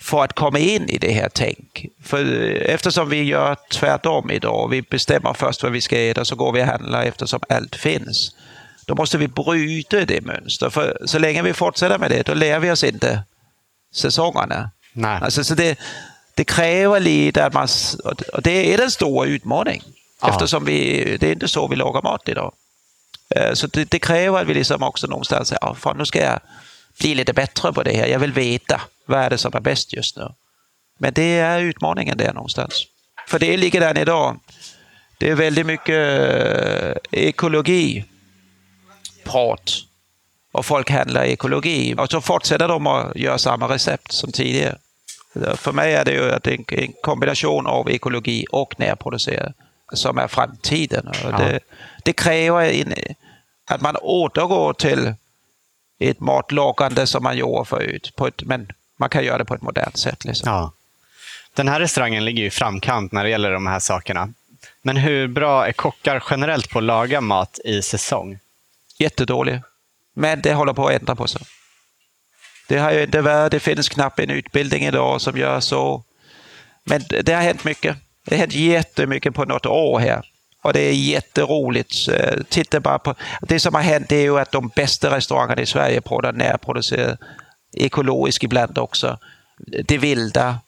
För 0.00 0.24
att 0.24 0.32
komma 0.32 0.58
in 0.58 0.88
i 0.88 0.98
det 0.98 1.12
här 1.12 1.28
tänk. 1.34 1.86
För 2.04 2.24
eftersom 2.62 3.08
vi 3.08 3.22
gör 3.22 3.56
tvärtom 3.70 4.30
idag, 4.30 4.68
vi 4.68 4.82
bestämmer 4.82 5.34
först 5.34 5.62
vad 5.62 5.72
vi 5.72 5.80
ska 5.80 5.98
äta 5.98 6.24
så 6.24 6.36
går 6.36 6.52
vi 6.52 6.62
och 6.62 6.66
handlar 6.66 7.02
eftersom 7.02 7.40
allt 7.48 7.76
finns. 7.76 8.34
Då 8.86 8.94
måste 8.94 9.18
vi 9.18 9.28
bryta 9.28 10.04
det 10.04 10.20
mönstret. 10.20 10.72
För 10.72 10.98
så 11.06 11.18
länge 11.18 11.42
vi 11.42 11.52
fortsätter 11.52 11.98
med 11.98 12.10
det, 12.10 12.26
då 12.26 12.34
lär 12.34 12.58
vi 12.58 12.70
oss 12.70 12.84
inte 12.84 13.22
säsongerna. 13.94 14.70
Nej. 14.92 15.18
Alltså, 15.22 15.44
så 15.44 15.54
det, 15.54 15.78
det 16.34 16.44
kräver 16.44 17.00
lite 17.00 17.44
att 17.44 17.52
man... 17.54 17.68
Och 18.32 18.42
det 18.42 18.74
är 18.74 18.78
den 18.78 18.90
stora 18.90 19.26
utmaningen. 19.26 19.84
Eftersom 20.26 20.64
vi, 20.64 21.16
det 21.20 21.28
är 21.28 21.32
inte 21.32 21.48
så 21.48 21.68
vi 21.68 21.76
lagar 21.76 22.02
mat 22.02 22.28
idag. 22.28 22.52
Eh, 23.36 23.52
så 23.54 23.66
det, 23.66 23.90
det, 23.90 23.98
kräver 23.98 24.40
att 24.40 24.46
vi 24.46 24.54
liksom 24.54 24.82
också 24.82 25.06
någonstans 25.06 25.48
säger, 25.48 25.58
ja, 25.62 25.74
fan, 25.74 25.98
nu 25.98 26.06
ska 26.06 26.22
jag 26.22 26.40
bli 27.00 27.14
lite 27.14 27.32
bättre 27.32 27.72
på 27.72 27.82
det 27.82 27.96
här. 27.96 28.06
Jag 28.06 28.18
vill 28.18 28.32
veta 28.32 28.80
vad 29.06 29.20
är 29.20 29.30
det 29.30 29.38
som 29.38 29.56
är 29.56 29.60
bäst 29.60 29.92
just 29.92 30.16
nu. 30.16 30.28
Men 30.98 31.12
det 31.12 31.38
är 31.38 31.60
utmaningen 31.60 32.16
där 32.16 32.32
någonstans. 32.32 32.86
För 33.28 33.38
det 33.38 33.54
är 33.54 33.58
likadant 33.58 33.98
idag. 33.98 34.40
Det 35.18 35.30
är 35.30 35.34
väldigt 35.34 35.66
mycket 35.66 36.20
eh, 36.20 36.94
ekologi 37.10 38.04
prat 39.24 39.72
och 40.52 40.66
folk 40.66 40.90
handlar 40.90 41.24
ekologi 41.24 41.94
och 41.98 42.10
så 42.10 42.20
fortsätter 42.20 42.68
de 42.68 42.86
att 42.86 43.16
göra 43.16 43.38
samma 43.38 43.74
recept 43.74 44.12
som 44.12 44.32
tidigare. 44.32 44.78
För 45.54 45.72
mig 45.72 45.94
är 45.94 46.04
det 46.04 46.12
ju 46.12 46.30
en 46.82 46.92
kombination 47.02 47.66
av 47.66 47.90
ekologi 47.90 48.46
och 48.50 48.74
närproducerat 48.78 49.54
som 49.92 50.18
är 50.18 50.28
framtiden. 50.28 51.08
Ja. 51.22 51.38
Det, 51.38 51.60
det, 52.04 52.12
kräver 52.12 52.62
en, 52.62 52.94
att 53.72 53.80
man 53.80 53.96
återgår 53.96 54.72
till 54.72 55.14
ett 55.98 56.20
matlagande 56.20 57.06
som 57.06 57.22
man 57.22 57.36
gjorde 57.36 57.64
förut. 57.64 58.12
På 58.16 58.26
ett, 58.26 58.42
men 58.42 58.72
man 58.96 59.08
kan 59.08 59.24
göra 59.24 59.38
det 59.38 59.44
på 59.44 59.54
ett 59.54 59.62
modernt 59.62 59.96
sätt. 59.96 60.24
Liksom. 60.24 60.52
Ja. 60.52 60.72
Den 61.54 61.68
här 61.68 61.80
restaurangen 61.80 62.24
ligger 62.24 62.44
i 62.44 62.50
framkant 62.50 63.12
när 63.12 63.24
det 63.24 63.30
gäller 63.30 63.50
de 63.50 63.66
här 63.66 63.80
sakerna. 63.80 64.32
Men 64.82 64.96
hur 64.96 65.28
bra 65.28 65.66
är 65.66 65.72
kockar 65.72 66.24
generellt 66.30 66.70
på 66.70 66.78
att 66.78 66.84
laga 66.84 67.20
mat 67.20 67.58
i 67.64 67.82
säsong? 67.82 68.38
Jättedålig. 68.98 69.60
Men 70.14 70.42
det 70.42 70.54
håller 70.54 70.72
på 70.72 70.86
att 70.86 71.00
ändra 71.00 71.14
på 71.14 71.26
sig. 71.28 71.42
Det, 72.68 72.78
har 72.78 72.92
ju 72.92 73.02
inte 73.02 73.20
varit, 73.20 73.50
det 73.50 73.60
finns 73.60 73.88
knappt 73.88 74.18
en 74.18 74.30
utbildning 74.30 74.84
idag 74.84 75.20
som 75.20 75.38
gör 75.38 75.60
så. 75.60 76.04
Men 76.84 77.04
det 77.22 77.32
har 77.32 77.42
hänt 77.42 77.64
mycket. 77.64 77.96
Det 78.24 78.34
har 78.34 78.40
hänt 78.40 78.54
jättemycket 78.54 79.34
på 79.34 79.44
något 79.44 79.66
år 79.66 79.98
här. 79.98 80.31
Och 80.64 80.72
det 80.72 80.80
är 80.80 80.92
jätteroligt. 80.92 82.08
Øh, 82.08 82.44
Titta 82.48 82.80
bara 82.80 82.98
på, 82.98 83.14
det 83.40 83.60
som 83.60 83.74
har 83.74 83.82
hänt 83.82 84.12
är 84.12 84.20
ju 84.20 84.38
att 84.38 84.52
de 84.52 84.68
bästa 84.76 85.16
restaurangerna 85.16 85.62
i 85.62 85.66
Sverige 85.66 86.00
producerar 86.00 86.32
närproducerat, 86.32 87.18
ekologiskt 87.76 88.44
ibland 88.44 88.78
också. 88.78 89.18
Det 89.88 89.98
vilda, 89.98 90.58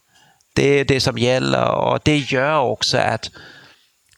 det 0.54 0.80
är 0.80 0.84
det 0.84 1.00
som 1.00 1.18
gäller 1.18 1.70
och 1.70 1.98
det 2.04 2.16
gör 2.16 2.60
också 2.60 2.98
att 2.98 3.30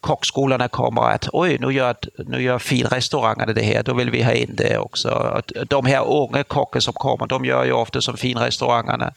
kockskolorna 0.01 0.69
kommer 0.69 1.03
att 1.03 1.29
oj, 1.33 1.59
nu 1.61 1.73
gör, 1.73 1.97
nu 2.27 2.43
gör 2.43 2.59
finrestaurangerna 2.59 3.53
det 3.53 3.62
här, 3.62 3.83
då 3.83 3.95
vill 3.95 4.11
vi 4.11 4.23
ha 4.23 4.33
in 4.33 4.55
det 4.57 4.79
också. 4.79 5.43
De 5.69 5.87
här 5.87 6.05
unga 6.07 6.45
kockar 6.45 6.81
som 6.81 6.95
kommer, 6.95 7.27
de 7.27 7.45
gör 7.45 7.65
ju 7.65 7.73
ofta 7.73 8.01
som 8.01 8.17
finrestaurangerna 8.17 9.12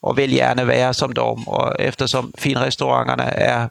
och 0.00 0.18
vill 0.18 0.32
gärna 0.32 0.64
vara 0.64 0.94
som 0.94 1.14
dem. 1.14 1.48
Och 1.48 1.80
eftersom 1.80 2.32
finrestaurangerna 2.38 3.24
är 3.24 3.68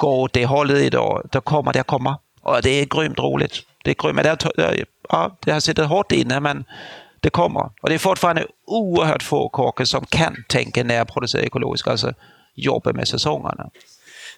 går 0.00 0.18
åt 0.18 0.32
det 0.32 0.46
hållet 0.46 0.76
idag, 0.76 1.28
då 1.30 1.40
kommer 1.40 1.72
det 1.72 1.80
att 1.80 1.86
komma. 1.86 2.18
Och 2.42 2.62
det 2.62 2.70
är 2.70 2.84
grymt 2.84 3.18
roligt. 3.18 3.54
Det 3.84 3.90
är 3.90 3.94
grymt. 3.94 4.22
Det, 4.22 4.28
har, 4.62 4.84
ja, 5.08 5.36
det 5.40 5.52
har 5.52 5.60
suttit 5.60 5.84
hårt 5.84 6.12
inne, 6.12 6.40
men 6.40 6.64
det 7.20 7.30
kommer. 7.30 7.70
Och 7.82 7.88
det 7.88 7.94
är 7.94 7.98
fortfarande 7.98 8.46
oerhört 8.66 9.22
få 9.22 9.48
kockar 9.48 9.84
som 9.84 10.04
kan 10.04 10.44
tänka 10.48 10.84
närproducerat 10.84 11.44
ekologiskt, 11.44 11.88
alltså 11.88 12.12
jobba 12.54 12.92
med 12.92 13.08
säsongerna. 13.08 13.70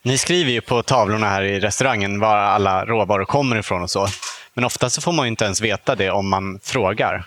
Ni 0.03 0.19
skriver 0.19 0.51
ju 0.51 0.61
på 0.61 0.83
tavlorna 0.83 1.27
här 1.27 1.43
i 1.43 1.61
restaurangen 1.61 2.21
var 2.21 2.37
alla 2.37 2.85
råvaror 2.85 3.25
kommer 3.25 3.57
ifrån 3.57 3.83
och 3.83 3.91
så. 3.91 4.07
Men 4.55 4.65
ofta 4.65 4.91
så 4.91 5.01
får 5.01 5.13
man 5.13 5.27
ju 5.27 5.29
inte 5.29 5.45
ens 5.45 5.61
veta 5.61 5.95
det 5.95 6.11
om 6.11 6.29
man 6.29 6.61
frågar. 6.63 7.25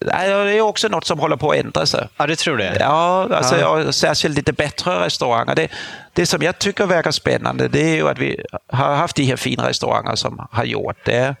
Det 0.00 0.12
är 0.12 0.60
också 0.60 0.88
något 0.88 1.04
som 1.04 1.18
håller 1.18 1.36
på 1.36 1.50
att 1.50 1.56
ändra 1.56 1.86
sig. 1.86 2.08
Ja, 2.16 2.26
det 2.26 2.36
tror 2.36 2.56
det? 2.56 2.76
Ja, 2.80 3.28
alltså, 3.32 3.58
ja. 3.58 3.92
särskilt 3.92 4.36
lite 4.36 4.52
bättre 4.52 5.04
restauranger. 5.04 5.54
Det, 5.54 5.68
det 6.12 6.26
som 6.26 6.42
jag 6.42 6.58
tycker 6.58 6.86
verkar 6.86 7.10
spännande 7.10 7.68
det 7.68 7.90
är 7.90 7.94
ju 7.94 8.08
att 8.08 8.18
vi 8.18 8.44
har 8.72 8.94
haft 8.96 9.16
de 9.16 9.22
här 9.22 9.36
fina 9.36 9.68
restauranger 9.68 10.14
som 10.14 10.46
har 10.50 10.64
gjort 10.64 11.04
det. 11.04 11.36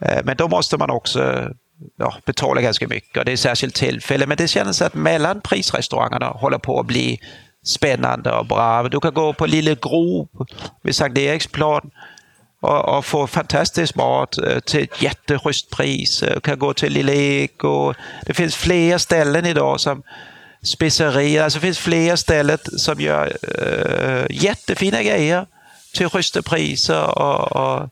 Eh, 0.00 0.18
men 0.24 0.36
då 0.36 0.48
måste 0.48 0.76
man 0.76 0.90
också 0.90 1.50
ja, 1.98 2.14
betala 2.24 2.60
ganska 2.60 2.88
mycket 2.88 3.16
och 3.16 3.24
det 3.24 3.32
är 3.32 3.36
särskilt 3.36 3.74
tillfälle. 3.74 4.26
Men 4.26 4.36
det 4.36 4.48
känns 4.48 4.82
att 4.82 4.94
mellanprisrestaurangerna 4.94 6.26
håller 6.26 6.58
på 6.58 6.80
att 6.80 6.86
bli 6.86 7.20
spännande 7.64 8.32
och 8.32 8.46
bra. 8.46 8.82
Du 8.82 9.00
kan 9.00 9.14
gå 9.14 9.32
på 9.32 9.46
Lille 9.46 9.74
Grop 9.74 10.30
vid 10.82 10.96
Sankt 10.96 11.18
Eriksplan 11.18 11.90
och, 12.60 12.98
och 12.98 13.04
få 13.04 13.26
fantastisk 13.26 13.94
mat 13.94 14.38
eh, 14.38 14.58
till 14.60 14.82
ett 14.82 15.02
jätteschysst 15.02 15.70
pris. 15.70 16.24
Du 16.34 16.40
kan 16.40 16.58
gå 16.58 16.74
till 16.74 16.92
Lille 16.92 17.12
Eko. 17.12 17.92
Det 18.26 18.34
finns 18.34 18.56
fler 18.56 18.98
ställen 18.98 19.46
idag 19.46 19.80
som 19.80 20.02
specerier. 20.62 21.44
Alltså 21.44 21.58
det 21.58 21.66
finns 21.66 21.78
fler 21.78 22.16
ställen 22.16 22.58
som 22.64 23.00
gör 23.00 23.36
uh, 23.58 24.26
jättefina 24.30 25.02
grejer 25.02 25.46
till 25.94 26.08
schyssta 26.08 26.42
priser 26.42 27.18
och, 27.18 27.56
och 27.56 27.88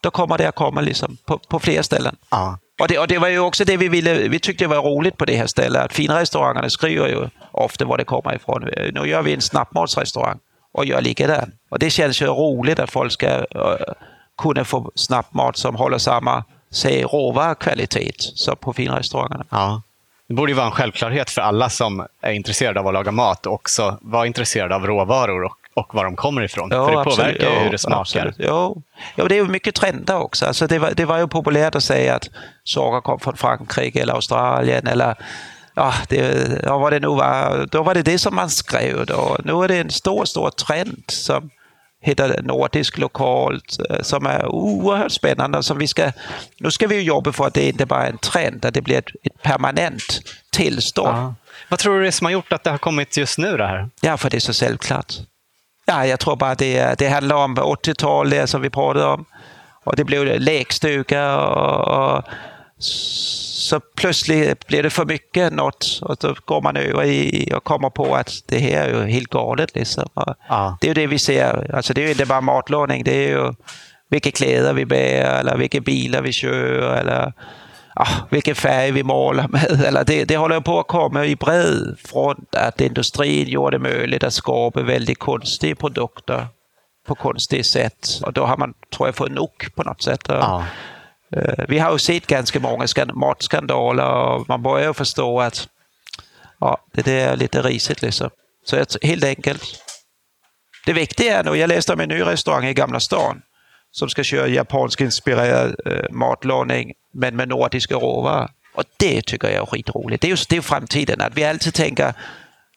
då 0.00 0.10
kommer 0.10 0.38
det 0.38 0.48
att 0.48 0.54
komma 0.54 0.80
liksom 0.80 1.16
på, 1.26 1.38
på 1.38 1.58
fler 1.58 1.82
ställen. 1.82 2.16
Ja. 2.30 2.58
Och 2.80 2.88
det, 2.88 2.98
och 2.98 3.08
det, 3.08 3.18
var 3.18 3.28
ju 3.28 3.38
också 3.38 3.64
det 3.64 3.76
vi 3.76 3.88
ville, 3.88 4.28
vi 4.28 4.38
tyckte 4.38 4.64
det 4.64 4.68
var 4.68 4.82
roligt 4.82 5.16
på 5.16 5.24
det 5.24 5.36
här 5.36 5.46
stället, 5.46 5.82
att 5.82 5.92
finrestaurangerna 5.92 6.70
skriver 6.70 7.08
ju 7.08 7.28
ofta 7.52 7.84
var 7.84 7.98
det 7.98 8.04
kommer 8.04 8.34
ifrån. 8.34 8.68
Nu 8.92 9.08
gör 9.08 9.22
vi 9.22 9.34
en 9.34 9.40
snabbmatsrestaurang 9.40 10.38
och 10.72 10.84
gör 10.84 11.00
likadant. 11.00 11.54
Och 11.68 11.78
det 11.78 11.90
känns 11.90 12.22
ju 12.22 12.26
roligt 12.26 12.78
att 12.78 12.90
folk 12.90 13.12
ska 13.12 13.38
uh, 13.38 13.76
kunna 14.38 14.64
få 14.64 14.92
snabbmat 14.94 15.56
som 15.56 15.76
håller 15.76 15.98
samma 15.98 16.44
säg, 16.70 17.02
råvarukvalitet 17.02 18.14
som 18.18 18.56
på 18.56 18.72
finrestaurangerna. 18.72 19.44
Ja. 19.50 19.82
Det 20.28 20.34
borde 20.34 20.52
ju 20.52 20.56
vara 20.56 20.66
en 20.66 20.72
självklarhet 20.72 21.30
för 21.30 21.42
alla 21.42 21.70
som 21.70 22.06
är 22.20 22.32
intresserade 22.32 22.80
av 22.80 22.86
att 22.86 22.94
laga 22.94 23.10
mat 23.10 23.46
också 23.46 23.98
vara 24.00 24.26
intresserade 24.26 24.74
av 24.74 24.86
råvaror 24.86 25.44
och, 25.44 25.56
och 25.74 25.94
var 25.94 26.04
de 26.04 26.16
kommer 26.16 26.42
ifrån. 26.42 26.68
Ja, 26.72 26.86
för 26.86 26.92
det 26.92 27.00
absolut. 27.00 27.16
påverkar 27.16 27.50
ju 27.50 27.64
hur 27.64 27.70
det 27.70 27.78
smakar. 27.78 28.00
absolut. 28.00 28.34
Ja. 28.38 28.74
ja, 29.16 29.24
det 29.24 29.34
är 29.34 29.42
ju 29.42 29.48
mycket 29.48 29.74
trender 29.74 30.16
också. 30.16 30.46
Alltså 30.46 30.66
det, 30.66 30.78
var, 30.78 30.92
det 30.96 31.04
var 31.04 31.18
ju 31.18 31.28
populärt 31.28 31.74
att 31.74 31.84
säga 31.84 32.14
att 32.14 32.28
socker 32.64 33.00
kom 33.00 33.20
från 33.20 33.36
Frankrike 33.36 34.02
eller 34.02 34.14
Australien 34.14 34.86
eller 34.86 35.14
ja, 35.74 35.94
det, 36.08 36.48
ja, 36.64 36.78
vad 36.78 36.92
det 36.92 37.00
nu 37.00 37.08
var. 37.08 37.66
Då 37.70 37.82
var 37.82 37.94
det 37.94 38.02
det 38.02 38.18
som 38.18 38.34
man 38.34 38.50
skrev. 38.50 39.06
Då. 39.06 39.36
Nu 39.44 39.52
är 39.64 39.68
det 39.68 39.76
en 39.76 39.90
stor, 39.90 40.24
stor 40.24 40.50
trend 40.50 41.04
som 41.08 41.50
heter 42.06 42.42
nordisk 42.42 42.98
lokalt 42.98 43.78
eh, 43.90 44.02
som 44.02 44.26
är 44.26 44.46
oerhört 44.46 45.12
spännande. 45.12 45.62
Som 45.62 45.78
vi 45.78 45.86
ska, 45.86 46.12
nu 46.58 46.70
ska 46.70 46.86
vi 46.86 47.02
jobba 47.02 47.32
för 47.32 47.46
att 47.46 47.54
det 47.54 47.68
inte 47.68 47.86
bara 47.86 48.06
är 48.06 48.10
en 48.10 48.18
trend, 48.18 48.64
att 48.64 48.74
det 48.74 48.82
blir 48.82 48.98
ett, 48.98 49.08
ett 49.22 49.42
permanent 49.42 50.20
tillstånd. 50.52 51.16
Ja. 51.16 51.34
Vad 51.68 51.78
tror 51.78 51.94
du 51.96 52.02
det 52.02 52.06
är 52.06 52.10
som 52.10 52.24
har 52.24 52.32
gjort 52.32 52.52
att 52.52 52.64
det 52.64 52.70
har 52.70 52.78
kommit 52.78 53.16
just 53.16 53.38
nu 53.38 53.56
det 53.56 53.66
här? 53.66 53.90
Ja, 54.00 54.16
för 54.16 54.30
det 54.30 54.36
är 54.36 54.40
så 54.40 54.52
självklart. 54.52 55.14
Ja, 55.86 56.06
jag 56.06 56.20
tror 56.20 56.36
bara 56.36 56.54
det, 56.54 56.98
det 56.98 57.08
handlar 57.08 57.36
om 57.36 57.58
80-tal, 57.58 58.30
det 58.30 58.46
som 58.46 58.62
vi 58.62 58.70
pratade 58.70 59.06
om. 59.06 59.24
Och 59.84 59.96
det 59.96 60.04
blev 60.04 60.40
lekstuga 60.40 61.36
och, 61.36 62.16
och 62.16 62.24
så 62.78 63.80
plötsligt 63.80 64.66
blir 64.66 64.82
det 64.82 64.90
för 64.90 65.04
mycket 65.04 65.52
något 65.52 66.00
och 66.02 66.16
då 66.20 66.34
går 66.44 66.62
man 66.62 66.76
över 66.76 67.04
i 67.04 67.52
och 67.56 67.64
kommer 67.64 67.90
på 67.90 68.14
att 68.14 68.32
det 68.46 68.58
här 68.58 68.88
är 68.88 69.00
ju 69.00 69.10
helt 69.10 69.30
galet. 69.30 69.74
Liksom. 69.74 70.08
Ja. 70.14 70.78
Det 70.80 70.86
är 70.86 70.88
ju 70.88 70.94
det 70.94 71.06
vi 71.06 71.18
ser. 71.18 71.74
Alltså, 71.74 71.94
det 71.94 72.00
är 72.00 72.04
ju 72.04 72.10
inte 72.10 72.26
bara 72.26 72.40
matlagning, 72.40 73.04
det 73.04 73.24
är 73.24 73.28
ju 73.28 73.52
vilka 74.10 74.30
kläder 74.30 74.72
vi 74.72 74.86
bär 74.86 75.40
eller 75.40 75.56
vilka 75.56 75.80
bilar 75.80 76.22
vi 76.22 76.32
kör 76.32 76.96
eller 76.96 77.32
ah, 77.94 78.26
vilken 78.30 78.54
färg 78.54 78.90
vi 78.90 79.02
målar 79.02 79.48
med. 79.48 79.80
Eller 79.86 80.04
det, 80.04 80.24
det 80.24 80.36
håller 80.36 80.60
på 80.60 80.80
att 80.80 80.88
komma 80.88 81.26
i 81.26 81.36
bred 81.36 81.96
front 82.04 82.54
att 82.54 82.80
industrin 82.80 83.48
gjorde 83.48 83.78
det 83.78 83.82
möjligt 83.82 84.24
att 84.24 84.34
skapa 84.34 84.82
väldigt 84.82 85.18
konstiga 85.18 85.74
produkter 85.74 86.46
på 87.06 87.14
konstiga 87.14 87.64
sätt. 87.64 88.08
Och 88.22 88.32
då 88.32 88.44
har 88.44 88.56
man, 88.56 88.74
tror 88.96 89.08
jag, 89.08 89.14
fått 89.14 89.32
nog 89.32 89.68
på 89.74 89.82
något 89.82 90.02
sätt. 90.02 90.22
Ja. 90.28 90.64
Eh, 91.32 91.64
vi 91.68 91.78
har 91.78 91.92
ju 91.92 91.98
sett 91.98 92.26
ganska 92.26 92.60
många 92.60 92.86
matskandaler 93.14 94.10
och 94.10 94.48
man 94.48 94.62
börjar 94.62 94.86
ju 94.86 94.94
förstå 94.94 95.40
att 95.40 95.68
ja, 96.60 96.78
det 96.92 97.02
där 97.02 97.32
är 97.32 97.36
lite 97.36 97.62
risigt. 97.62 98.02
Liksom. 98.02 98.30
Så 98.64 98.84
helt 99.02 99.24
enkelt. 99.24 99.62
Det 100.86 100.92
viktiga 100.92 101.38
är 101.38 101.44
nu, 101.44 101.56
jag 101.56 101.68
läste 101.68 101.92
om 101.92 102.00
en 102.00 102.08
ny 102.08 102.20
restaurang 102.20 102.64
i 102.66 102.74
Gamla 102.74 103.00
stan 103.00 103.42
som 103.90 104.08
ska 104.08 104.22
köra 104.24 104.48
japansk 104.48 105.00
inspirerad 105.00 105.76
eh, 105.86 106.10
matlagning 106.10 106.92
men 107.12 107.36
med 107.36 107.48
nordiska 107.48 107.94
råvaror. 107.94 108.50
Och 108.74 108.84
det 108.96 109.22
tycker 109.22 109.48
jag 109.48 109.62
är 109.62 109.66
skitroligt. 109.66 110.22
Det 110.22 110.26
är 110.26 110.30
ju 110.30 110.36
det 110.48 110.56
är 110.56 110.60
framtiden, 110.60 111.20
att 111.20 111.36
vi 111.36 111.44
alltid 111.44 111.74
tänker 111.74 112.14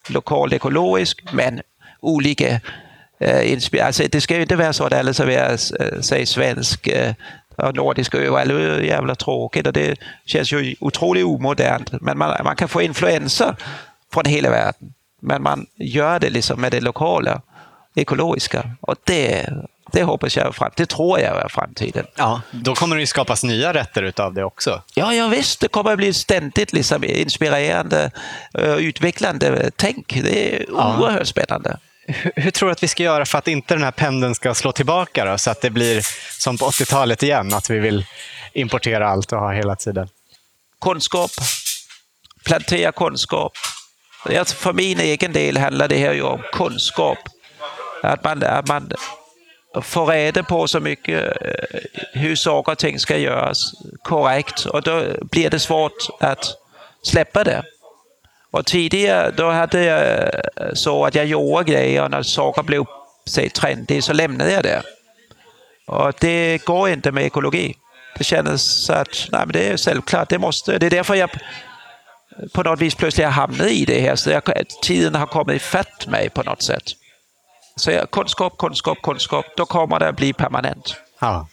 lokalt 0.10 0.54
ekologiskt 0.54 1.34
men 1.34 1.62
olika 2.00 2.48
eh, 3.20 3.54
inspir- 3.54 3.84
alltså, 3.84 4.04
Det 4.12 4.22
ska 4.22 4.36
ju 4.36 4.42
inte 4.42 4.56
vara 4.56 4.74
så 4.74 4.86
att 4.86 4.94
alla 4.94 5.14
serverar 5.14 5.52
eh, 5.52 6.02
säg 6.02 6.26
svensk 6.26 6.88
eh, 6.88 7.14
och 7.60 7.76
nordisk 7.76 8.16
öl. 8.16 8.48
Det 8.48 8.54
är 8.54 8.80
jävla 8.80 9.16
tråkigt 9.16 9.68
och 9.68 9.74
det 9.74 10.00
känns 10.26 10.52
ju 10.54 10.76
otroligt 10.80 11.26
omodernt. 11.26 11.92
Men 12.02 12.18
man, 12.18 12.36
man 12.44 12.56
kan 12.56 12.68
få 12.68 12.82
influenser 12.82 13.56
från 14.14 14.26
hela 14.26 14.50
världen. 14.50 14.94
Men 15.22 15.42
man 15.44 15.66
gör 15.76 16.20
det 16.20 16.30
liksom 16.30 16.62
med 16.62 16.72
det 16.72 16.82
lokala, 16.82 17.42
ekologiska. 17.96 18.72
Och 18.82 18.96
det, 19.04 19.50
det 19.92 20.04
hoppas 20.04 20.38
jag 20.38 20.56
fram, 20.56 20.72
det 20.76 20.86
tror 20.86 21.20
jag 21.20 21.38
är 21.44 21.48
framtiden. 21.48 22.06
Ja, 22.16 22.42
då 22.52 22.76
kommer 22.76 22.96
det 22.96 23.00
ju 23.02 23.06
skapas 23.06 23.44
nya 23.44 23.74
rätter 23.74 24.04
utav 24.04 24.34
det 24.34 24.44
också. 24.44 24.82
Ja, 24.94 25.14
ja 25.14 25.28
visst, 25.28 25.60
det 25.60 25.68
kommer 25.68 25.92
att 25.92 25.98
bli 25.98 26.14
ständigt 26.14 26.74
liksom 26.74 27.04
inspirerande, 27.04 28.12
utvecklande 28.78 29.72
tänk. 29.76 30.20
Det 30.24 30.56
är 30.56 30.66
Ja. 30.78 30.98
oerhört 31.00 31.28
spännande. 31.28 31.78
Hur, 32.10 32.32
hur 32.36 32.52
tror 32.52 32.70
du 32.70 32.74
att 32.74 32.84
vi 32.84 32.88
ska 32.88 33.04
göra 33.04 33.26
för 33.26 33.38
att 33.38 33.48
inte 33.48 33.74
den 33.74 33.84
här 33.84 33.92
pendeln 33.92 34.36
ska 34.36 34.54
slå 34.54 34.72
tillbaka 34.72 35.26
då, 35.26 35.38
så 35.38 35.52
att 35.52 35.62
det 35.62 35.70
blir 35.70 36.06
som 36.40 36.58
på 36.58 36.66
80-talet 36.66 37.24
igen, 37.24 37.54
att 37.54 37.70
vi 37.70 37.80
vill 37.80 38.06
importera 38.54 39.10
allt 39.10 39.34
och 39.34 39.40
ha 39.40 39.52
hela 39.52 39.76
tiden? 39.76 40.10
kunskap, 40.82 41.32
plantera 42.46 42.92
kunskap. 42.92 43.54
Alltså 44.38 44.56
För 44.56 44.74
min 44.74 45.00
egen 45.00 45.34
del 45.34 45.58
handlar 45.58 45.88
det 45.88 45.98
här 45.98 46.14
ju 46.14 46.22
om 46.22 46.42
kunskap. 46.54 47.18
Att 48.04 48.24
man, 48.24 48.44
att 48.44 48.68
man 48.68 48.92
får 49.82 50.06
reda 50.06 50.44
på 50.44 50.68
så 50.68 50.80
mycket 50.80 51.42
eh, 51.42 51.80
hur 52.14 52.36
saker 52.36 52.72
och 52.72 52.78
ting 52.78 53.00
ska 53.00 53.18
göras 53.18 53.72
korrekt 54.04 54.66
och 54.66 54.82
då 54.82 55.04
blir 55.22 55.50
det 55.50 55.60
svårt 55.60 56.08
att 56.20 56.46
släppa 57.04 57.44
det. 57.44 57.64
Och 58.52 58.66
tidigare 58.66 59.32
då 59.32 59.50
hade 59.52 59.84
jag 59.84 60.22
eh, 60.22 60.74
så 60.74 61.06
att 61.06 61.16
jag 61.16 61.26
gjorde 61.26 61.72
grejer 61.72 62.04
och 62.04 62.12
när 62.12 62.24
saker 62.24 62.64
blev 62.64 62.86
säg, 63.26 63.50
trendy 63.50 64.02
så 64.02 64.14
lämnade 64.14 64.52
jag 64.52 64.64
det. 64.64 64.82
Och 65.88 66.14
det 66.20 66.66
går 66.66 66.90
inte 66.90 67.12
med 67.12 67.26
ekologi. 67.26 67.76
Det 68.18 68.24
kändes 68.24 68.90
att 68.90 69.28
nej, 69.32 69.42
men 69.46 69.52
det 69.52 69.68
är 69.68 69.78
självklart, 69.78 70.30
det 70.30 70.40
måste. 70.40 70.78
Det 70.78 70.86
är 70.86 70.90
därför 70.90 71.16
jag 71.16 71.30
på 72.54 72.64
något 72.64 72.82
vis 72.82 72.96
plötsligt 72.96 73.26
har 73.26 73.34
hamnat 73.34 73.68
i 73.68 73.86
det 73.86 74.00
här. 74.00 74.16
Så 74.16 74.30
jag, 74.30 74.44
tiden 74.82 75.16
har 75.16 75.28
kommit 75.28 75.56
ifatt 75.56 76.08
mig 76.08 76.30
på 76.30 76.44
något 76.44 76.62
sätt. 76.62 76.84
Så 77.76 77.92
jag, 77.92 78.12
kunskap, 78.12 78.58
kunskap, 78.58 79.02
kunskap, 79.02 79.46
då 79.58 79.66
kommer 79.66 80.00
det 80.00 80.08
att 80.08 80.16
bli 80.16 80.34
permanent. 80.34 80.96
Ja. 81.20 81.48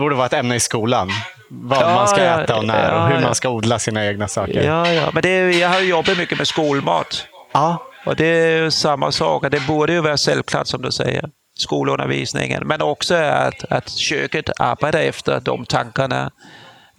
Borde 0.00 0.14
vara 0.14 0.26
ett 0.26 0.32
ämne 0.32 0.54
i 0.54 0.60
skolan. 0.60 1.10
Vad 1.50 1.82
Ja, 1.82 1.94
man 1.94 2.08
ska 2.08 2.24
ja, 2.24 2.40
äta 2.42 2.56
och 2.56 2.64
när 2.64 2.92
och 2.92 2.98
ja, 2.98 3.06
hur 3.06 3.14
ja. 3.14 3.20
man 3.20 3.34
ska 3.34 3.48
odla 3.48 3.78
sina 3.78 4.06
egna 4.06 4.28
saker. 4.28 4.62
Ja, 4.62 4.92
ja. 4.92 5.10
Men 5.12 5.22
det, 5.22 5.50
jag 5.50 5.68
har 5.68 5.80
jobbat 5.80 6.18
mycket 6.18 6.38
med 6.38 6.48
skolmat. 6.48 7.26
Ja. 7.52 7.78
Och 8.06 8.16
det 8.16 8.24
är 8.26 8.62
ju 8.62 8.70
samma 8.70 9.12
sak. 9.12 9.50
Det 9.50 9.66
borde 9.66 9.92
ju 9.92 10.00
vara 10.00 10.16
självklart 10.16 10.66
som 10.66 10.82
du 10.82 10.92
säger. 10.92 11.30
Skolundervisningen. 11.58 12.66
Men 12.66 12.82
också 12.82 13.14
att, 13.14 13.64
att 13.70 13.90
köket 13.90 14.60
arbetar 14.60 14.98
efter 14.98 15.40
de 15.40 15.66
tankarna. 15.66 16.30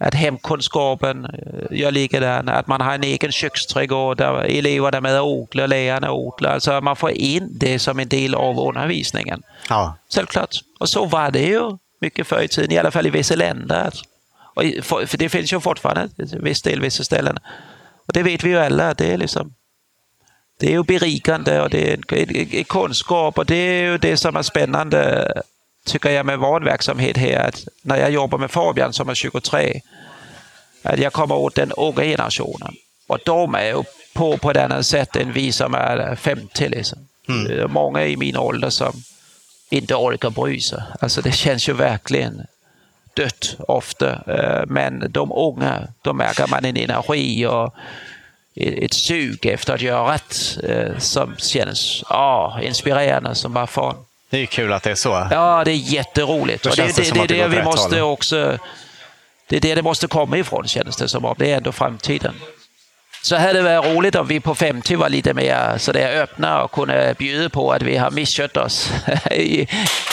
Att 0.00 0.14
hemkunskapen 0.14 1.24
eh, 1.24 1.78
gör 1.78 1.90
likadant. 1.90 2.50
Att 2.50 2.66
man 2.66 2.80
har 2.80 2.94
en 2.94 3.04
egen 3.04 3.32
köksträdgård 3.32 4.16
där 4.16 4.34
eleverna 4.34 5.00
med 5.00 5.20
och 5.20 5.28
odlar, 5.28 5.66
lärarna 5.66 6.12
odlar. 6.12 6.54
Alltså 6.54 6.80
man 6.80 6.96
får 6.96 7.10
in 7.10 7.48
det 7.60 7.78
som 7.78 7.98
en 7.98 8.08
del 8.08 8.34
av 8.34 8.60
undervisningen. 8.60 9.42
ja. 9.68 9.96
Självklart. 10.14 10.50
Och 10.80 10.88
så 10.88 11.04
var 11.04 11.30
det 11.30 11.46
ju 11.46 11.76
mycket 12.02 12.26
förr 12.26 12.42
i 12.42 12.48
tiden, 12.48 12.72
i 12.72 12.78
alla 12.78 12.90
fall 12.90 13.06
i 13.06 13.10
vissa 13.10 13.34
länder. 13.34 13.92
Och 14.54 14.64
i- 14.64 14.82
för, 14.82 15.16
det 15.18 15.28
finns 15.28 15.52
ju 15.52 15.60
fortfarande 15.60 16.08
viss 16.40 16.62
del 16.62 16.80
vissa 16.80 17.04
ställen. 17.04 17.38
Och 18.06 18.12
det 18.12 18.22
vet 18.22 18.44
vi 18.44 18.50
ju 18.50 18.58
alla, 18.58 18.94
det 18.94 19.12
är 19.12 19.18
liksom 19.18 19.54
det 20.58 20.66
är 20.66 20.70
ju 20.70 20.82
berikande 20.82 21.60
och 21.60 21.70
det 21.70 21.92
är 21.92 22.62
kunskap 22.64 23.38
och 23.38 23.46
det 23.46 23.54
är 23.56 23.82
ju 23.90 23.98
det 23.98 24.16
som 24.16 24.36
är 24.36 24.42
spännande 24.42 25.32
tycker 25.86 26.10
jag 26.10 26.26
med 26.26 26.38
vår 26.38 26.60
verksamhet 26.60 27.16
här. 27.16 27.48
Att 27.48 27.64
när 27.82 27.96
jag 27.96 28.10
jobbar 28.10 28.38
med 28.38 28.50
Fabian 28.50 28.92
som 28.92 29.08
är 29.08 29.14
23, 29.14 29.80
att 30.82 30.98
jag 30.98 31.12
kommer 31.12 31.34
åt 31.34 31.54
den 31.54 31.72
unga 31.72 32.02
generationen. 32.02 32.74
Och 33.06 33.18
de 33.24 33.54
är 33.54 33.64
ju 33.64 33.82
på 34.14 34.36
på 34.38 34.50
ett 34.50 34.56
annat 34.56 34.86
sätt 34.86 35.16
än 35.16 35.32
vi 35.32 35.52
som 35.52 35.74
är 35.74 36.16
50. 36.16 36.68
Liksom. 36.68 36.98
Är 37.50 37.66
Många 37.68 38.04
i 38.06 38.16
min 38.16 38.36
ålder 38.36 38.70
som 38.70 38.92
inte 39.72 39.94
orkar 39.94 40.30
bry 40.30 40.60
sig. 40.60 40.82
Alltså 41.00 41.20
det 41.20 41.32
känns 41.32 41.68
ju 41.68 41.72
verkligen 41.72 42.46
dött 43.16 43.56
ofta. 43.58 44.10
Eh, 44.10 44.66
Men 44.66 45.12
de 45.12 45.32
unga, 45.32 45.88
då 46.02 46.12
märker 46.12 46.46
man 46.46 46.64
en 46.64 46.76
energi 46.76 47.46
och 47.46 47.74
ett 48.54 48.94
sug 48.94 49.46
efter 49.46 49.74
att 49.74 49.80
göra 49.80 50.14
rätt 50.14 50.58
eh, 50.68 50.98
som 50.98 51.34
känns 51.38 52.04
ah, 52.06 52.60
inspirerande 52.60 53.34
som 53.34 53.52
bara 53.52 53.66
fan. 53.66 53.96
Det 54.30 54.38
är 54.38 54.46
kul 54.46 54.72
att 54.72 54.82
det 54.82 54.90
är 54.90 54.94
så. 54.94 55.28
Ja, 55.30 55.62
det 55.64 55.70
är 55.70 55.76
jätteroligt. 55.76 56.66
Och 56.66 56.76
det, 56.76 56.96
det 56.96 56.96
det, 56.96 57.10
det, 57.14 57.26
det 57.26 57.34
det 57.34 57.48
vi 57.48 57.62
måste 57.62 58.02
också... 58.02 58.58
Det 59.48 59.56
är 59.56 59.60
det 59.60 59.74
det 59.74 59.82
måste 59.82 60.06
komma 60.06 60.36
ifrån 60.36 60.68
känns 60.68 60.96
det 60.96 61.08
som. 61.08 61.24
om. 61.24 61.34
Det 61.38 61.52
är 61.52 61.56
ändå 61.56 61.72
framtiden. 61.72 62.34
Så 63.22 63.36
hade 63.36 63.52
det 63.52 63.62
varit 63.62 63.96
roligt 63.96 64.14
om 64.14 64.26
vi 64.26 64.40
på 64.40 64.54
50 64.54 64.96
var 64.96 65.08
lite 65.08 65.34
mer 65.34 65.78
sådär 65.78 66.22
öppna 66.22 66.62
och 66.62 66.72
kunde 66.72 67.14
bjuda 67.18 67.48
på 67.48 67.72
att 67.72 67.82
vi 67.82 67.96
har 67.96 68.10
misskött 68.10 68.56
oss 68.56 68.92
i, 69.30 69.68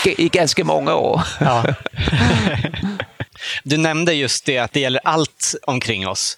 i 0.06 0.30
ganska 0.30 0.64
många 0.64 0.96
år. 0.96 1.22
Ja. 1.40 1.64
Du 3.64 3.78
nämnde 3.78 4.14
just 4.14 4.46
det 4.46 4.58
att 4.58 4.74
det 4.74 4.80
gäller 4.80 5.02
allt 5.04 5.56
omkring 5.68 6.08
oss. 6.08 6.38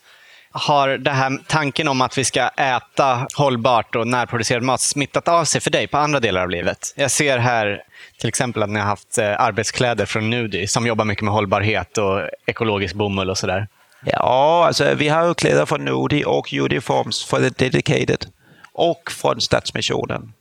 Har 0.51 0.89
det 0.89 1.11
här 1.11 1.39
tanken 1.47 1.87
om 1.87 2.01
att 2.01 2.17
vi 2.17 2.23
ska 2.23 2.47
äta 2.47 3.27
hållbart 3.37 3.95
och 3.95 4.07
närproducerad 4.07 4.63
mat 4.63 4.81
smittat 4.81 5.27
av 5.27 5.45
sig 5.45 5.61
för 5.61 5.71
dig 5.71 5.87
på 5.87 5.97
andra 5.97 6.19
delar 6.19 6.41
av 6.41 6.49
livet? 6.49 6.93
Jag 6.95 7.11
ser 7.11 7.37
här 7.37 7.81
till 8.19 8.29
exempel 8.29 8.63
att 8.63 8.69
ni 8.69 8.79
har 8.79 8.87
haft 8.87 9.17
eh, 9.17 9.41
arbetskläder 9.41 10.05
från 10.05 10.29
Nudi 10.29 10.67
som 10.67 10.87
jobbar 10.87 11.05
mycket 11.05 11.23
med 11.23 11.33
hållbarhet 11.33 11.97
och 11.97 12.21
ekologisk 12.45 12.95
bomull 12.95 13.29
och 13.29 13.37
sådär. 13.37 13.67
Ja, 14.05 14.65
alltså 14.67 14.93
vi 14.93 15.07
har 15.07 15.27
ju 15.27 15.33
kläder 15.33 15.65
från 15.65 15.85
Nudi 15.85 16.23
och 16.25 16.53
Uniforms 16.53 17.23
för 17.23 17.49
The 17.49 17.65
Dedicated 17.65 18.25
och 18.73 19.11
från 19.11 19.41
Stadsmissionen. 19.41 20.33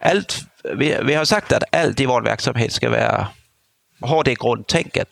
Allt, 0.00 0.44
vi, 0.74 0.98
vi 1.02 1.14
har 1.14 1.24
sagt 1.24 1.52
att 1.52 1.74
allt 1.74 2.00
i 2.00 2.06
vår 2.06 2.22
verksamhet 2.22 2.72
ska 2.72 2.90
vara 2.90 3.28
ha 4.00 4.22
det 4.22 4.34
grundtänket. 4.34 5.08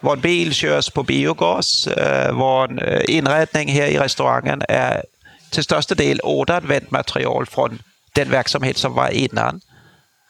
Vår 0.00 0.16
bil 0.16 0.54
körs 0.54 0.90
på 0.90 1.02
biogas. 1.02 1.86
Øh, 1.86 2.26
eh, 2.26 2.34
vår 2.34 2.68
øh, 2.82 3.00
inredning 3.08 3.72
här 3.72 3.86
i 3.86 3.98
restaurangen 3.98 4.62
är 4.68 5.02
till 5.50 5.64
största 5.64 5.94
del 5.94 6.20
återanvänt 6.24 6.90
material 6.90 7.46
från 7.46 7.78
den 8.16 8.30
verksamhet 8.30 8.78
som 8.78 8.94
var 8.94 9.08
innan. 9.08 9.60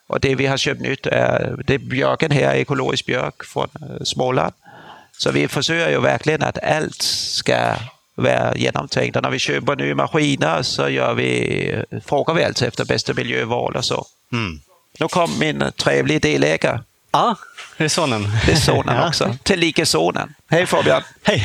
Och 0.08 0.20
det 0.20 0.34
vi 0.34 0.46
har 0.46 0.56
köpt 0.56 0.80
nytt 0.80 1.06
är, 1.06 1.56
det 1.66 1.74
är 1.74 1.78
björken 1.78 2.30
här, 2.30 2.54
ekologisk 2.54 3.06
björk 3.06 3.44
från 3.44 3.68
øh, 3.82 4.04
Småland. 4.04 4.54
Så 5.18 5.30
vi 5.30 5.48
försöker 5.48 5.90
ju 5.90 6.00
verkligen 6.00 6.42
att 6.42 6.58
allt 6.64 7.02
ska 7.02 7.74
vara 8.14 8.54
genomtänkt. 8.56 9.16
Och 9.16 9.22
när 9.22 9.30
vi 9.30 9.38
köper 9.38 9.76
nya 9.76 9.94
maskiner 9.94 10.62
så 10.62 10.88
gör 10.88 11.14
vi, 11.14 11.82
frågar 12.06 12.34
vi 12.34 12.44
alltså 12.44 12.66
efter 12.66 12.84
bästa 12.84 13.14
miljöval 13.14 13.76
och 13.76 13.84
så. 13.84 14.06
Mm. 14.32 14.60
Nu 14.98 15.08
kom 15.08 15.38
min 15.38 15.72
trevliga 15.76 16.18
delägare. 16.18 16.80
Ja, 17.12 17.36
det 17.76 17.84
är 17.84 17.88
sonen. 17.88 18.26
Det 18.46 18.52
är 18.52 18.56
sonen 18.56 18.96
Ja. 19.00 19.08
också. 19.08 19.36
Tillika 19.42 19.86
sonen. 19.86 20.34
Hej 20.50 20.66
Fabian! 20.66 21.02
Hej! 21.22 21.44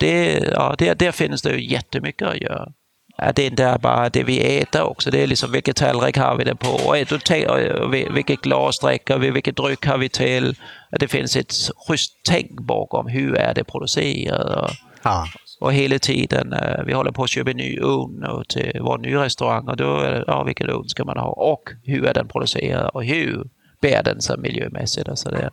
det, 0.00 0.32
ja, 0.52 0.74
det, 0.78 0.94
där 0.94 1.12
finns 1.12 1.42
det 1.42 1.50
ju 1.52 1.70
jättemycket 1.70 2.28
att 2.28 2.40
göra. 2.40 2.68
Det 3.16 3.38
är 3.42 3.46
inte 3.46 3.78
bara 3.82 4.08
det 4.08 4.22
vi 4.24 4.58
äter 4.60 4.82
också. 4.82 5.10
Det 5.10 5.22
är 5.22 5.26
liksom 5.26 5.52
vilken 5.52 5.74
tallrik 5.74 6.16
har 6.18 6.36
vi 6.36 6.44
det 6.44 6.54
på? 6.54 6.68
Och 6.70 6.94
det 6.94 7.24
te- 7.24 7.46
och 7.46 7.94
vilket 7.94 8.40
glas 8.40 8.78
dricker 8.78 9.18
vi? 9.18 9.30
Vilket 9.30 9.56
dryck 9.56 9.86
har 9.86 9.98
vi 9.98 10.08
till? 10.08 10.56
Det 11.00 11.08
finns 11.08 11.36
ett 11.36 11.52
schysst 11.88 12.12
tänk 12.28 12.60
bakom. 12.60 13.06
Hur 13.06 13.34
är 13.36 13.54
det 13.54 13.64
producerat? 13.64 14.56
Och, 14.70 14.70
Ja. 15.06 15.26
och 15.60 15.72
hela 15.72 15.98
tiden, 15.98 16.52
eh, 16.52 16.84
vi 16.86 16.92
håller 16.92 17.10
på 17.12 17.22
att 17.24 17.30
köpa 17.30 17.50
en 17.50 17.56
ny 17.56 17.78
ugn 17.78 18.24
och 18.24 18.48
till 18.48 18.78
vår 18.80 18.98
nya 18.98 19.24
restaurang 19.24 19.68
och 19.68 19.76
då 19.76 19.96
är 20.00 20.10
det, 20.12 20.24
ja 20.26 20.42
vilken 20.42 20.70
ugn 20.70 20.88
ska 20.88 21.04
man 21.04 21.16
ha? 21.18 21.26
Och 21.28 21.62
hur 21.84 22.06
är 22.06 22.14
den 22.14 22.28
producerad? 22.28 22.90
Och 22.94 23.04
hur 23.04 23.44
bär 23.80 24.02
den 24.02 24.20
sig 24.22 24.38
miljömässigt? 24.38 25.08
Och 25.08 25.18
så 25.18 25.30
där. 25.30 25.50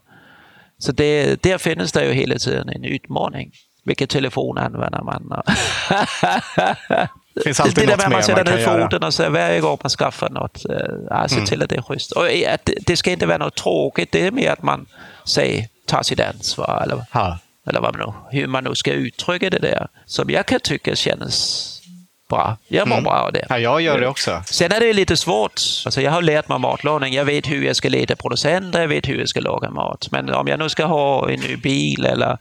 Så 0.77 0.91
det, 0.91 1.43
där 1.43 1.57
finns 1.57 1.91
det 1.91 2.05
ju 2.05 2.13
hela 2.13 2.35
tiden 2.35 2.69
en 2.69 2.83
utmaning. 2.83 3.51
Vilken 3.85 4.07
telefon 4.07 4.57
använder 4.57 5.01
man? 5.03 5.31
Det 7.33 7.41
finns 7.43 7.59
alltid 7.59 7.87
det 7.87 7.91
där 7.91 7.97
med 7.97 8.09
mer 8.09 8.15
man 8.15 8.23
sätter 8.23 8.43
ner 8.43 8.83
foten 8.83 9.03
och 9.03 9.13
så 9.13 9.29
varje 9.29 9.59
gång 9.59 9.77
man 9.83 9.89
skaffar 9.89 10.29
något, 10.29 10.65
ja, 11.09 11.27
se 11.27 11.45
till 11.45 11.63
att 11.63 11.69
det 11.69 11.75
är 11.75 11.81
schysst. 11.81 12.11
Och 12.11 12.29
eh, 12.29 12.53
att 12.53 12.69
det, 12.85 12.97
ska 12.97 13.11
inte 13.11 13.25
vara 13.25 13.37
något 13.37 13.55
tråkigt, 13.55 14.11
det 14.11 14.27
är 14.27 14.31
mer 14.31 14.51
att 14.51 14.63
man 14.63 14.85
säger, 15.25 15.67
tar 15.85 16.03
sitt 16.03 16.19
ansvar 16.19 16.81
eller, 16.83 17.05
eller 17.67 17.79
vad 17.79 17.97
man 17.97 18.13
nu, 18.31 18.39
hur 18.39 18.47
man 18.47 18.63
nu 18.63 18.75
ska 18.75 18.91
uttrycka 18.91 19.49
det 19.49 19.59
där. 19.59 19.87
Som 20.05 20.29
jag 20.29 20.45
kan 20.45 20.59
tycka 20.59 20.95
känns 20.95 21.67
bra. 22.31 22.57
Jag 22.67 22.87
mår 22.87 23.01
bra 23.01 23.13
av 23.13 23.33
det. 23.33 23.45
ja, 23.49 23.59
jag 23.59 23.81
gör 23.81 23.99
det 23.99 24.07
också. 24.07 24.43
Sen 24.45 24.71
är 24.71 24.79
det 24.79 24.93
lite 24.93 25.17
svårt. 25.17 25.61
Alltså 25.85 26.01
jag 26.01 26.11
har 26.11 26.21
lärt 26.21 26.47
mig 26.47 26.59
matlagning. 26.59 27.13
Jag 27.13 27.25
vet 27.25 27.49
hur 27.49 27.65
jag 27.65 27.75
ska 27.75 27.89
leta 27.89 28.15
producenter, 28.15 28.81
jag 28.81 28.87
vet 28.87 29.09
hur 29.09 29.19
jag 29.19 29.29
ska 29.29 29.39
laga 29.39 29.69
mat. 29.69 30.07
Men 30.11 30.29
om 30.33 30.47
jag 30.47 30.59
nu 30.59 30.69
ska 30.69 30.85
ha 30.85 31.29
en 31.29 31.39
ny 31.39 31.55
bil 31.55 32.05
eller 32.05 32.37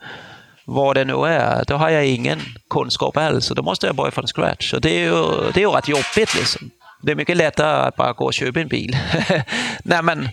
vad 0.70 0.96
det 0.96 1.04
nu 1.04 1.26
är, 1.26 1.64
då 1.66 1.74
har 1.76 1.90
jag 1.90 2.06
ingen 2.06 2.40
kunskap 2.70 3.16
alls. 3.16 3.50
Och 3.50 3.56
då 3.56 3.62
måste 3.62 3.86
jag 3.86 3.96
börja 3.96 4.10
från 4.10 4.26
scratch. 4.26 4.72
Och 4.74 4.80
det 4.80 4.90
är 4.90 5.00
ju, 5.04 5.24
det 5.54 5.60
är 5.60 5.64
ju 5.64 5.70
rätt 5.70 5.88
jobbigt. 5.88 6.34
Liksom. 6.34 6.70
Det 7.02 7.12
är 7.12 7.16
mycket 7.16 7.36
lättare 7.36 7.88
att 7.88 7.96
bara 7.96 8.12
gå 8.12 8.24
och 8.24 8.34
köpa 8.34 8.60
en 8.60 8.68
bil. 8.68 8.96
Nej, 9.82 10.02
men, 10.02 10.28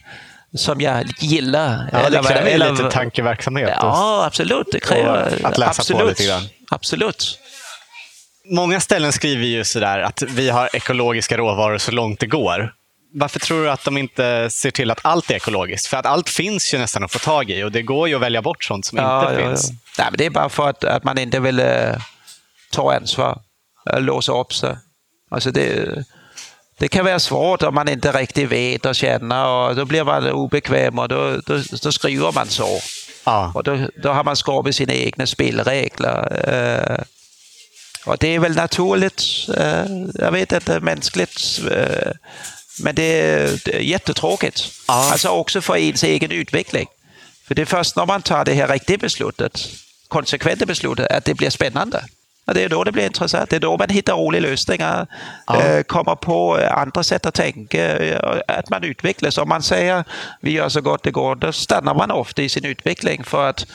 som 0.56 0.82
jag 0.82 1.06
gillar. 1.20 1.90
Ja, 1.94 2.10
det 2.10 2.28
kräver 2.28 2.52
eller- 2.52 2.72
lite 2.72 2.92
tankeverksamhet. 2.92 3.74
Ja, 3.82 4.24
absolut. 4.26 4.68
Det 4.72 4.80
kräver... 4.80 5.40
Att 5.44 5.58
läsa 5.58 5.74
på 5.74 5.82
absolut. 5.82 6.08
lite 6.20 6.26
grann. 6.26 6.42
Absolut. 6.72 7.40
Många 8.50 8.80
ställen 8.80 9.12
skriver 9.12 9.46
ju 9.46 9.64
sådär 9.64 10.00
att 10.00 10.22
vi 10.22 10.50
har 10.50 10.70
ekologiska 10.76 11.38
råvaror 11.38 11.78
så 11.78 11.92
långt 11.92 12.20
det 12.20 12.28
går. 12.28 12.74
Varför 13.20 13.40
tror 13.40 13.64
du 13.64 13.70
att 13.70 13.84
de 13.84 13.98
inte 13.98 14.50
ser 14.50 14.72
till 14.72 14.92
att 14.92 15.00
allt 15.02 15.32
är 15.32 15.36
ekologiskt? 15.36 15.88
För 15.88 15.98
att 15.98 16.06
allt 16.06 16.30
finns 16.30 16.74
ju 16.74 16.78
nästan 16.78 17.04
att 17.04 17.12
få 17.12 17.20
tag 17.20 17.50
i 17.50 17.64
och 17.64 17.72
det 17.72 17.82
går 17.82 18.08
ju 18.08 18.16
att 18.16 18.22
välja 18.22 18.42
bort 18.42 18.64
sånt 18.64 18.86
som 18.86 18.98
inte 18.98 19.44
finns. 19.44 19.70
Nej, 19.70 20.08
men 20.12 20.18
det 20.18 20.26
är 20.26 20.30
bara 20.30 20.50
för 20.50 20.70
att, 20.70 20.84
att 20.84 21.04
man 21.04 21.18
inte 21.18 21.40
vill 21.40 21.60
eh, 21.60 21.96
ta 22.72 22.94
ansvar, 22.94 23.40
låsa 23.98 24.40
upp 24.40 24.54
sig. 24.54 24.78
Alltså 25.32 25.52
det, 25.52 26.04
det 26.78 26.88
kan 26.88 27.06
vara 27.06 27.20
svårt 27.20 27.64
om 27.64 27.76
man 27.76 27.90
inte 27.90 28.12
riktigt 28.12 28.52
vet 28.52 28.86
och 28.86 28.96
känner 28.96 29.48
och 29.48 29.76
då 29.76 29.86
blir 29.86 30.04
man 30.04 30.32
obekväm 30.32 31.00
och 31.00 31.08
då, 31.08 31.42
då, 31.46 31.62
då 31.84 31.92
skriver 31.92 32.32
man 32.32 32.48
så. 32.48 32.80
Ja. 33.26 33.52
Och 33.56 33.64
då, 33.64 33.88
då 34.04 34.12
har 34.12 34.24
man 34.24 34.36
skapat 34.36 34.76
sina 34.76 34.94
egna 34.94 35.26
spelregler. 35.26 36.50
Eh, 36.50 37.04
och 38.06 38.18
det 38.18 38.36
är 38.36 38.40
väl 38.40 38.56
naturligt, 38.56 39.24
eh, 39.58 39.86
jag 40.14 40.32
vet 40.32 40.52
inte, 40.52 40.80
mänskligt. 40.80 41.62
Eh, 41.72 42.12
men 42.80 42.96
det 42.96 43.22
är, 43.22 43.60
det 43.66 43.76
är 43.76 43.80
jättetråkigt. 43.80 44.72
Ja. 44.88 45.10
Alltså 45.12 45.30
också 45.30 45.62
för 45.62 45.78
ens 45.78 46.04
egen 46.04 46.32
utveckling. 46.32 46.88
För 47.48 47.56
det 47.56 47.62
är 47.62 47.66
först 47.66 47.96
när 47.96 48.06
man 48.06 48.22
tar 48.22 48.46
det 48.46 48.54
här 48.54 48.68
riktiga 48.68 48.98
beslutet, 48.98 49.70
konsekventa 50.08 50.66
beslutet, 50.66 51.12
att 51.12 51.26
det 51.26 51.34
blir 51.34 51.50
spännande. 51.50 52.04
Och 52.48 52.54
det 52.54 52.64
är 52.64 52.70
då 52.70 52.84
det 52.84 52.92
blir 52.92 53.06
intressant. 53.06 53.50
Det 53.50 53.56
är 53.56 53.60
då 53.60 53.78
man 53.78 53.90
hittar 53.90 54.14
roliga 54.14 54.42
lösningar, 54.42 55.08
Ja. 55.48 55.62
eh, 55.62 55.84
kommer 55.84 56.16
på 56.16 56.56
andra 56.72 57.04
sätt 57.04 57.26
att 57.26 57.34
tänka, 57.34 57.98
eh, 57.98 58.42
att 58.48 58.70
man 58.70 58.84
utvecklas. 58.84 59.38
Om 59.38 59.50
man 59.50 59.62
säger 59.64 60.04
vi 60.42 60.52
gör 60.52 60.70
så 60.70 60.82
gott 60.82 61.04
det 61.04 61.12
går, 61.12 61.36
då 61.36 61.52
stannar 61.52 61.94
man 61.94 62.12
ofta 62.12 62.42
i 62.42 62.50
sin 62.50 62.66
utveckling 62.66 63.24
för 63.24 63.50
att 63.50 63.66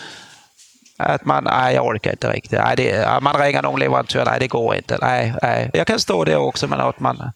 att 0.96 1.24
man, 1.24 1.44
nej 1.44 1.74
jag 1.74 1.86
orkar 1.86 2.10
inte 2.10 2.30
riktigt. 2.30 2.58
Nej, 2.58 2.76
det, 2.76 3.20
man 3.22 3.36
ringer 3.40 3.62
någon 3.62 3.80
leverantör, 3.80 4.24
nej 4.24 4.40
det 4.40 4.48
går 4.48 4.74
inte. 4.76 4.98
Nej, 5.00 5.34
nej. 5.42 5.70
Jag 5.74 5.86
kan 5.86 6.00
stå 6.00 6.24
där 6.24 6.36
också 6.36 6.68
med 6.68 6.80
att 6.80 7.00
man, 7.00 7.32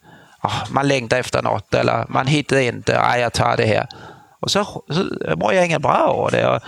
ah, 0.47 0.67
man 0.71 0.89
längtar 0.89 1.19
efter 1.19 1.43
något 1.43 1.75
eller 1.75 2.07
man 2.09 2.27
hittar 2.27 2.59
inte, 2.59 3.01
nej 3.01 3.21
jag 3.21 3.33
tar 3.33 3.57
det 3.57 3.67
här. 3.67 3.87
Och 4.41 4.51
så, 4.51 4.65
så 4.65 5.05
mår 5.37 5.53
jag 5.53 5.67
ingen 5.67 5.83
bra 5.83 5.93
av 5.93 6.31
det. 6.31 6.47
Och, 6.47 6.63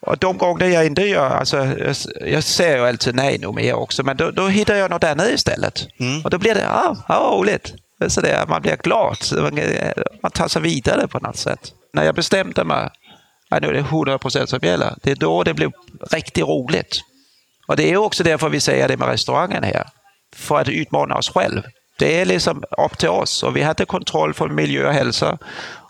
och 0.00 0.18
de 0.18 0.38
gånger 0.38 0.66
jag 0.66 0.86
inte 0.86 1.02
gör, 1.02 1.30
alltså, 1.30 1.56
jag, 1.56 1.96
jag 2.20 2.44
säger 2.44 2.76
ju 2.76 2.86
alltid 2.86 3.14
nej 3.14 3.38
nu 3.38 3.52
mer 3.52 3.74
också, 3.74 4.02
men 4.02 4.16
då, 4.16 4.30
då 4.30 4.48
hittar 4.48 4.74
jag 4.74 4.90
något 4.90 5.04
annat 5.04 5.28
istället. 5.28 5.86
Mm. 6.00 6.24
Och 6.24 6.30
då 6.30 6.38
blir 6.38 6.54
det, 6.54 6.60
ja, 6.60 6.96
ah, 7.08 7.14
ah, 7.14 7.36
roligt. 7.36 7.74
Så 8.08 8.20
det, 8.20 8.44
man 8.48 8.62
blir 8.62 8.76
glad, 8.76 9.16
man, 9.36 9.60
man 10.22 10.32
tar 10.32 10.48
sig 10.48 10.62
vidare 10.62 11.08
på 11.08 11.18
något 11.18 11.36
sätt. 11.36 11.72
När 11.92 12.04
jag 12.04 12.14
bestämde 12.14 12.64
mig, 12.64 12.88
nu 13.50 13.68
är 13.68 13.72
det 13.72 13.78
100 13.78 14.18
procent 14.18 14.50
som 14.50 14.58
gäller, 14.62 14.94
det 15.02 15.10
är 15.10 15.16
då 15.16 15.42
det 15.42 15.54
blir 15.54 15.72
riktigt 16.10 16.44
roligt. 16.44 17.00
Och 17.68 17.76
det 17.76 17.92
är 17.92 17.96
också 17.96 18.22
därför 18.22 18.48
vi 18.48 18.60
säger 18.60 18.88
det 18.88 18.96
med 18.96 19.08
restaurangen 19.08 19.62
här. 19.62 19.86
För 20.36 20.60
att 20.60 20.68
utmana 20.68 21.16
oss 21.16 21.30
själv. 21.30 21.62
Det 22.00 22.20
är 22.20 22.24
liksom 22.24 22.62
upp 22.86 22.98
till 22.98 23.08
oss 23.08 23.42
och 23.42 23.56
vi 23.56 23.62
hade 23.62 23.84
kontroll 23.84 24.34
för 24.34 24.48
miljö 24.48 24.86
och 24.86 24.92
hälsa. 24.94 25.38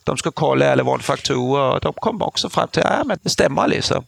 De 0.04 0.16
ska 0.16 0.30
kolla 0.30 0.72
alla 0.72 0.82
våra 0.82 0.98
faktorer 0.98 1.70
och 1.74 1.80
de 1.80 1.92
kom 1.92 2.22
också 2.22 2.50
fram 2.50 2.68
till 2.68 2.82
att 2.82 3.04
ja, 3.08 3.16
det 3.22 3.30
stämmer. 3.30 3.68
Liksom. 3.68 4.04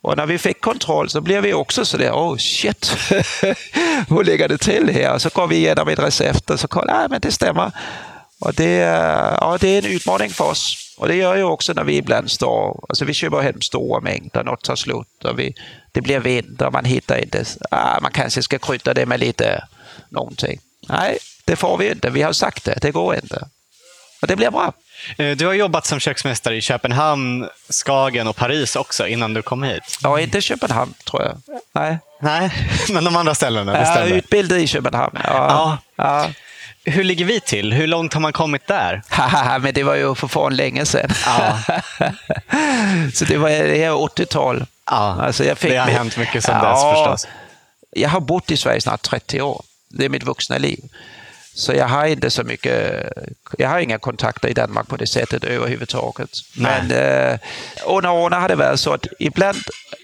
Och 0.00 0.16
när 0.16 0.26
vi 0.26 0.38
fick 0.38 0.60
kontroll 0.60 1.08
så 1.10 1.20
blev 1.20 1.42
vi 1.42 1.54
också 1.54 1.84
sådär, 1.84 2.10
oh 2.12 2.36
shit, 2.36 2.96
hur 4.08 4.24
ligger 4.24 4.48
det 4.48 4.58
till 4.58 4.88
här? 4.90 5.18
Så 5.18 5.28
går 5.28 5.46
vi 5.46 5.56
igenom 5.56 5.88
ett 5.88 5.98
recept 5.98 6.50
och 6.50 6.60
så 6.60 6.68
kollar 6.68 7.02
ja, 7.02 7.08
men 7.08 7.20
det 7.20 7.32
stämmer. 7.32 7.70
Och 8.40 8.54
det, 8.54 8.64
är- 8.80 9.38
ja, 9.40 9.58
det 9.60 9.68
är 9.68 9.78
en 9.78 9.92
utmaning 9.92 10.30
för 10.30 10.44
oss. 10.44 10.94
Och 10.98 11.08
det 11.08 11.14
gör 11.14 11.36
ju 11.36 11.42
också 11.42 11.72
när 11.72 11.84
vi 11.84 11.96
ibland 11.96 12.30
står, 12.30 12.84
alltså 12.88 13.04
vi 13.04 13.14
köper 13.14 13.40
hem 13.40 13.60
stora 13.60 14.00
mängder, 14.00 14.44
något 14.44 14.62
tar 14.64 14.76
slut 14.76 15.24
och 15.24 15.38
vi, 15.38 15.54
det 15.92 16.00
blir 16.00 16.20
vinter, 16.20 16.70
man 16.70 16.84
hittar 16.84 17.22
inte, 17.22 17.44
ah, 17.70 18.00
man 18.02 18.12
kanske 18.12 18.42
ska 18.42 18.58
krydda 18.58 18.94
det 18.94 19.06
med 19.06 19.20
lite 19.20 19.64
någonting. 20.08 20.60
Nej, 20.88 21.18
det 21.46 21.56
får 21.56 21.76
vi 21.78 21.90
inte, 21.90 22.10
vi 22.10 22.22
har 22.22 22.32
sagt 22.32 22.64
det, 22.64 22.78
det 22.80 22.90
går 22.90 23.14
inte. 23.14 23.48
Och 24.22 24.26
det 24.28 24.36
blir 24.36 24.50
bra. 24.50 24.72
Eh, 25.18 25.36
Du 25.36 25.46
har 25.46 25.52
jobbat 25.54 25.86
som 25.86 26.00
köksmästare 26.00 26.56
i 26.56 26.60
Köpenhamn, 26.60 27.48
Skagen 27.68 28.26
och 28.28 28.36
Paris 28.36 28.76
också 28.76 29.06
innan 29.06 29.34
du 29.34 29.42
kom 29.42 29.62
hit. 29.62 29.98
Ja, 30.02 30.20
inte 30.20 30.40
Köpenhamn 30.40 30.94
tror 31.10 31.22
jag. 31.22 31.36
Nej. 31.74 31.98
Nej, 32.20 32.50
men 32.90 33.04
de 33.04 33.16
andra 33.16 33.34
ställena, 33.34 33.72
Jag 33.82 33.96
är 33.96 34.06
utbildad 34.06 34.58
i 34.58 34.66
Köpenhamn. 34.66 35.18
Ja. 35.24 35.78
ja. 35.96 36.28
Hur 36.84 37.04
ligger 37.04 37.24
vi 37.24 37.40
till? 37.40 37.72
Hur 37.72 37.86
långt 37.86 38.14
har 38.14 38.20
man 38.20 38.32
kommit 38.32 38.66
där? 38.66 39.02
Men 39.58 39.74
det 39.74 39.82
var 39.82 39.94
ju 39.94 40.14
för 40.14 40.28
fan 40.28 40.56
länge 40.56 40.86
sedan. 40.86 41.10
Ja. 41.26 41.58
så 43.14 43.24
det 43.24 43.36
var 43.36 43.48
det 43.48 43.82
är 43.84 43.90
80-tal. 43.90 44.66
Ja, 44.90 45.16
Alltså 45.22 45.44
jag 45.44 45.58
fick 45.58 45.70
det 45.70 45.76
har 45.76 45.86
min- 45.86 45.96
hänt 45.96 46.16
mycket 46.16 46.44
sedan 46.44 46.64
dess 46.64 46.82
förstås. 46.82 47.28
Jag 47.90 48.08
har 48.08 48.20
bott 48.20 48.50
i 48.50 48.56
Sverige 48.56 48.80
snart 48.80 49.02
30 49.02 49.40
år. 49.42 49.62
Det 49.88 50.04
är 50.04 50.08
mitt 50.08 50.22
vuxna 50.22 50.58
liv. 50.58 50.80
Så 51.56 51.72
jag 51.72 51.88
har 51.88 52.06
inte 52.06 52.30
så 52.30 52.44
mycket, 52.44 53.12
jag 53.58 53.68
har 53.68 53.78
inga 53.78 53.98
kontakter 53.98 54.48
i 54.48 54.52
Danmark 54.52 54.88
på 54.88 54.96
det 54.96 55.06
sättet 55.06 55.44
överhuvudtaget. 55.44 56.30
Nej. 56.56 56.82
Men 56.88 56.90
eh, 56.90 57.38
under 57.86 58.12
åren 58.12 58.40
har 58.40 58.48
det 58.48 58.54
varit 58.54 58.80
så 58.80 58.92
att 58.92 59.06
ibland 59.18 59.58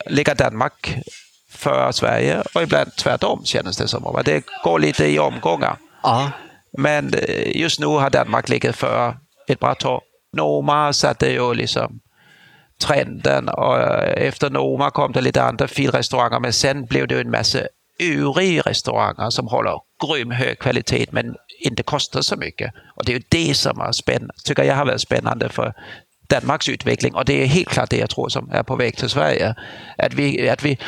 ligger 0.06 0.34
Danmark 0.34 0.96
för 1.50 1.92
Sverige 1.92 2.42
och 2.54 2.62
ibland 2.62 2.96
tvärtom 2.96 3.44
känns 3.44 3.76
det 3.76 3.88
som. 3.88 4.22
Det 4.24 4.44
går 4.64 4.78
lite 4.78 5.06
i 5.06 5.18
omgångar. 5.18 5.76
Ja. 6.02 6.30
Men 6.78 7.14
eh, 7.14 7.56
just 7.56 7.80
nu 7.80 7.86
har 7.86 8.10
Danmark 8.10 8.48
legat 8.48 8.76
för 8.76 9.16
ett 9.48 9.60
bra 9.60 9.74
tag. 9.74 10.00
Noma 10.36 10.92
satte 10.92 11.28
ju 11.28 11.54
liksom 11.54 12.00
trenden 12.82 13.48
och 13.48 13.78
eh, 13.78 14.26
efter 14.26 14.50
Noma 14.50 14.90
kom 14.90 15.12
det 15.12 15.20
lite 15.20 15.42
andra 15.42 15.68
filrestauranger 15.68 16.40
men 16.40 16.52
sen 16.52 16.84
blev 16.84 17.08
det 17.08 17.20
en 17.20 17.30
massa 17.30 17.58
övriga 17.98 18.62
restauranger 18.62 19.30
som 19.30 19.46
håller 19.46 19.80
grym 20.06 20.30
hög 20.30 20.58
kvalitet 20.58 21.06
men 21.10 21.36
inte 21.60 21.82
kostar 21.82 22.20
så 22.20 22.36
mycket. 22.36 22.74
Och 22.94 23.04
det 23.04 23.12
är 23.12 23.16
ju 23.16 23.22
det 23.28 23.54
som 23.54 23.80
är 23.80 23.92
spännande, 23.92 24.34
tycker 24.44 24.62
jag 24.62 24.76
har 24.76 24.86
varit 24.86 25.00
spännande 25.00 25.48
för 25.48 25.74
Danmarks 26.26 26.68
utveckling 26.68 27.14
och 27.14 27.24
det 27.24 27.42
är 27.42 27.46
helt 27.46 27.68
klart 27.68 27.90
det 27.90 27.96
jag 27.96 28.10
tror 28.10 28.28
som 28.28 28.50
är 28.52 28.62
på 28.62 28.76
väg 28.76 28.96
till 28.96 29.08
Sverige. 29.08 29.54
Att 29.98 30.14
vi, 30.14 30.48
att 30.48 30.64
vi 30.64 30.78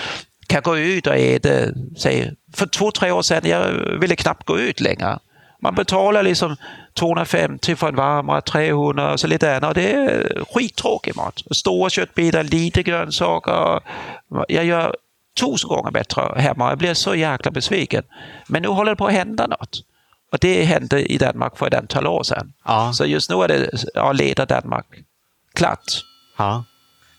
kan 0.47 0.63
gå 0.63 0.79
ut 0.79 1.07
och 1.07 1.17
äta, 1.17 1.49
säg, 1.97 2.33
för 2.55 2.67
två, 2.67 2.91
tre 2.91 3.11
år 3.11 3.23
sedan, 3.23 3.43
jag 3.45 3.73
ville 4.01 4.17
knappt 4.17 4.47
gå 4.47 4.59
ut 4.59 4.81
längre. 4.81 5.19
Man 5.61 5.75
betalar 5.75 6.23
liksom 6.23 6.57
250 6.99 7.77
för 7.77 7.89
en 7.89 7.97
varmare, 7.97 8.41
300 8.41 9.13
och 9.13 9.21
så 9.21 9.27
lite 9.27 9.57
annat. 9.57 9.75
Det 9.75 9.93
är 9.93 10.45
skittråkig 10.55 11.17
mat. 11.17 11.43
Stora 11.51 11.91
köttbitar, 11.91 12.43
lite 12.43 12.83
grönsaker. 12.83 13.81
Jag 14.49 14.65
gör 14.65 14.97
tusen 15.41 15.69
gånger 15.69 15.91
bättre 15.91 16.35
hemma. 16.37 16.69
Jag 16.69 16.79
blir 16.79 16.95
så 16.95 17.15
jäkla 17.15 17.51
besviken. 17.51 18.05
Men 18.49 18.63
nu 18.63 18.69
håller 18.69 18.93
det 18.93 18.97
på 18.97 19.07
att 19.07 19.13
hända 19.13 19.47
något. 19.47 19.83
Och 20.33 20.39
det 20.41 20.65
hände 20.65 21.13
i 21.13 21.19
Danmark 21.19 21.59
för 21.59 21.67
ett 21.67 21.75
antal 21.75 22.07
år 22.07 22.23
sedan. 22.23 22.53
Ja. 22.65 22.93
Så 22.93 23.07
just 23.07 23.31
nu 23.31 23.37
är 23.37 23.49
det, 23.49 23.71
ja, 23.95 24.13
leder 24.13 24.47
Danmark 24.47 24.87
klart. 25.55 26.05
Ja. 26.39 26.65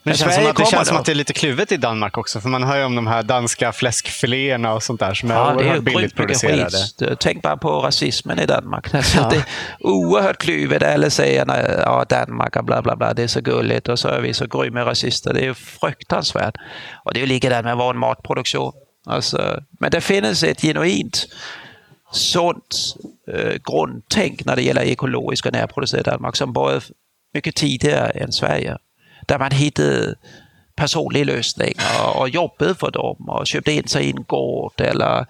Men 0.05 0.11
det 0.11 0.17
känns, 0.17 0.35
som 0.35 0.45
att, 0.45 0.55
det 0.55 0.65
känns 0.65 0.87
som 0.87 0.97
att 0.97 1.05
det 1.05 1.11
är 1.11 1.15
lite 1.15 1.33
kluvet 1.33 1.71
i 1.71 1.77
Danmark 1.77 2.17
också. 2.17 2.41
För 2.41 2.49
man 2.49 2.63
hör 2.63 2.77
ju 2.77 2.83
om 2.83 2.95
de 2.95 3.07
här 3.07 3.23
danska 3.23 3.71
fläskfiléerna 3.71 4.73
och 4.73 4.83
sånt 4.83 4.99
där 4.99 5.13
som 5.13 5.31
är 5.31 5.35
Ja, 5.35 5.41
det 5.43 5.49
är 5.49 5.55
oerhört 5.55 5.75
ju 5.75 5.81
billigt 5.81 6.15
producerade. 6.15 6.77
skit. 6.99 7.19
Tänk 7.19 7.41
bara 7.41 7.57
på 7.57 7.69
rasismen 7.69 8.39
i 8.39 8.45
Danmark. 8.45 8.93
Alltså, 8.93 9.17
Ja. 9.17 9.29
Det 9.29 9.35
är 9.35 9.45
oerhört 9.79 10.37
kluvet. 10.37 10.83
Alla 10.83 11.09
säger 11.09 11.51
att 11.51 11.79
ja, 11.79 12.05
Danmark 12.09 12.55
och 12.55 12.63
bla 12.65 12.81
bla 12.81 12.95
bla, 12.95 13.13
det 13.13 13.23
är 13.23 13.27
så 13.27 13.41
gulligt 13.41 13.87
och 13.87 13.99
så 13.99 14.07
är 14.07 14.21
vi 14.21 14.33
så 14.33 14.45
grymma 14.47 14.85
rasister. 14.85 15.33
Det 15.33 15.39
är 15.39 15.45
ju 15.45 15.53
fruktansvärt. 15.53 16.55
Och 17.03 17.13
det 17.13 17.19
är 17.19 17.21
ju 17.21 17.27
likadant 17.27 17.65
med 17.65 17.77
vår 17.77 17.93
matproduktion. 17.93 18.73
Alltså, 19.05 19.59
men 19.79 19.91
det 19.91 20.01
finns 20.01 20.43
ett 20.43 20.61
genuint 20.61 21.27
sånt 22.11 22.95
eh, 23.33 23.53
grundtänk 23.63 24.45
när 24.45 24.55
det 24.55 24.61
gäller 24.61 24.81
ekologisk 24.81 25.45
och 25.45 25.53
närproducerad 25.53 26.05
Danmark 26.05 26.35
som 26.35 26.53
började 26.53 26.81
mycket 27.33 27.55
tidigare 27.55 28.09
än 28.09 28.31
Sverige. 28.31 28.77
Där 29.26 29.39
man 29.39 29.51
hittade 29.51 30.15
personlig 30.76 31.26
lösningar 31.26 32.17
och 32.17 32.30
jobbade 32.30 32.76
för 32.76 32.91
dem 32.91 33.30
och 33.30 33.47
köpte 33.47 33.71
in 33.71 33.88
sig 33.88 34.05
i 34.05 34.09
en 34.09 34.23
gård 34.23 34.82
eller 34.82 35.26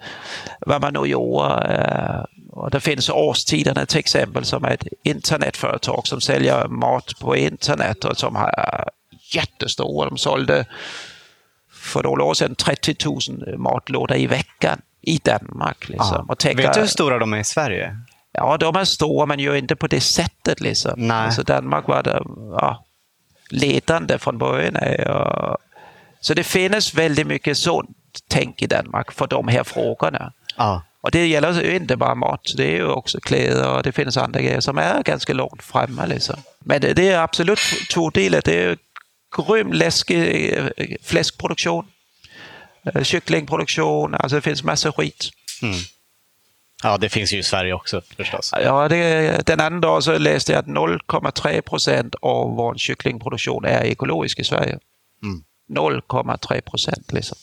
vad 0.66 0.80
man 0.80 0.92
nu 0.92 1.04
gjorde. 1.08 1.54
Eh, 1.54 2.24
Och 2.52 2.70
det 2.70 2.80
finns 2.80 3.10
Årstiderna 3.10 3.86
till 3.86 3.98
exempel 3.98 4.44
som 4.44 4.64
är 4.64 4.70
ett 4.70 4.86
internetföretag 5.04 6.06
som 6.06 6.20
säljer 6.20 6.68
mat 6.68 7.12
på 7.20 7.36
internet 7.36 8.04
och 8.04 8.16
som 8.18 8.36
har 8.36 8.84
jättestora. 9.34 10.08
De 10.08 10.18
sålde 10.18 10.64
för 11.72 12.02
några 12.02 12.24
år 12.24 12.34
sedan 12.34 12.54
30 12.54 12.94
000 13.48 13.58
matlådor 13.58 14.16
i 14.16 14.26
veckan 14.26 14.80
i 15.02 15.20
Danmark. 15.24 15.88
Liksom. 15.88 16.08
Ja. 16.12 16.24
Och 16.28 16.38
tänka, 16.38 16.62
Vet 16.62 16.74
du 16.74 16.80
hur 16.80 16.86
stora 16.86 17.18
de 17.18 17.32
är 17.32 17.38
i 17.38 17.44
Sverige? 17.44 17.96
Ja, 18.32 18.56
de 18.56 18.76
är 18.76 18.84
stora 18.84 19.26
men 19.26 19.38
ju 19.38 19.58
inte 19.58 19.76
på 19.76 19.86
det 19.86 20.00
sättet. 20.00 20.60
Liksom. 20.60 20.92
Nej. 20.96 21.16
Alltså 21.16 21.42
Danmark 21.42 21.88
var 21.88 22.02
det, 22.02 22.22
ja, 22.60 22.84
ledande 23.50 24.18
från 24.18 24.38
början. 24.38 24.76
Så 26.20 26.34
det 26.34 26.44
finns 26.44 26.94
väldigt 26.94 27.26
mycket 27.26 27.58
sånt 27.58 27.96
tänk 28.28 28.62
i 28.62 28.66
Danmark 28.66 29.12
för 29.12 29.26
de 29.26 29.48
här 29.48 29.64
frågorna. 29.64 30.32
Ja. 30.56 30.82
Och 31.00 31.10
det 31.10 31.26
gäller 31.26 31.70
inte 31.70 31.96
bara 31.96 32.14
mat, 32.14 32.52
det 32.56 32.64
är 32.64 32.76
ju 32.76 32.86
också 32.86 33.20
kläder 33.20 33.76
och 33.76 33.82
det 33.82 33.92
finns 33.92 34.16
andra 34.16 34.40
grejer 34.40 34.60
som 34.60 34.78
är 34.78 35.02
ganska 35.02 35.32
långt 35.32 35.62
framme. 35.62 36.06
Liksom. 36.06 36.36
Men 36.58 36.80
det, 36.80 36.92
det 36.92 37.08
är 37.08 37.18
absolut 37.18 37.58
tvådelat. 37.90 38.44
Det 38.44 38.64
är 38.64 38.76
grym 39.36 39.72
läskig 39.72 40.52
eh, 40.56 40.66
fläskproduktion, 41.02 41.86
eh, 42.84 43.02
kycklingproduktion, 43.02 44.14
alltså 44.14 44.36
det 44.36 44.42
finns 44.42 44.62
massor 44.62 44.92
skit. 44.92 45.30
Ja, 46.82 46.96
det 46.98 47.08
finns 47.08 47.32
ju 47.32 47.38
i 47.38 47.42
Sverige 47.42 47.72
också 47.72 48.02
förstås. 48.16 48.54
Ja, 48.64 48.88
det, 48.88 49.46
den 49.46 49.60
andra 49.60 49.88
dagen 49.88 50.02
så 50.02 50.18
läste 50.18 50.52
jag 50.52 50.58
att 50.58 50.66
0,3 50.66 51.60
procent 51.60 52.14
av 52.22 52.56
vår 52.56 52.74
kycklingproduktion 52.76 53.64
är 53.64 53.84
ekologisk 53.84 54.38
i 54.38 54.44
Sverige. 54.44 54.78
0,3 55.74 56.60
procent 56.60 57.12
liksom. 57.12 57.38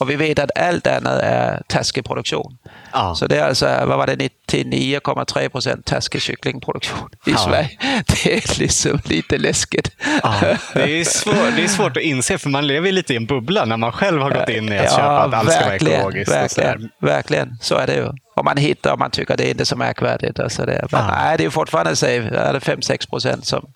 Och 0.00 0.10
vi 0.10 0.16
vet 0.16 0.38
att 0.38 0.58
allt 0.58 0.86
annat 0.86 1.20
är 1.22 1.62
taskig 1.68 2.04
produktion. 2.04 2.58
Ja. 2.92 3.14
Så 3.14 3.26
det 3.26 3.38
är 3.38 3.48
alltså, 3.48 3.66
vad 3.66 3.98
var 3.98 4.06
det, 4.06 4.16
99,3 4.16 5.48
procent 5.48 5.84
taskig 5.86 6.22
kycklingproduktion 6.22 7.08
i 7.26 7.30
Ja. 7.30 7.38
Sverige. 7.38 7.70
Det 8.06 8.34
är 8.34 8.58
liksom 8.60 9.00
lite 9.04 9.38
läskigt. 9.38 9.90
Ja, 10.22 10.40
det, 10.74 11.00
är 11.00 11.04
svår, 11.04 11.56
det 11.56 11.64
är 11.64 11.68
svårt 11.68 11.96
att 11.96 12.02
inse 12.02 12.38
för 12.38 12.48
man 12.50 12.66
lever 12.66 12.92
lite 12.92 13.12
i 13.12 13.16
en 13.16 13.26
bubbla 13.26 13.64
när 13.64 13.76
man 13.76 13.92
själv 13.92 14.22
har 14.22 14.30
gått 14.30 14.48
in 14.48 14.72
i 14.72 14.78
att 14.78 14.90
köpa 14.90 15.18
att 15.18 15.34
allt 15.34 15.52
ska 15.52 15.64
vara 15.64 15.76
ekologiskt. 15.76 16.32
verkligen, 16.32 16.90
verkligen. 17.00 17.58
Så 17.60 17.74
är 17.74 17.86
det 17.86 17.94
ju. 17.94 18.08
Om 18.40 18.44
man 18.44 18.56
hittar 18.56 18.92
och 18.92 18.98
man 18.98 19.10
tycker 19.10 19.36
det 19.36 19.46
är 19.46 19.50
inte 19.50 19.66
så 19.66 19.76
märkvärdigt. 19.76 20.40
Alltså 20.40 20.66
det, 20.66 20.86
men 20.92 21.00
Ja. 21.00 21.06
nej, 21.16 21.38
det 21.38 21.44
är 21.44 21.50
fortfarande 21.50 21.96
säg, 21.96 22.16
är 22.16 22.52
det 22.52 22.58
5-6 22.58 23.10
procent 23.10 23.46
som 23.46 23.66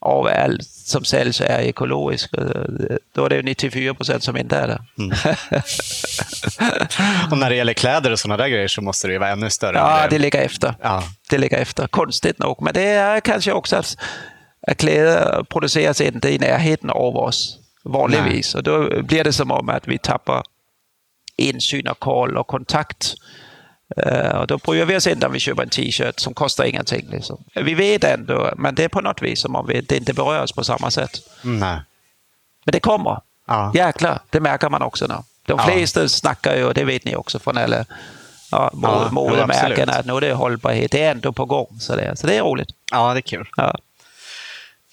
av 0.00 0.26
allt 0.26 0.64
som 0.64 1.04
säljs 1.04 1.40
är 1.40 1.60
ekologiskt. 1.60 2.34
Då 3.14 3.24
är 3.24 3.28
det 3.28 3.36
ju 3.36 3.42
94 3.42 3.94
procent 3.94 4.22
som 4.22 4.36
inte 4.36 4.56
är 4.56 4.66
det. 4.68 4.78
Mm. 4.98 5.10
Och 7.30 7.38
när 7.38 7.50
det 7.50 7.56
gäller 7.56 7.72
kläder 7.72 8.12
och 8.12 8.18
sådana 8.18 8.36
där 8.36 8.48
grejer 8.48 8.68
så 8.68 8.82
måste 8.82 9.06
det 9.06 9.12
ju 9.12 9.18
vara 9.18 9.30
ännu 9.30 9.50
större. 9.50 9.76
Ja, 9.76 10.06
det 10.10 10.18
ligger 10.18 10.40
efter. 10.40 10.74
Ja. 10.82 11.02
Det 11.30 11.38
ligger 11.38 11.58
efter. 11.58 11.86
Konstigt 11.86 12.38
nog. 12.38 12.62
Men 12.62 12.74
det 12.74 12.86
är 12.88 13.20
kanske 13.20 13.52
också 13.52 13.76
att, 13.76 13.96
att 14.66 14.76
kläder 14.76 15.44
produceras 15.44 16.00
inte 16.00 16.34
i 16.34 16.38
närheten 16.38 16.90
av 16.90 17.16
oss 17.16 17.58
vanligtvis. 17.84 18.54
Och 18.54 18.62
då 18.62 19.02
blir 19.02 19.24
det 19.24 19.32
som 19.32 19.50
om 19.50 19.68
att 19.68 19.88
vi 19.88 19.98
tappar 19.98 20.42
insyn 21.36 21.88
och 21.88 21.98
koll 21.98 22.36
och 22.36 22.46
kontakt. 22.46 23.14
Eh, 23.96 24.30
och 24.36 24.46
då 24.46 24.58
bryr 24.58 24.84
vi 24.84 24.96
oss 24.96 25.06
inte 25.06 25.26
om 25.26 25.32
vi 25.32 25.40
köper 25.40 25.62
en 25.62 25.68
t-shirt 25.68 26.20
som 26.20 26.34
kostar 26.34 26.64
ingenting. 26.64 27.08
Liksom. 27.10 27.44
Vi 27.54 27.74
vet 27.74 28.04
ändå, 28.04 28.52
men 28.56 28.74
det 28.74 28.84
är 28.84 28.88
på 28.88 29.00
något 29.00 29.22
vis 29.22 29.40
som 29.40 29.56
om 29.56 29.66
vi, 29.66 29.80
det 29.80 29.96
inte 29.96 30.12
berör 30.14 30.42
oss 30.42 30.52
på 30.52 30.64
samma 30.64 30.90
sätt. 30.90 31.10
Nej. 31.42 31.80
Men 32.64 32.72
det 32.72 32.80
kommer. 32.80 33.20
Ja. 33.46 33.72
Jäklar, 33.74 34.18
det 34.30 34.40
märker 34.40 34.68
man 34.70 34.82
också 34.82 35.06
nu. 35.06 35.14
De 35.46 35.58
Ja. 35.58 35.64
flesta 35.64 36.08
snackar 36.08 36.56
ju, 36.56 36.64
och 36.64 36.74
det 36.74 36.84
vet 36.84 37.04
ni 37.04 37.16
också 37.16 37.38
från 37.38 37.58
alla 37.58 37.84
ja, 38.50 38.70
Ja, 38.82 39.08
modemärken, 39.12 39.90
att 39.90 40.06
nu 40.06 40.12
är 40.16 40.20
det 40.20 40.32
hållbarhet. 40.32 40.90
Det 40.90 41.02
är 41.02 41.10
ändå 41.10 41.32
på 41.32 41.44
gång. 41.44 41.76
Så 41.80 41.96
det, 41.96 42.16
så 42.16 42.26
det 42.26 42.36
är 42.36 42.42
roligt. 42.42 42.68
ja, 42.92 43.12
det 43.14 43.18
är 43.18 43.22
kul. 43.22 43.48
Ja. 43.56 43.74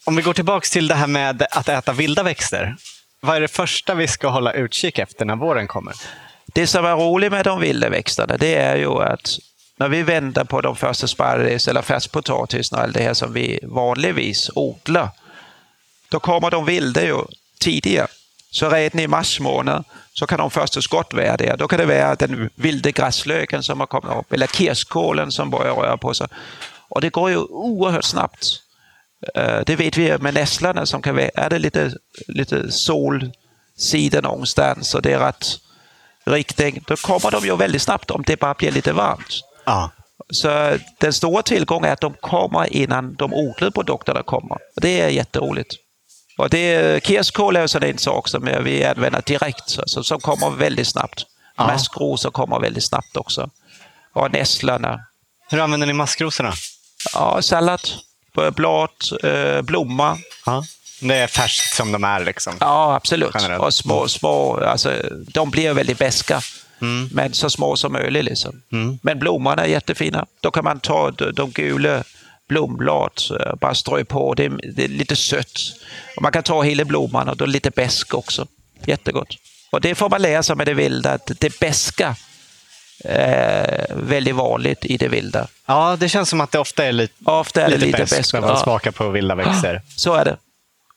Om 0.06 0.16
vi 0.16 0.22
går 0.22 0.34
tillbaka 0.34 0.66
till 0.72 0.88
det 0.88 0.96
här 0.96 1.08
med 1.08 1.48
att 1.52 1.70
äta 1.70 1.94
vilda 1.94 2.24
växter. 2.24 2.76
Vad 3.22 3.36
är 3.36 3.42
det 3.42 3.48
första 3.48 3.94
vi 3.96 4.08
ska 4.08 4.28
hålla 4.30 4.54
utkik 4.54 5.00
efter 5.00 5.26
när 5.26 5.36
våren 5.36 5.68
kommer? 5.68 5.94
Det 6.56 6.68
som 6.68 6.86
är 6.86 6.96
roligt 6.96 7.32
med 7.32 7.46
de 7.46 7.60
vilda 7.60 7.90
växterna, 7.90 8.38
det 8.38 8.56
är 8.56 8.76
ju 8.76 9.04
att 9.04 9.40
när 9.78 9.90
vi 9.90 10.04
väntar 10.04 10.44
på 10.44 10.62
de 10.62 10.76
första 10.76 11.08
sparris 11.08 11.68
eller 11.68 11.82
färskpotatis 11.82 12.72
och 12.72 12.80
allt 12.80 12.94
det 12.94 13.04
här 13.04 13.14
som 13.14 13.34
vi 13.34 13.60
vanligtvis 13.64 14.50
odlar, 14.56 15.10
då 16.10 16.20
kommer 16.20 16.52
de 16.52 16.66
vilda 16.66 17.04
ju 17.04 17.22
tidigare. 17.60 18.08
Så 18.52 18.70
redan 18.70 19.00
i 19.00 19.08
mars 19.08 19.40
månad 19.40 19.84
så 20.14 20.28
kan 20.28 20.40
de 20.40 20.52
första 20.52 20.82
skott 20.82 21.14
vara 21.14 21.38
där. 21.38 21.58
Då 21.58 21.68
kan 21.68 21.80
det 21.80 21.86
vara 21.86 22.16
den 22.16 22.50
vilda 22.56 22.92
gräslöken 22.92 23.64
som 23.64 23.80
har 23.80 23.88
kommit 23.88 24.18
upp 24.18 24.34
eller 24.34 24.48
kirskålen 24.48 25.32
som 25.32 25.50
börjar 25.50 25.74
röra 25.74 25.98
på 25.98 26.14
sig. 26.14 26.28
Och 26.90 27.02
det 27.02 27.10
går 27.10 27.30
ju 27.30 27.38
oerhört 27.38 28.04
snabbt. 28.04 28.62
Eh, 29.36 29.60
det 29.66 29.76
vet 29.76 29.98
vi 29.98 30.18
med 30.18 30.34
nässlorna 30.34 30.86
som 30.86 31.02
kan 31.02 31.16
vara, 31.16 31.30
är 31.36 31.50
det 31.50 31.60
lite, 31.60 31.92
lite 32.28 32.72
solsida 32.72 34.22
någonstans 34.22 34.96
och 34.96 35.02
det 35.02 35.12
är 35.12 35.20
rätt 35.20 35.65
riktning, 36.26 36.84
då 36.88 36.96
kommer 36.96 37.32
de 37.32 37.46
ju 37.46 37.56
väldigt 37.56 37.82
snabbt 37.82 38.12
om 38.12 38.24
det 38.28 38.40
bara 38.40 38.54
blir 38.54 38.72
lite 38.72 38.94
varmt. 38.94 39.42
Ja. 39.66 39.92
Så 40.30 40.78
den 41.00 41.14
stora 41.14 41.44
tillgången 41.44 41.90
är 41.90 41.94
att 41.94 42.02
de 42.02 42.14
kommer 42.14 42.74
innan 42.74 43.16
de 43.16 43.34
odlade 43.34 43.72
produkterna 43.72 44.24
kommer. 44.24 44.58
Det 44.76 45.02
är 45.02 45.10
jätteroligt. 45.10 45.76
Och 46.38 46.50
det, 46.50 47.04
kirskål 47.04 47.56
är 47.56 47.84
en 47.84 47.98
sak 47.98 48.28
som 48.28 48.50
vi 48.64 48.86
använder 48.86 49.22
direkt, 49.26 49.80
alltså, 49.80 50.04
som 50.04 50.20
kommer 50.20 50.50
väldigt 50.50 50.88
snabbt. 50.88 51.26
Ja. 51.58 51.68
Maskrosor 51.68 52.32
kommer 52.32 52.60
väldigt 52.60 52.86
snabbt 52.86 53.18
också. 53.18 53.50
Och 54.14 54.32
nässlorna. 54.32 55.00
Hur 55.50 55.60
använder 55.60 55.88
ni 55.88 55.94
maskrosorna? 55.94 56.54
Ja, 57.14 57.42
sallad, 57.42 57.82
blad, 58.56 58.90
eh, 59.24 59.62
blomma. 59.62 60.18
Ja. 60.46 60.64
Det 61.02 61.16
är 61.16 61.28
färskt 61.28 61.76
som 61.76 61.92
de 61.92 62.04
är 62.04 62.26
liksom. 62.26 62.54
Ja, 62.60 62.96
absolut. 62.96 63.32
Generellt. 63.36 63.64
Och 63.64 63.74
små, 63.74 64.08
små, 64.08 64.58
alltså, 64.64 64.94
de 65.28 65.50
blir 65.52 65.74
väldigt 65.74 65.98
beska. 66.00 66.42
Mm. 66.82 67.10
Men 67.12 67.34
så 67.34 67.50
små 67.50 67.76
som 67.76 67.94
möjligt. 67.94 68.24
Liksom. 68.26 68.62
Mm. 68.72 69.00
Men 69.02 69.20
blommorna 69.20 69.64
är 69.64 69.68
jättefina. 69.68 70.26
Då 70.42 70.52
kan 70.52 70.64
man 70.64 70.80
ta 70.80 71.12
de, 71.12 71.52
gula 71.52 72.04
blomblad, 72.50 73.12
eh, 73.40 73.56
bara 73.56 73.76
strö 73.76 74.06
på. 74.06 74.34
Det 74.34 74.46
är, 74.46 74.60
det 74.76 74.84
är 74.84 74.88
lite 74.88 75.16
sött. 75.16 75.60
Och 76.16 76.22
man 76.22 76.32
kan 76.32 76.44
ta 76.44 76.62
hela 76.64 76.86
blomman 76.86 77.30
och 77.30 77.38
då 77.38 77.46
lite 77.46 77.72
besk 77.72 78.14
också. 78.14 78.48
Jättegott. 78.86 79.36
Och 79.72 79.82
det 79.82 79.96
får 79.96 80.10
man 80.10 80.22
lära 80.22 80.44
sig 80.44 80.56
med 80.56 80.68
det 80.68 80.74
vilda, 80.74 81.12
att 81.12 81.32
det 81.40 81.60
beska 81.60 82.16
är 83.04 83.88
väldigt 83.96 84.36
vanligt 84.36 84.86
i 84.86 84.98
det 84.98 85.08
vilda. 85.08 85.48
Ja, 85.66 85.96
det 86.00 86.10
känns 86.10 86.30
som 86.30 86.42
att 86.42 86.52
det 86.52 86.60
ofta 86.60 86.86
är 86.86 86.92
lite, 86.92 87.14
Ofta 87.26 87.62
är 87.62 87.70
lite 87.70 87.86
lite 87.86 87.98
bäst 87.98 88.18
besk. 88.18 88.34
när 88.34 88.42
man 88.42 88.50
Ja. 88.50 88.64
smakar 88.64 88.92
på 88.92 89.10
vilda 89.10 89.36
växter. 89.36 89.82
Så 89.96 90.14
är 90.14 90.26
det. 90.26 90.38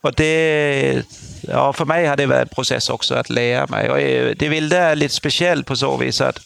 Och 0.03 0.15
det, 0.15 1.03
ja, 1.41 1.73
för 1.73 1.85
mig 1.85 2.07
har 2.07 2.17
det 2.17 2.27
varit 2.27 2.43
en 2.43 2.49
process 2.49 2.91
också 2.91 3.15
att 3.15 3.31
lära 3.31 3.67
mig. 3.67 3.91
Och 3.91 4.01
eh, 4.01 4.35
det 4.39 4.49
vilda 4.49 4.79
är 4.79 4.97
lite 4.97 5.15
speciellt 5.15 5.67
på 5.67 5.77
så 5.77 5.97
vis 5.97 6.21
att 6.21 6.41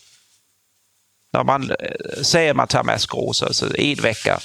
när 1.32 1.44
man 1.44 1.70
eh, 1.70 2.22
säger 2.22 2.50
att 2.50 2.56
man 2.56 2.68
tar 2.68 2.82
maskrosor 2.82 3.52
så 3.52 3.66
en 3.74 3.94
vecka 3.94 4.40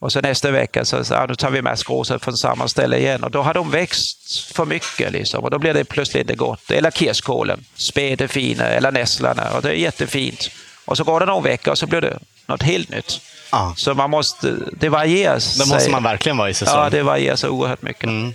Och 0.00 0.12
så 0.12 0.20
nästa 0.20 0.50
vecka 0.50 0.84
så, 0.84 1.04
så 1.04 1.14
ja, 1.14 1.26
nu 1.26 1.34
tar 1.34 1.50
vi 1.50 1.62
maskrosor 1.62 2.18
från 2.18 2.36
samma 2.36 2.68
ställe 2.68 2.98
igen 2.98 3.24
och 3.24 3.30
då 3.30 3.42
har 3.42 3.54
de 3.54 3.70
växt 3.70 4.40
för 4.54 4.64
mycket 4.64 5.12
liksom, 5.12 5.44
och 5.44 5.50
då 5.50 5.58
blir 5.58 5.74
det 5.74 5.84
plötsligt 5.84 6.20
inte 6.20 6.34
gott. 6.34 6.70
Eller 6.70 6.90
kirskålen, 6.90 7.64
spädefina 7.74 8.64
eller 8.64 8.92
nässlarna 8.92 9.50
och 9.50 9.62
det 9.62 9.68
är 9.68 9.74
jättefint. 9.74 10.50
Och 10.84 10.96
så 10.96 11.04
går 11.04 11.20
det 11.20 11.26
någon 11.26 11.42
vecka 11.42 11.70
och 11.70 11.78
så 11.78 11.86
blir 11.86 12.00
det 12.00 12.18
något 12.46 12.62
helt 12.62 12.90
nytt. 12.90 13.20
Ja. 13.52 13.74
Så 13.76 13.94
man 13.94 14.10
måste, 14.10 14.56
det 14.72 14.88
varierar. 14.88 15.58
Då 15.58 15.66
måste 15.74 15.90
man 15.90 16.02
verkligen 16.02 16.36
vara 16.36 16.50
i 16.50 16.54
säsong. 16.54 16.78
Ja, 16.78 16.90
det 16.90 17.02
varierar 17.02 17.36
så 17.36 17.48
oerhört 17.48 17.82
mycket. 17.82 18.04
Mm. 18.04 18.32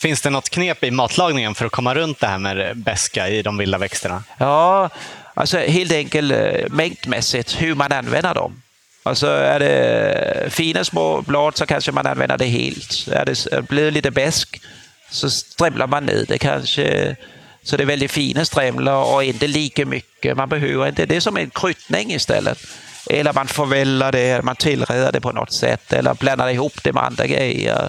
Finns 0.00 0.22
det 0.22 0.30
något 0.30 0.50
knep 0.50 0.84
i 0.84 0.90
matlagningen 0.90 1.54
för 1.54 1.66
att 1.66 1.72
komma 1.72 1.94
runt 1.94 2.20
det 2.20 2.26
här 2.26 2.38
med 2.38 2.76
beska 2.76 3.28
i 3.28 3.42
de 3.42 3.58
vilda 3.58 3.78
växterna? 3.78 4.24
Ja, 4.38 4.90
alltså 5.34 5.58
helt 5.58 5.92
enkelt 5.92 6.32
eh, 6.32 6.70
mängdmässigt 6.70 7.62
hur 7.62 7.74
man 7.74 7.92
använder 7.92 8.34
dem. 8.34 8.62
Alltså 9.02 9.26
är 9.26 9.58
det 9.58 10.50
fina 10.50 10.84
små 10.84 11.22
blad 11.22 11.56
så 11.56 11.66
kanske 11.66 11.92
man 11.92 12.06
använder 12.06 12.38
det 12.38 12.46
helt. 12.46 13.08
Är 13.08 13.24
det 13.24 13.68
blir 13.68 13.90
lite 13.90 14.10
besk 14.10 14.60
så 15.10 15.30
strimlar 15.30 15.86
man 15.86 16.06
ner 16.06 16.24
det 16.28 16.38
kanske. 16.38 17.16
Så 17.62 17.76
det 17.76 17.84
är 17.84 17.86
väldigt 17.86 18.10
fina 18.10 18.44
strimlar 18.44 19.14
och 19.14 19.24
inte 19.24 19.46
lika 19.46 19.86
mycket. 19.86 20.36
Man 20.36 20.48
behöver 20.48 20.88
inte. 20.88 21.06
Det 21.06 21.16
är 21.16 21.20
som 21.20 21.36
en 21.36 21.50
kryddning 21.50 22.12
istället. 22.12 22.58
Eller 23.10 23.32
man 23.32 23.48
förvällar 23.48 24.12
det, 24.12 24.44
man 24.44 24.56
tillreder 24.56 25.12
det 25.12 25.20
på 25.20 25.32
något 25.32 25.52
sätt 25.52 25.92
eller 25.92 26.14
blandar 26.14 26.48
ihop 26.48 26.82
det 26.82 26.92
med 26.92 27.04
andra 27.04 27.26
grejer. 27.26 27.88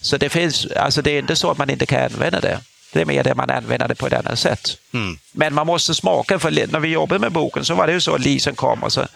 Så 0.00 0.16
det 0.16 0.28
finns, 0.28 0.66
alltså 0.66 1.02
det 1.02 1.10
är 1.10 1.18
inte 1.18 1.36
så 1.36 1.50
att 1.50 1.58
man 1.58 1.70
inte 1.70 1.86
kan 1.86 2.02
använda 2.02 2.40
det. 2.40 2.60
Det 2.92 3.00
är 3.00 3.04
mer 3.04 3.24
det 3.24 3.34
man 3.34 3.50
använder 3.50 3.88
det 3.88 3.94
på 3.94 4.06
ett 4.06 4.12
annat 4.12 4.38
sätt. 4.38 4.78
Mm. 4.94 5.18
Men 5.32 5.54
man 5.54 5.66
måste 5.66 5.94
smaka, 5.94 6.38
för 6.38 6.50
när 6.72 6.80
vi 6.80 6.88
jobbade 6.88 7.18
med 7.18 7.32
boken 7.32 7.64
så 7.64 7.74
var 7.74 7.86
det 7.86 7.92
ju 7.92 8.00
så 8.00 8.14
att 8.14 8.20
Lisen 8.20 8.54
kom 8.54 8.82
och 8.82 8.92
så 8.92 9.06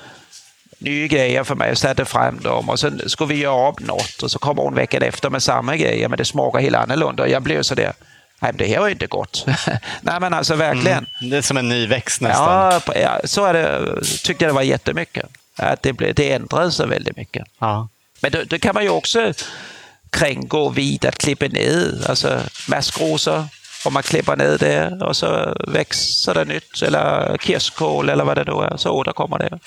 nya 0.79 1.07
grejer 1.07 1.45
för 1.45 1.55
mig 1.55 1.71
och 1.71 1.79
satte 1.79 2.05
fram 2.05 2.41
dem 2.41 2.69
och 2.69 2.81
sen 2.81 3.03
skulle 3.07 3.35
vi 3.35 3.41
göra 3.41 3.69
om 3.69 3.75
något 3.79 4.23
och 4.23 4.31
så 4.31 4.39
kommer 4.39 4.63
hon 4.63 4.75
veckan 4.75 5.03
efter 5.03 5.31
med 5.31 5.43
samma 5.43 5.77
grejer 5.77 6.09
men 6.09 6.19
det 6.19 6.25
smakar 6.25 6.61
helt 6.61 6.77
annorlunda 6.77 7.23
och 7.23 7.29
jag 7.29 7.43
blev 7.43 7.63
så 7.63 7.75
där 7.75 7.93
Nej, 8.43 8.53
det 8.55 8.67
här 8.67 8.79
var 8.79 8.89
inte 8.89 9.07
gott. 9.07 9.45
Nej, 10.01 10.21
men 10.21 10.35
alltså 10.35 10.55
verkligen. 10.55 11.07
Mm. 11.21 11.31
Det 11.31 11.37
är 11.37 11.43
som 11.43 11.57
en 11.57 11.69
ny 11.69 11.87
växt 11.87 12.21
nästan. 12.21 12.81
Ja, 12.95 13.21
så 13.25 13.45
är 13.45 13.53
det, 13.53 14.01
tyckte 14.05 14.45
jag 14.45 14.51
det 14.51 14.55
var 14.55 14.63
jättemycket. 14.63 15.27
Att 15.57 15.83
det, 15.83 15.93
blev, 15.93 16.15
det 16.15 16.33
ändrade 16.33 16.73
sig 16.73 16.87
väldigt 16.87 17.17
mycket. 17.17 17.47
Ja. 17.59 17.89
Men 18.21 18.33
då, 18.33 18.43
då 18.47 18.59
kan 18.59 18.75
man 18.75 18.83
ju 18.83 18.91
också 18.91 19.33
kringgå 20.11 20.69
vid 20.69 21.05
att 21.05 21.19
klippa 21.19 21.47
ner, 21.47 22.09
alltså 22.09 22.41
maskrosor. 22.69 23.45
Om 23.85 23.93
man 23.93 24.03
klipper 24.03 24.37
ner 24.37 24.59
det 24.59 25.05
och 25.05 25.17
så 25.17 25.57
växer 25.69 26.35
det 26.35 26.45
nytt, 26.45 26.83
eller 26.83 27.37
kirskål 27.39 28.09
eller 28.09 28.25
vad 28.25 28.37
det 28.37 28.45
då 28.45 28.61
är, 28.63 28.77
så 28.77 28.91
återkommer 28.91 29.39
det. 29.39 29.59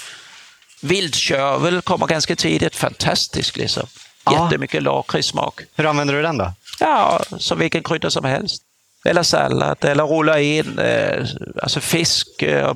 Vildkörvel 0.81 1.81
kommer 1.81 2.07
ganska 2.07 2.35
tidigt, 2.35 2.75
fantastiskt 2.75 3.57
liksom. 3.57 3.87
Jättemycket 4.31 4.83
lakritssmak. 4.83 5.61
Hur 5.75 5.85
använder 5.85 6.13
du 6.13 6.21
den 6.21 6.37
då? 6.37 6.53
Ja, 6.79 7.21
som 7.37 7.59
vilken 7.59 7.83
krydda 7.83 8.09
som 8.09 8.25
helst. 8.25 8.63
Eller 9.05 9.23
sallad, 9.23 9.85
eller 9.85 10.03
rulla 10.03 10.39
in 10.39 10.79
eh, 10.79 11.25
alltså 11.63 11.79
fisk 11.79 12.41
eh, 12.41 12.73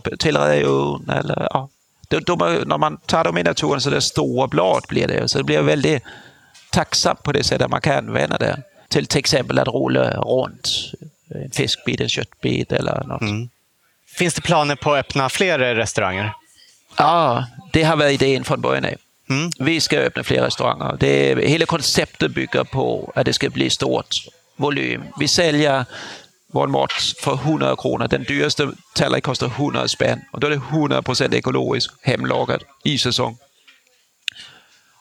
i 0.55 0.63
ugn. 0.63 1.09
Eller, 1.09 1.47
ja. 1.51 1.69
de, 2.07 2.19
de, 2.19 2.37
när 2.65 2.77
man 2.77 2.97
tar 2.97 3.23
dem 3.23 3.37
i 3.37 3.43
naturen 3.43 3.81
så 3.81 3.89
det 3.89 3.95
är 3.95 3.99
stora 3.99 4.47
blad 4.47 4.83
blir 4.89 5.07
det. 5.07 5.27
Så 5.27 5.37
det 5.37 5.43
blir 5.43 5.61
väldigt 5.61 6.03
tacksamt 6.71 7.23
på 7.23 7.31
det 7.31 7.43
sättet 7.43 7.69
man 7.69 7.81
kan 7.81 7.97
använda 7.97 8.37
det. 8.37 8.63
Till, 8.89 9.07
till 9.07 9.19
exempel 9.19 9.59
att 9.59 9.67
rulla 9.67 10.11
runt 10.11 10.69
en 11.29 11.51
fiskbit, 11.51 12.01
en 12.01 12.09
köttbit 12.09 12.71
eller 12.71 13.03
något. 13.03 13.21
Mm. 13.21 13.49
Finns 14.17 14.33
det 14.33 14.41
planer 14.41 14.75
på 14.75 14.93
att 14.93 14.99
öppna 14.99 15.29
fler 15.29 15.59
restauranger? 15.59 16.33
Ja, 16.97 17.45
det 17.73 17.83
har 17.83 17.95
varit 17.95 18.21
idén 18.21 18.43
från 18.43 18.61
början. 18.61 18.85
Mm. 19.30 19.51
Vi 19.59 19.82
ska 19.82 19.99
öppna 19.99 20.23
fler 20.23 20.41
restauranger. 20.41 20.97
Det, 20.99 21.47
hela 21.47 21.65
konceptet 21.65 22.32
bygger 22.32 22.63
på 22.63 23.11
att 23.15 23.25
det 23.25 23.34
ska 23.34 23.49
bli 23.49 23.69
stort 23.69 24.15
volym. 24.55 25.03
Vi 25.19 25.28
säljer 25.28 25.86
vår 26.51 26.67
mat 26.67 26.91
för 27.19 27.34
100 27.34 27.75
kronor. 27.75 28.07
Den 28.07 28.23
dyraste 28.23 28.71
tallriken 28.95 29.21
kostar 29.21 29.47
100 29.47 29.88
spänn 29.88 30.21
och 30.32 30.39
då 30.39 30.47
är 30.47 30.51
det 30.51 30.55
100 30.55 31.01
procent 31.01 31.34
ekologiskt 31.34 31.93
hemlagat 32.01 32.61
i 32.84 32.97
säsong. 32.97 33.38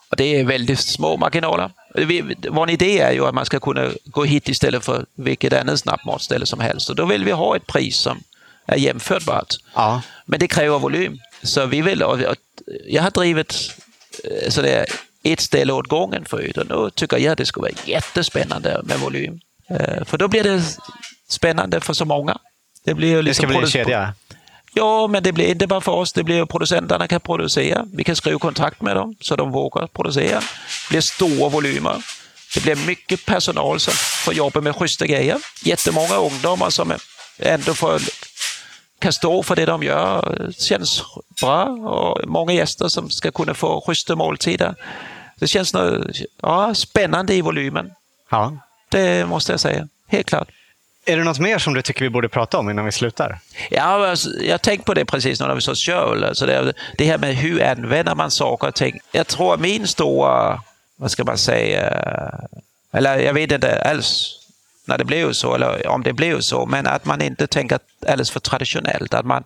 Och 0.09 0.17
det 0.17 0.39
är 0.39 0.43
väldigt 0.43 0.79
små 0.79 1.17
marginaler. 1.17 1.71
Vi, 1.95 2.35
vår 2.49 2.69
idé 2.69 2.99
är 2.99 3.11
ju 3.11 3.25
att 3.25 3.35
man 3.35 3.45
ska 3.45 3.59
kunna 3.59 3.89
gå 4.05 4.23
hit 4.23 4.49
istället 4.49 4.85
för 4.85 5.05
vilket 5.15 5.53
annat 5.53 5.79
snabbmatställe 5.79 6.45
som 6.45 6.59
helst. 6.59 6.89
Och 6.89 6.95
då 6.95 7.05
vill 7.05 7.25
vi 7.25 7.31
ha 7.31 7.55
ett 7.55 7.67
pris 7.67 7.97
som 7.97 8.23
är 8.65 8.77
jämförbart. 8.77 9.53
Ja. 9.73 10.01
Men 10.25 10.39
det 10.39 10.47
kräver 10.47 10.79
volym. 10.79 11.19
Så 11.43 11.65
vi 11.65 11.81
vill, 11.81 12.03
jag 12.87 13.03
har 13.03 13.11
drivit 13.11 13.73
sådär 14.49 14.85
ett 15.23 15.39
ställe 15.39 15.73
åt 15.73 15.87
gången 15.87 16.25
förut 16.25 16.57
och 16.57 16.67
nu 16.69 16.89
tycker 16.95 17.17
jag 17.17 17.37
det 17.37 17.45
skulle 17.45 17.61
vara 17.61 17.73
jättespännande 17.85 18.81
med 18.83 18.99
volym. 18.99 19.39
Eh, 19.69 20.05
För 20.05 20.17
då 20.17 20.27
blir 20.27 20.43
det 20.43 20.61
spännande 21.29 21.81
för 21.81 21.93
så 21.93 22.05
många. 22.05 22.37
Det, 22.85 22.93
blir 22.93 23.07
ju 23.07 23.15
Det 23.15 23.21
liksom 23.21 23.43
ska 23.43 23.47
bli 23.47 23.57
en 23.57 23.69
kedja? 23.71 24.13
Ja, 24.73 25.07
men 25.07 25.23
det 25.23 25.31
blir 25.31 25.45
inte 25.45 25.67
bara 25.67 25.81
för 25.81 25.91
oss. 25.91 26.13
Det 26.13 26.23
blir 26.23 26.45
producenterna 26.45 27.07
kan 27.07 27.21
producera. 27.21 27.85
Vi 27.93 28.03
kan 28.03 28.15
skriva 28.15 28.39
kontrakt 28.39 28.81
med 28.81 28.95
dem 28.95 29.15
så 29.21 29.35
de 29.35 29.51
vågar 29.51 29.87
producera. 29.87 30.39
Det 30.39 30.89
blir 30.89 31.01
stora 31.01 31.49
volymer. 31.49 32.03
Det 32.53 32.63
blir 32.63 32.75
mycket 32.75 33.25
personal 33.25 33.79
som 33.79 33.93
får 33.97 34.33
jobba 34.33 34.61
med 34.61 34.75
schyssta 34.75 35.05
grejer. 35.05 35.37
Jättemånga 35.63 36.15
ungdomar 36.15 36.69
som 36.69 36.93
ändå 37.39 37.73
får, 37.73 38.01
kan 38.99 39.13
stå 39.13 39.43
för 39.43 39.55
det 39.55 39.65
de 39.65 39.83
gör. 39.83 40.51
Känns 40.57 41.03
bra 41.41 41.63
och 41.65 42.27
många 42.29 42.53
gäster 42.53 42.87
som 42.87 43.09
ska 43.09 43.31
kunna 43.31 43.53
få 43.53 43.83
schyssta 43.87 44.15
måltider. 44.15 44.75
Det 45.39 45.47
känns 45.47 45.73
nå- 45.73 46.03
ja, 46.41 46.73
spännande 46.75 47.33
i 47.33 47.41
volymen. 47.41 47.91
Ja. 48.29 48.57
Det 48.89 49.25
måste 49.29 49.53
jag 49.53 49.59
säga. 49.59 49.87
Helt 50.07 50.27
klart. 50.27 50.47
Är 51.05 51.17
det 51.17 51.23
något 51.23 51.39
mer 51.39 51.57
som 51.57 51.73
du 51.73 51.81
tycker 51.81 52.01
vi 52.01 52.09
borde 52.09 52.29
prata 52.29 52.57
om 52.57 52.69
innan 52.69 52.85
vi 52.85 52.91
slutar? 52.91 53.39
Ja, 53.71 54.07
alltså, 54.09 54.29
jag 54.41 54.61
tänkte 54.61 54.85
på 54.85 54.93
det 54.93 55.05
precis 55.05 55.39
när 55.39 55.55
vi 55.55 55.61
så 55.61 55.75
kör. 55.75 56.23
Alltså 56.27 56.45
det, 56.45 56.73
det 56.97 57.05
här 57.05 57.17
med 57.17 57.35
hur 57.35 57.63
använder 57.63 58.15
man 58.15 58.31
saker 58.31 58.67
och 58.67 58.75
ting. 58.75 58.99
Jag 59.11 59.27
tror 59.27 59.57
min 59.57 59.87
stora, 59.87 60.61
vad 60.95 61.11
ska 61.11 61.23
man 61.23 61.37
säga, 61.37 61.89
eller 62.93 63.19
jag 63.19 63.33
vet 63.33 63.51
inte 63.51 63.81
alls 63.81 64.33
när 64.87 64.97
det 64.97 65.05
blev 65.05 65.31
så, 65.31 65.55
eller 65.55 65.87
om 65.87 66.03
det 66.03 66.13
blev 66.13 66.39
så, 66.39 66.65
men 66.65 66.87
att 66.87 67.05
man 67.05 67.21
inte 67.21 67.47
tänker 67.47 67.79
alldeles 68.07 68.31
för 68.31 68.39
traditionellt. 68.39 69.13
Att 69.13 69.25
man 69.25 69.43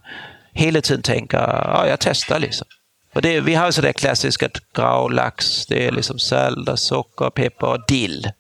hela 0.53 0.81
tiden 0.81 1.01
tänker, 1.01 1.37
ja, 1.37 1.87
jag 1.87 1.99
testar 1.99 2.39
liksom. 2.39 2.67
Och 3.15 3.21
det, 3.21 3.39
vi 3.39 3.55
har 3.55 3.71
ju 3.71 3.81
det 3.81 3.93
klassiska 3.93 4.49
gravlax, 4.75 5.65
det 5.65 5.87
är 5.87 5.91
liksom 5.91 6.19
salt, 6.19 6.79
socker, 6.79 7.29
peppar 7.29 7.67
och 7.67 7.85
dill. 7.87 8.31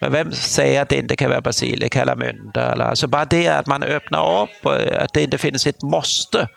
Men 0.00 0.12
vem 0.12 0.32
säger 0.32 0.82
att 0.82 0.88
det 0.88 0.96
inte 0.96 1.16
kan 1.16 1.30
vara 1.30 1.40
basilika 1.40 2.02
eller 2.02 2.16
mynta? 2.16 2.72
Eller, 2.72 2.84
alltså 2.84 3.06
bara 3.06 3.24
det 3.24 3.48
att 3.48 3.66
man 3.66 3.82
öppnar 3.82 4.42
upp 4.42 4.66
och 4.66 4.74
att 4.74 5.12
det 5.12 5.22
inte 5.22 5.38
finns 5.38 5.66
ett 5.66 5.82
måste 5.82 6.48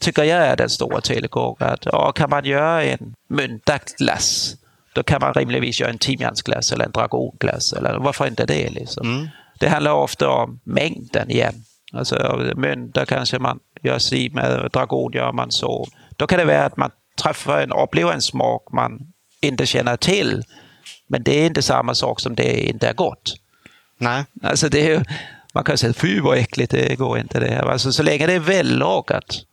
tycker 0.00 0.24
jag 0.24 0.46
är 0.46 0.56
den 0.56 0.68
stora 0.68 1.00
tillgången. 1.00 1.56
Att, 1.68 1.86
ja, 1.86 2.12
kan 2.12 2.30
man 2.30 2.44
göra 2.44 2.84
en 2.84 3.14
myntaglass, 3.28 4.54
då 4.98 5.02
kan 5.02 5.20
man 5.20 5.34
rimligtvis 5.34 5.80
göra 5.80 5.90
en 5.90 5.98
timjansglass 5.98 6.72
eller 6.72 6.84
en 6.84 6.90
dragonglass. 6.90 7.72
Eller 7.72 7.98
varför 7.98 8.26
inte 8.26 8.46
det? 8.46 8.70
Liksom. 8.70 9.06
Mm. 9.06 9.28
Det 9.58 9.68
handlar 9.68 9.92
ofta 9.92 10.28
om 10.28 10.60
mängden 10.64 11.30
igen. 11.30 11.54
Alltså 11.92 12.42
mynta 12.56 13.06
kanske 13.06 13.38
man 13.38 13.58
gör 13.82 13.98
si 13.98 14.30
med, 14.30 14.70
dragon 14.72 15.12
gör 15.12 15.32
man 15.32 15.50
så. 15.50 15.86
Då 16.16 16.26
kan 16.26 16.38
det 16.38 16.44
vara 16.44 16.64
att 16.64 16.76
man 16.76 16.90
träffar 17.22 17.60
en, 17.60 17.72
upplever 17.72 18.12
en 18.12 18.22
smak 18.22 18.62
man 18.72 19.12
inte 19.40 19.66
känner 19.66 19.96
till. 19.96 20.42
Men 21.06 21.22
det 21.22 21.40
är 21.42 21.46
inte 21.46 21.62
samma 21.62 21.94
sak 21.94 22.20
som 22.20 22.34
det 22.34 22.68
inte 22.68 22.88
är 22.88 22.94
gott. 22.94 23.36
Nej. 23.98 24.24
Alltså 24.42 24.68
det 24.68 24.90
är, 24.90 25.04
man 25.54 25.64
kan 25.64 25.78
säga 25.78 25.92
fy 25.92 26.20
vad 26.20 26.38
äckligt, 26.38 26.70
det 26.70 26.98
går 26.98 27.18
inte 27.18 27.40
det. 27.40 27.62
Alltså, 27.62 27.92
så 27.92 28.02
länge 28.02 28.26
det 28.26 28.32
är 28.32 28.40
vällagat 28.40 29.44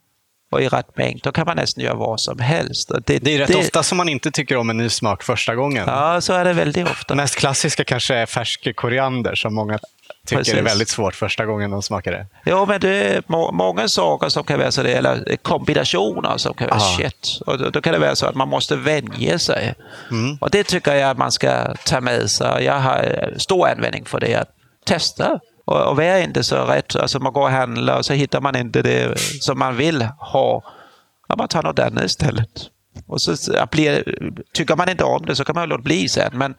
och 0.56 0.62
i 0.62 0.68
rätt 0.68 0.96
mängd, 0.96 1.20
då 1.22 1.32
kan 1.32 1.46
man 1.46 1.56
nästan 1.56 1.84
göra 1.84 1.94
vad 1.94 2.20
som 2.20 2.38
helst. 2.38 2.90
Och 2.90 3.02
Det 3.02 3.14
är 3.26 3.38
rätt 3.38 3.54
ofta 3.54 3.82
som 3.82 3.98
man 3.98 4.08
inte 4.08 4.30
tycker 4.30 4.56
om 4.56 4.70
en 4.70 4.76
ny 4.76 4.88
smak 4.88 5.22
första 5.22 5.54
gången. 5.54 5.84
Ja, 5.86 6.20
så 6.20 6.32
är 6.32 6.44
det 6.44 6.52
väldigt 6.52 6.88
ofta. 6.88 7.14
Det 7.14 7.22
mest 7.22 7.36
klassiska 7.36 7.84
kanske 7.84 8.14
är 8.14 8.26
färsk 8.26 8.76
koriander 8.76 9.34
som 9.34 9.54
många 9.54 9.78
tycker 10.26 10.36
Precis. 10.36 10.54
är 10.54 10.62
väldigt 10.62 10.88
svårt 10.88 11.14
första 11.14 11.46
gången 11.46 11.70
de 11.70 11.82
smakar 11.82 12.12
det. 12.12 12.26
Ja, 12.44 12.64
men 12.68 12.80
det 12.80 12.88
är 12.88 13.22
må- 13.26 13.52
många 13.52 13.88
saker 13.88 14.28
som 14.28 14.44
kan 14.44 14.58
vara 14.58 14.72
så, 14.72 14.82
det, 14.82 14.92
eller 14.94 15.36
kombinationer 15.42 16.36
som 16.36 16.54
kan 16.54 16.68
vara 16.68 16.80
shit. 16.80 17.38
Och 17.46 17.58
då, 17.58 17.70
då 17.70 17.80
kan 17.80 17.92
det 17.92 17.98
vara 17.98 18.16
så 18.16 18.26
att 18.26 18.34
man 18.34 18.48
måste 18.48 18.76
vänja 18.76 19.38
sig. 19.38 19.74
Mm. 20.10 20.36
Och 20.40 20.50
det 20.50 20.64
tycker 20.64 20.94
jag 20.94 21.10
att 21.10 21.18
man 21.18 21.32
ska 21.32 21.74
ta 21.74 22.00
med 22.00 22.30
sig. 22.30 22.64
Jag 22.64 22.80
har 22.80 23.34
stor 23.36 23.68
användning 23.68 24.04
för 24.04 24.20
det. 24.20 24.34
Att 24.34 24.48
testa. 24.84 25.40
Och, 25.66 25.88
och 25.88 25.96
vara 25.96 26.20
inte 26.20 26.42
så 26.44 26.64
rätt. 26.64 26.96
Alltså 26.96 27.18
man 27.20 27.32
går 27.32 27.42
och 27.42 27.50
handlar 27.50 27.98
och 27.98 28.04
så 28.04 28.12
hittar 28.12 28.40
man 28.40 28.56
inte 28.56 28.82
det 28.82 29.18
som 29.18 29.58
man 29.58 29.76
vill 29.76 30.02
ha. 30.02 30.62
Ja, 31.28 31.36
man 31.36 31.48
tar 31.48 31.62
något 31.62 31.78
annat 31.78 32.04
istället. 32.04 32.70
Och 33.06 33.20
så 33.20 33.36
blir, 33.70 34.04
tycker 34.52 34.76
man 34.76 34.88
inte 34.88 35.04
om 35.04 35.26
det 35.26 35.36
så 35.36 35.44
kan 35.44 35.54
man 35.54 35.68
låta 35.68 35.82
bli 35.82 36.08
sen. 36.08 36.30
Men 36.32 36.54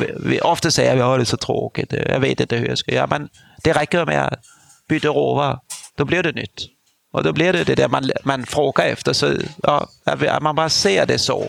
vi, 0.00 0.14
vi, 0.20 0.40
ofta 0.40 0.70
säger 0.70 0.96
vi 0.96 1.02
att 1.02 1.18
det 1.18 1.22
är 1.22 1.24
så 1.24 1.36
tråkigt, 1.36 1.92
jag 1.92 2.20
vet 2.20 2.40
inte 2.40 2.56
hur 2.56 2.68
jag 2.68 2.78
ska 2.78 2.92
göra. 2.92 3.06
Men 3.06 3.28
det 3.62 3.72
räcker 3.72 4.06
med 4.06 4.26
att 4.26 4.40
byta 4.88 5.08
råvaror. 5.08 5.58
Då 5.96 6.04
blir 6.04 6.22
det 6.22 6.32
nytt. 6.32 6.68
Och 7.12 7.22
då 7.22 7.32
blir 7.32 7.52
det 7.52 7.64
det 7.64 7.74
där 7.74 7.88
man, 7.88 8.10
man 8.24 8.46
frågar 8.46 8.86
efter. 8.86 9.12
Så, 9.12 9.32
ja, 9.62 9.88
att 10.04 10.42
man 10.42 10.54
bara 10.54 10.68
ser 10.68 11.06
det 11.06 11.18
så. 11.18 11.48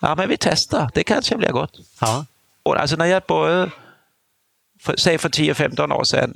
Ja, 0.00 0.14
men 0.14 0.28
vi 0.28 0.36
testar. 0.40 0.90
Det 0.94 1.04
kanske 1.04 1.36
blir 1.36 1.50
gott. 1.50 1.72
Ja. 2.00 2.26
Och 2.62 2.76
alltså 2.76 2.96
när 2.96 3.06
jag 3.06 3.22
började, 3.28 3.70
för, 4.80 4.96
säg 4.96 5.18
för 5.18 5.28
10-15 5.28 5.92
år 5.92 6.04
sedan, 6.04 6.34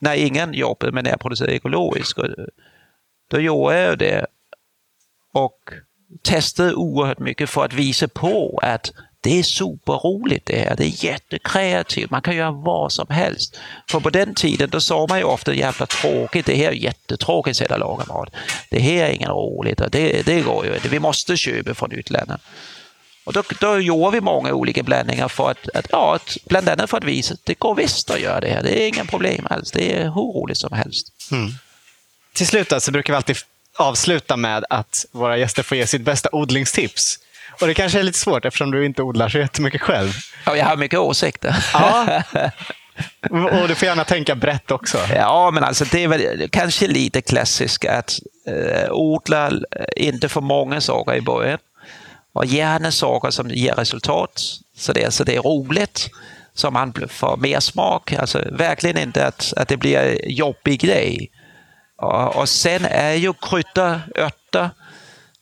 när 0.00 0.14
ingen 0.14 0.54
jobbade 0.54 0.92
med 0.92 1.04
närproducerat 1.04 1.50
ekologiskt, 1.50 2.18
då 3.30 3.40
gjorde 3.40 3.80
jag 3.80 3.98
det 3.98 4.26
och 5.32 5.58
testade 6.22 6.74
oerhört 6.74 7.18
mycket 7.18 7.50
för 7.50 7.64
att 7.64 7.72
visa 7.72 8.08
på 8.08 8.60
att 8.62 8.92
det 9.24 9.38
är 9.38 9.42
superroligt 9.42 10.46
det 10.46 10.58
här. 10.58 10.76
Det 10.76 10.84
är 10.84 11.04
jättekreativt. 11.04 12.10
Man 12.10 12.22
kan 12.22 12.36
göra 12.36 12.50
vad 12.50 12.92
som 12.92 13.06
helst. 13.08 13.58
För 13.90 14.00
på 14.00 14.10
den 14.10 14.34
tiden 14.34 14.70
då 14.70 14.80
sa 14.80 15.06
man 15.08 15.18
ju 15.18 15.24
ofta 15.24 15.54
jävla 15.54 15.86
tråkigt. 15.86 16.46
Det 16.46 16.54
här 16.54 16.68
är 16.68 16.72
jättetråkigt 16.72 17.56
sätt 17.56 17.72
att 17.72 17.80
laga 17.80 18.04
mat. 18.04 18.28
Det 18.70 18.80
här 18.80 19.04
är 19.04 19.10
inget 19.10 19.28
roligt. 19.28 19.82
Det, 19.92 20.26
det 20.26 20.40
går 20.40 20.66
ju 20.66 20.74
inte. 20.74 20.88
Vi 20.88 21.00
måste 21.00 21.36
köpa 21.36 21.74
från 21.74 21.92
utlandet. 21.92 22.40
Och 23.24 23.32
då, 23.32 23.42
då 23.60 23.78
gjorde 23.78 24.14
vi 24.14 24.20
många 24.20 24.52
olika 24.52 24.82
blandningar 24.82 25.28
för 25.28 25.50
att, 25.50 25.68
att, 25.74 25.86
ja, 25.90 26.14
att, 26.14 26.36
bland 26.44 26.68
annat 26.68 26.90
för 26.90 26.96
att 26.96 27.04
visa 27.04 27.34
att 27.34 27.40
det 27.44 27.58
går 27.58 27.74
visst 27.74 28.10
att 28.10 28.20
göra 28.20 28.40
det 28.40 28.48
här. 28.48 28.62
Det 28.62 28.82
är 28.82 28.88
inga 28.88 29.04
problem 29.04 29.46
alls. 29.50 29.70
Det 29.72 29.92
är 29.92 30.02
hur 30.02 30.10
roligt 30.10 30.58
som 30.58 30.72
helst. 30.72 31.06
Mm. 31.30 31.50
Till 32.32 32.46
slut 32.46 32.72
så 32.78 32.90
brukar 32.90 33.12
vi 33.12 33.16
alltid 33.16 33.36
avsluta 33.76 34.36
med 34.36 34.64
att 34.70 35.06
våra 35.12 35.36
gäster 35.36 35.62
får 35.62 35.76
ge 35.76 35.86
sitt 35.86 36.02
bästa 36.02 36.28
odlingstips. 36.32 37.18
Och 37.60 37.66
det 37.66 37.74
kanske 37.74 37.98
är 37.98 38.02
lite 38.02 38.18
svårt 38.18 38.44
eftersom 38.44 38.70
du 38.70 38.84
inte 38.84 39.02
odlar 39.02 39.28
så 39.28 39.38
jättemycket 39.38 39.80
själv. 39.80 40.12
Ja, 40.46 40.56
jag 40.56 40.64
har 40.64 40.76
mycket 40.76 40.98
åsikter. 40.98 41.66
Ja. 41.72 42.22
Och 43.30 43.68
du 43.68 43.74
får 43.74 43.86
gärna 43.86 44.04
tänka 44.04 44.34
brett 44.34 44.70
också. 44.70 44.98
Ja, 45.14 45.50
men 45.50 45.64
alltså 45.64 45.84
det 45.84 46.04
är 46.04 46.08
väl 46.08 46.48
kanske 46.52 46.86
lite 46.86 47.22
klassiskt 47.22 47.84
att 47.84 48.18
eh, 48.48 48.92
odla 48.92 49.52
inte 49.96 50.28
för 50.28 50.40
många 50.40 50.80
saker 50.80 51.14
i 51.14 51.20
början. 51.20 51.58
Och 52.34 52.46
gärna 52.46 52.92
saker 52.92 53.30
som 53.30 53.50
ger 53.50 53.74
resultat, 53.74 54.42
så 54.76 54.92
det, 54.92 55.14
så 55.14 55.24
det 55.24 55.36
är 55.36 55.40
roligt, 55.40 56.10
så 56.54 56.70
man 56.70 56.94
får 57.08 57.36
mer 57.36 57.60
smak. 57.60 58.12
Alltså 58.12 58.44
verkligen 58.52 58.98
inte 58.98 59.26
att, 59.26 59.52
att 59.56 59.68
det 59.68 59.76
blir 59.76 60.28
jobbig 60.28 60.80
grej. 60.80 61.30
Och, 61.96 62.36
och 62.36 62.48
sen 62.48 62.84
är 62.84 63.12
ju 63.12 63.32
kryddor, 63.32 64.00
örter, 64.18 64.70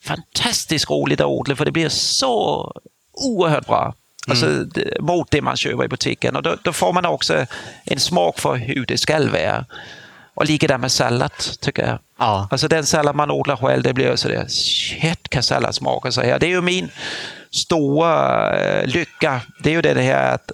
fantastiskt 0.05 0.90
roligt 0.90 1.20
att 1.20 1.26
odla 1.26 1.57
för 1.57 1.64
det 1.64 1.72
blir 1.72 1.88
så 1.88 2.72
oerhört 3.12 3.66
bra. 3.66 3.95
Alltså, 4.28 4.47
mm. 4.47 4.70
mot 5.01 5.30
det 5.30 5.43
man 5.43 5.57
köper 5.57 5.84
i 5.84 5.88
butiken. 5.88 6.36
Och 6.36 6.43
då, 6.43 6.57
då, 6.62 6.72
får 6.72 6.93
man 6.93 7.07
också 7.07 7.47
en 7.84 8.01
smak 8.01 8.38
för 8.38 8.55
hur 8.55 8.86
det 8.86 8.99
ska 8.99 9.30
vara. 9.30 9.64
Och 10.34 10.47
likadant 10.47 10.80
med 10.80 10.93
sallad, 10.93 11.32
tycker 11.61 11.86
jag. 11.86 11.99
Ja. 12.22 12.48
Alltså 12.50 12.68
den 12.68 12.86
sallad 12.86 13.16
man 13.16 13.30
odlar 13.30 13.56
själv, 13.56 13.82
det 13.82 13.92
blir 13.92 14.16
så 14.16 14.28
det, 14.28 14.50
shit 14.50 15.28
kan 15.28 15.42
sallad 15.42 15.74
smaka 15.74 16.12
så 16.12 16.20
här. 16.20 16.38
Det 16.38 16.46
är 16.46 16.50
ju 16.50 16.60
min 16.60 16.90
stora 17.50 18.52
uh, 18.56 18.86
lycka. 18.86 19.40
Det 19.62 19.70
är 19.70 19.74
ju 19.74 19.82
det 19.82 20.02
här 20.02 20.34
att 20.34 20.50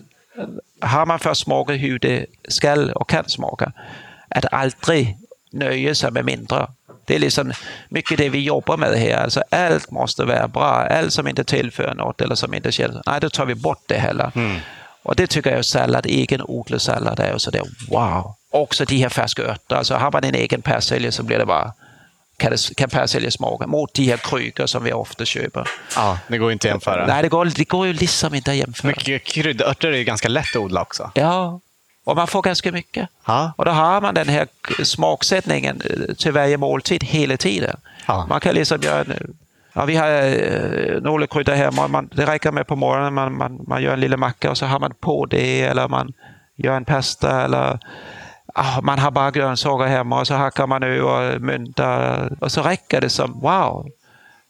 har 0.80 1.06
man 1.06 1.18
först 1.18 1.42
smakat 1.42 1.80
hur 1.80 1.98
det 1.98 2.26
ska 2.48 2.92
och 2.94 3.08
kan 3.08 3.28
smaka, 3.28 3.72
att 4.28 4.52
aldrig 4.52 5.16
nöja 5.52 5.94
sig 5.94 6.10
med 6.10 6.24
mindre. 6.24 6.66
Det 7.04 7.14
är 7.14 7.18
liksom 7.18 7.52
mycket 7.88 8.18
det 8.18 8.28
vi 8.28 8.40
jobbar 8.40 8.76
med 8.76 8.98
här. 8.98 9.16
Alltså 9.16 9.42
allt 9.50 9.90
måste 9.90 10.24
vara 10.24 10.48
bra. 10.48 10.86
Allt 10.90 11.12
som 11.12 11.28
inte 11.28 11.44
tillför 11.44 11.94
något 11.94 12.20
eller 12.20 12.34
som 12.34 12.54
inte 12.54 12.72
känns, 12.72 12.96
nej 13.06 13.20
då 13.20 13.30
tar 13.30 13.46
vi 13.46 13.54
bort 13.54 13.82
det 13.86 13.98
heller. 13.98 14.32
Mm. 14.34 14.56
Och 15.02 15.16
det 15.16 15.26
tycker 15.26 15.56
jag 15.56 15.64
sallad, 15.64 16.06
egen 16.06 16.42
odlad 16.42 16.82
sallad 16.82 17.20
är 17.20 17.38
så 17.38 17.50
det 17.50 17.62
wow. 17.90 18.37
Också 18.50 18.84
de 18.84 18.96
här 18.96 19.08
färska 19.08 19.42
örter. 19.42 19.76
Alltså 19.76 19.94
har 19.94 20.12
man 20.12 20.24
en 20.24 20.34
egen 20.34 20.62
persilja 20.62 21.12
så 21.12 21.22
blir 21.22 21.38
det 21.38 21.46
bara 21.46 21.72
kan, 22.36 22.50
det, 22.50 22.74
kan 22.76 22.90
persilja 22.90 23.30
smaka 23.30 23.66
mot 23.66 23.94
de 23.94 24.02
här 24.04 24.16
krukor 24.16 24.66
som 24.66 24.84
vi 24.84 24.92
ofta 24.92 25.24
köper. 25.24 25.68
Ja, 25.96 26.18
det 26.28 26.38
går 26.38 26.52
inte 26.52 26.68
att 26.68 26.72
jämföra. 26.72 27.06
Nej, 27.06 27.22
det 27.22 27.28
går, 27.28 27.44
det 27.44 27.64
går 27.64 27.86
ju 27.86 27.92
liksom 27.92 28.34
inte 28.34 28.50
att 28.50 28.56
jämföra. 28.56 28.88
Mycket 28.88 29.24
kryddörter 29.24 29.92
är 29.92 30.02
ganska 30.02 30.28
lätt 30.28 30.56
att 30.56 30.56
odla 30.56 30.82
också. 30.82 31.10
Ja, 31.14 31.60
och 32.04 32.16
man 32.16 32.26
får 32.26 32.42
ganska 32.42 32.72
mycket. 32.72 33.08
Ha? 33.26 33.52
Och 33.56 33.64
då 33.64 33.70
har 33.70 34.00
man 34.00 34.14
den 34.14 34.28
här 34.28 34.46
smaksättningen 34.84 35.80
eh, 35.84 36.14
till 36.14 36.32
varje 36.32 36.56
måltid 36.56 37.04
hela 37.04 37.36
tiden. 37.36 37.76
Ha. 38.06 38.26
Man 38.26 38.40
kan 38.40 38.54
liksom 38.54 38.80
göra 38.80 39.04
Ja, 39.72 39.84
vi 39.84 39.96
har 39.96 40.08
eh, 40.08 41.00
några 41.00 41.26
kryddor 41.26 41.52
hemma. 41.52 41.88
Man, 41.88 42.08
det 42.12 42.26
räcker 42.26 42.52
med 42.52 42.66
på 42.66 42.76
morgonen 42.76 43.14
man, 43.14 43.36
man, 43.36 43.64
man 43.66 43.82
gör 43.82 43.92
en 43.92 44.00
liten 44.00 44.20
macka 44.20 44.50
och 44.50 44.58
så 44.58 44.66
har 44.66 44.80
man 44.80 44.94
på 45.00 45.26
det 45.26 45.62
eller 45.62 45.88
man 45.88 46.12
gör 46.56 46.76
en 46.76 46.84
pasta 46.84 47.44
eller 47.44 47.78
Ah, 48.60 48.80
man 48.82 48.98
har 48.98 49.10
bara 49.10 49.30
grönsaker 49.30 49.86
hemma 49.86 50.20
och 50.20 50.26
så 50.26 50.34
hackar 50.34 50.66
man 50.66 50.80
nu 50.80 51.02
och 51.02 51.40
mynta 51.40 52.28
och 52.40 52.52
så 52.52 52.62
räcker 52.62 53.00
det 53.00 53.10
som 53.10 53.40
wow. 53.40 53.88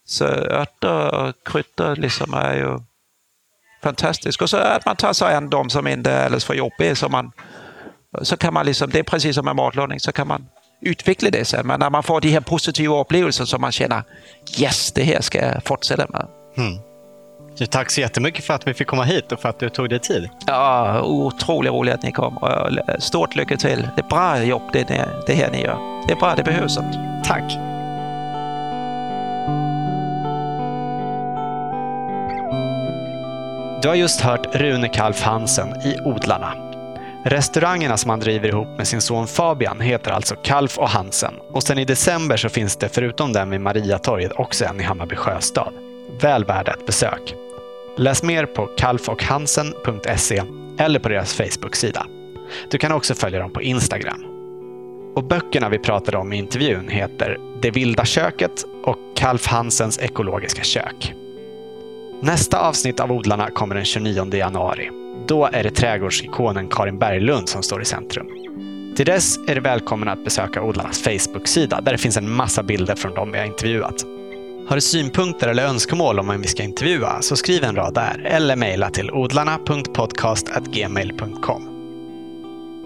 Så 0.04 0.24
örter 0.24 1.14
och 1.14 1.34
kryddor 1.44 1.96
liksom 1.96 2.34
är 2.34 2.54
ju 2.54 2.78
fantastiskt. 3.82 4.42
Och 4.42 4.50
så 4.50 4.56
att 4.56 4.86
man 4.86 4.96
tar 4.96 5.12
sig 5.12 5.34
an 5.34 5.50
de 5.50 5.70
som 5.70 5.86
inte 5.86 6.10
är 6.10 6.24
alldeles 6.24 6.44
för 6.44 6.54
jobbiga. 6.54 6.94
Så, 6.94 7.08
man, 7.08 7.32
så 8.22 8.36
kan 8.36 8.54
man 8.54 8.66
liksom, 8.66 8.90
det 8.90 8.98
är 8.98 9.02
precis 9.02 9.34
som 9.34 9.44
med 9.44 9.56
matlagning, 9.56 10.00
så 10.00 10.12
kan 10.12 10.26
man 10.28 10.46
utveckla 10.80 11.30
det 11.30 11.44
sen. 11.44 11.66
Men 11.66 11.80
när 11.80 11.90
man 11.90 12.02
får 12.02 12.20
de 12.20 12.28
här 12.28 12.40
positiva 12.40 13.00
upplevelserna 13.00 13.46
som 13.46 13.60
man 13.60 13.72
känner, 13.72 14.02
yes, 14.58 14.92
det 14.92 15.02
här 15.02 15.20
ska 15.20 15.38
jag 15.38 15.64
fortsätta 15.64 16.06
med. 16.08 16.26
Mm. 16.56 16.87
Tack 17.66 17.90
så 17.90 18.00
jättemycket 18.00 18.44
för 18.44 18.54
att 18.54 18.66
vi 18.66 18.74
fick 18.74 18.86
komma 18.86 19.04
hit 19.04 19.32
och 19.32 19.40
för 19.40 19.48
att 19.48 19.58
du 19.58 19.68
tog 19.68 19.88
dig 19.90 19.98
tid. 19.98 20.28
Ja, 20.46 21.02
otroligt 21.02 21.72
roligt 21.72 21.94
att 21.94 22.02
ni 22.02 22.12
kom. 22.12 22.38
Stort 22.98 23.36
lycka 23.36 23.56
till. 23.56 23.88
Det 23.96 24.02
är 24.02 24.08
bra 24.08 24.44
jobb 24.44 24.62
det, 24.72 25.08
det 25.26 25.34
här 25.34 25.50
ni 25.50 25.62
gör. 25.62 26.06
Det 26.06 26.12
är 26.12 26.16
bra, 26.16 26.34
det 26.36 26.42
behövs. 26.42 26.78
Tack. 27.24 27.58
Du 33.82 33.88
har 33.88 33.94
just 33.94 34.20
hört 34.20 34.54
Rune 34.54 34.88
Kalf 34.88 35.22
Hansen 35.22 35.68
i 35.68 35.96
Odlarna. 36.04 36.52
Restaurangerna 37.24 37.96
som 37.96 38.10
han 38.10 38.20
driver 38.20 38.48
ihop 38.48 38.68
med 38.76 38.88
sin 38.88 39.00
son 39.00 39.26
Fabian 39.26 39.80
heter 39.80 40.10
alltså 40.10 40.34
Kalf 40.34 40.78
och 40.78 40.88
Hansen 40.88 41.34
och 41.52 41.62
sen 41.62 41.78
i 41.78 41.84
december 41.84 42.36
så 42.36 42.48
finns 42.48 42.76
det 42.76 42.88
förutom 42.88 43.32
den 43.32 43.50
vid 43.50 43.60
Mariatorget 43.60 44.32
också 44.32 44.64
en 44.64 44.80
i 44.80 44.82
Hammarby 44.82 45.16
Sjöstad. 45.16 45.72
Väl 46.20 46.44
värd 46.44 46.68
ett 46.68 46.86
besök. 46.86 47.34
Läs 47.98 48.22
mer 48.22 48.46
på 48.46 48.66
kalfochhansen.se 48.66 50.42
eller 50.78 50.98
på 50.98 51.08
deras 51.08 51.34
Facebook-sida. 51.34 52.06
Du 52.70 52.78
kan 52.78 52.92
också 52.92 53.14
följa 53.14 53.38
dem 53.38 53.50
på 53.50 53.62
Instagram. 53.62 54.24
Och 55.14 55.24
böckerna 55.24 55.68
vi 55.68 55.78
pratade 55.78 56.16
om 56.16 56.32
i 56.32 56.36
intervjun 56.36 56.88
heter 56.88 57.38
Det 57.62 57.70
vilda 57.70 58.04
köket 58.04 58.64
och 58.84 58.96
Kalf 59.16 59.46
Hansens 59.46 59.98
ekologiska 59.98 60.62
kök. 60.62 61.14
Nästa 62.22 62.58
avsnitt 62.60 63.00
av 63.00 63.12
Odlarna 63.12 63.50
kommer 63.50 63.74
den 63.74 63.84
29 63.84 64.34
januari. 64.34 64.90
Då 65.26 65.48
är 65.52 65.62
det 65.62 65.70
trädgårdsikonen 65.70 66.68
Karin 66.68 66.98
Berglund 66.98 67.48
som 67.48 67.62
står 67.62 67.82
i 67.82 67.84
centrum. 67.84 68.26
Till 68.96 69.06
dess 69.06 69.38
är 69.48 69.54
du 69.54 69.60
välkommen 69.60 70.08
att 70.08 70.24
besöka 70.24 70.62
Odlarnas 70.62 71.02
Facebook-sida 71.02 71.80
där 71.80 71.92
det 71.92 71.98
finns 71.98 72.16
en 72.16 72.30
massa 72.30 72.62
bilder 72.62 72.94
från 72.94 73.14
dem 73.14 73.32
vi 73.32 73.38
har 73.38 73.46
intervjuat. 73.46 74.17
Har 74.68 74.76
du 74.76 74.80
synpunkter 74.80 75.48
eller 75.48 75.66
önskemål 75.66 76.18
om 76.18 76.28
vem 76.28 76.42
vi 76.42 76.48
ska 76.48 76.62
intervjua 76.62 77.22
så 77.22 77.36
skriv 77.36 77.64
en 77.64 77.76
rad 77.76 77.94
där 77.94 78.22
eller 78.24 78.56
mejla 78.56 78.90
till 78.90 79.10
odlarna.podcast.gmail.com. 79.10 81.68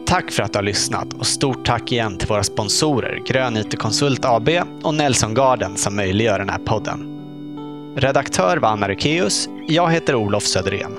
Tack 0.06 0.30
för 0.30 0.42
att 0.42 0.52
du 0.52 0.58
har 0.58 0.62
lyssnat 0.62 1.14
och 1.14 1.26
stort 1.26 1.66
tack 1.66 1.92
igen 1.92 2.18
till 2.18 2.28
våra 2.28 2.42
sponsorer 2.42 3.22
Grön 3.26 3.56
IT 3.56 3.78
Konsult 3.78 4.24
AB 4.24 4.48
och 4.82 4.94
Nelson 4.94 5.34
Garden 5.34 5.76
som 5.76 5.96
möjliggör 5.96 6.38
den 6.38 6.50
här 6.50 6.58
podden. 6.58 7.08
Redaktör 7.96 8.56
var 8.56 8.68
Anna 8.68 8.88
Rukeus. 8.88 9.48
Jag 9.68 9.92
heter 9.92 10.14
Olof 10.14 10.42
Söderén. 10.42 10.98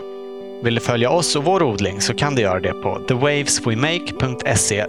Vill 0.63 0.75
du 0.75 0.81
följa 0.81 1.09
oss 1.09 1.35
och 1.35 1.43
vår 1.43 1.63
odling 1.63 2.01
så 2.01 2.13
kan 2.13 2.35
du 2.35 2.41
göra 2.41 2.59
det 2.59 2.73
på 2.73 2.99
thewaveswemake.se 3.07 4.85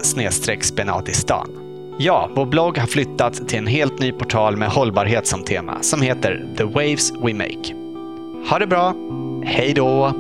spenatistan. 0.61 1.64
Ja, 1.99 2.30
vår 2.34 2.47
blogg 2.47 2.78
har 2.78 2.86
flyttats 2.86 3.47
till 3.47 3.59
en 3.59 3.66
helt 3.66 3.99
ny 3.99 4.12
portal 4.12 4.57
med 4.57 4.68
hållbarhet 4.68 5.26
som 5.26 5.45
tema 5.45 5.82
som 5.82 6.03
heter 6.03 6.47
The 6.57 6.64
Waves 6.64 7.12
We 7.12 7.34
Make. 7.34 7.74
Ha 8.51 8.59
det 8.59 8.66
bra! 8.66 8.95
Hej 9.45 9.72
då! 9.74 10.12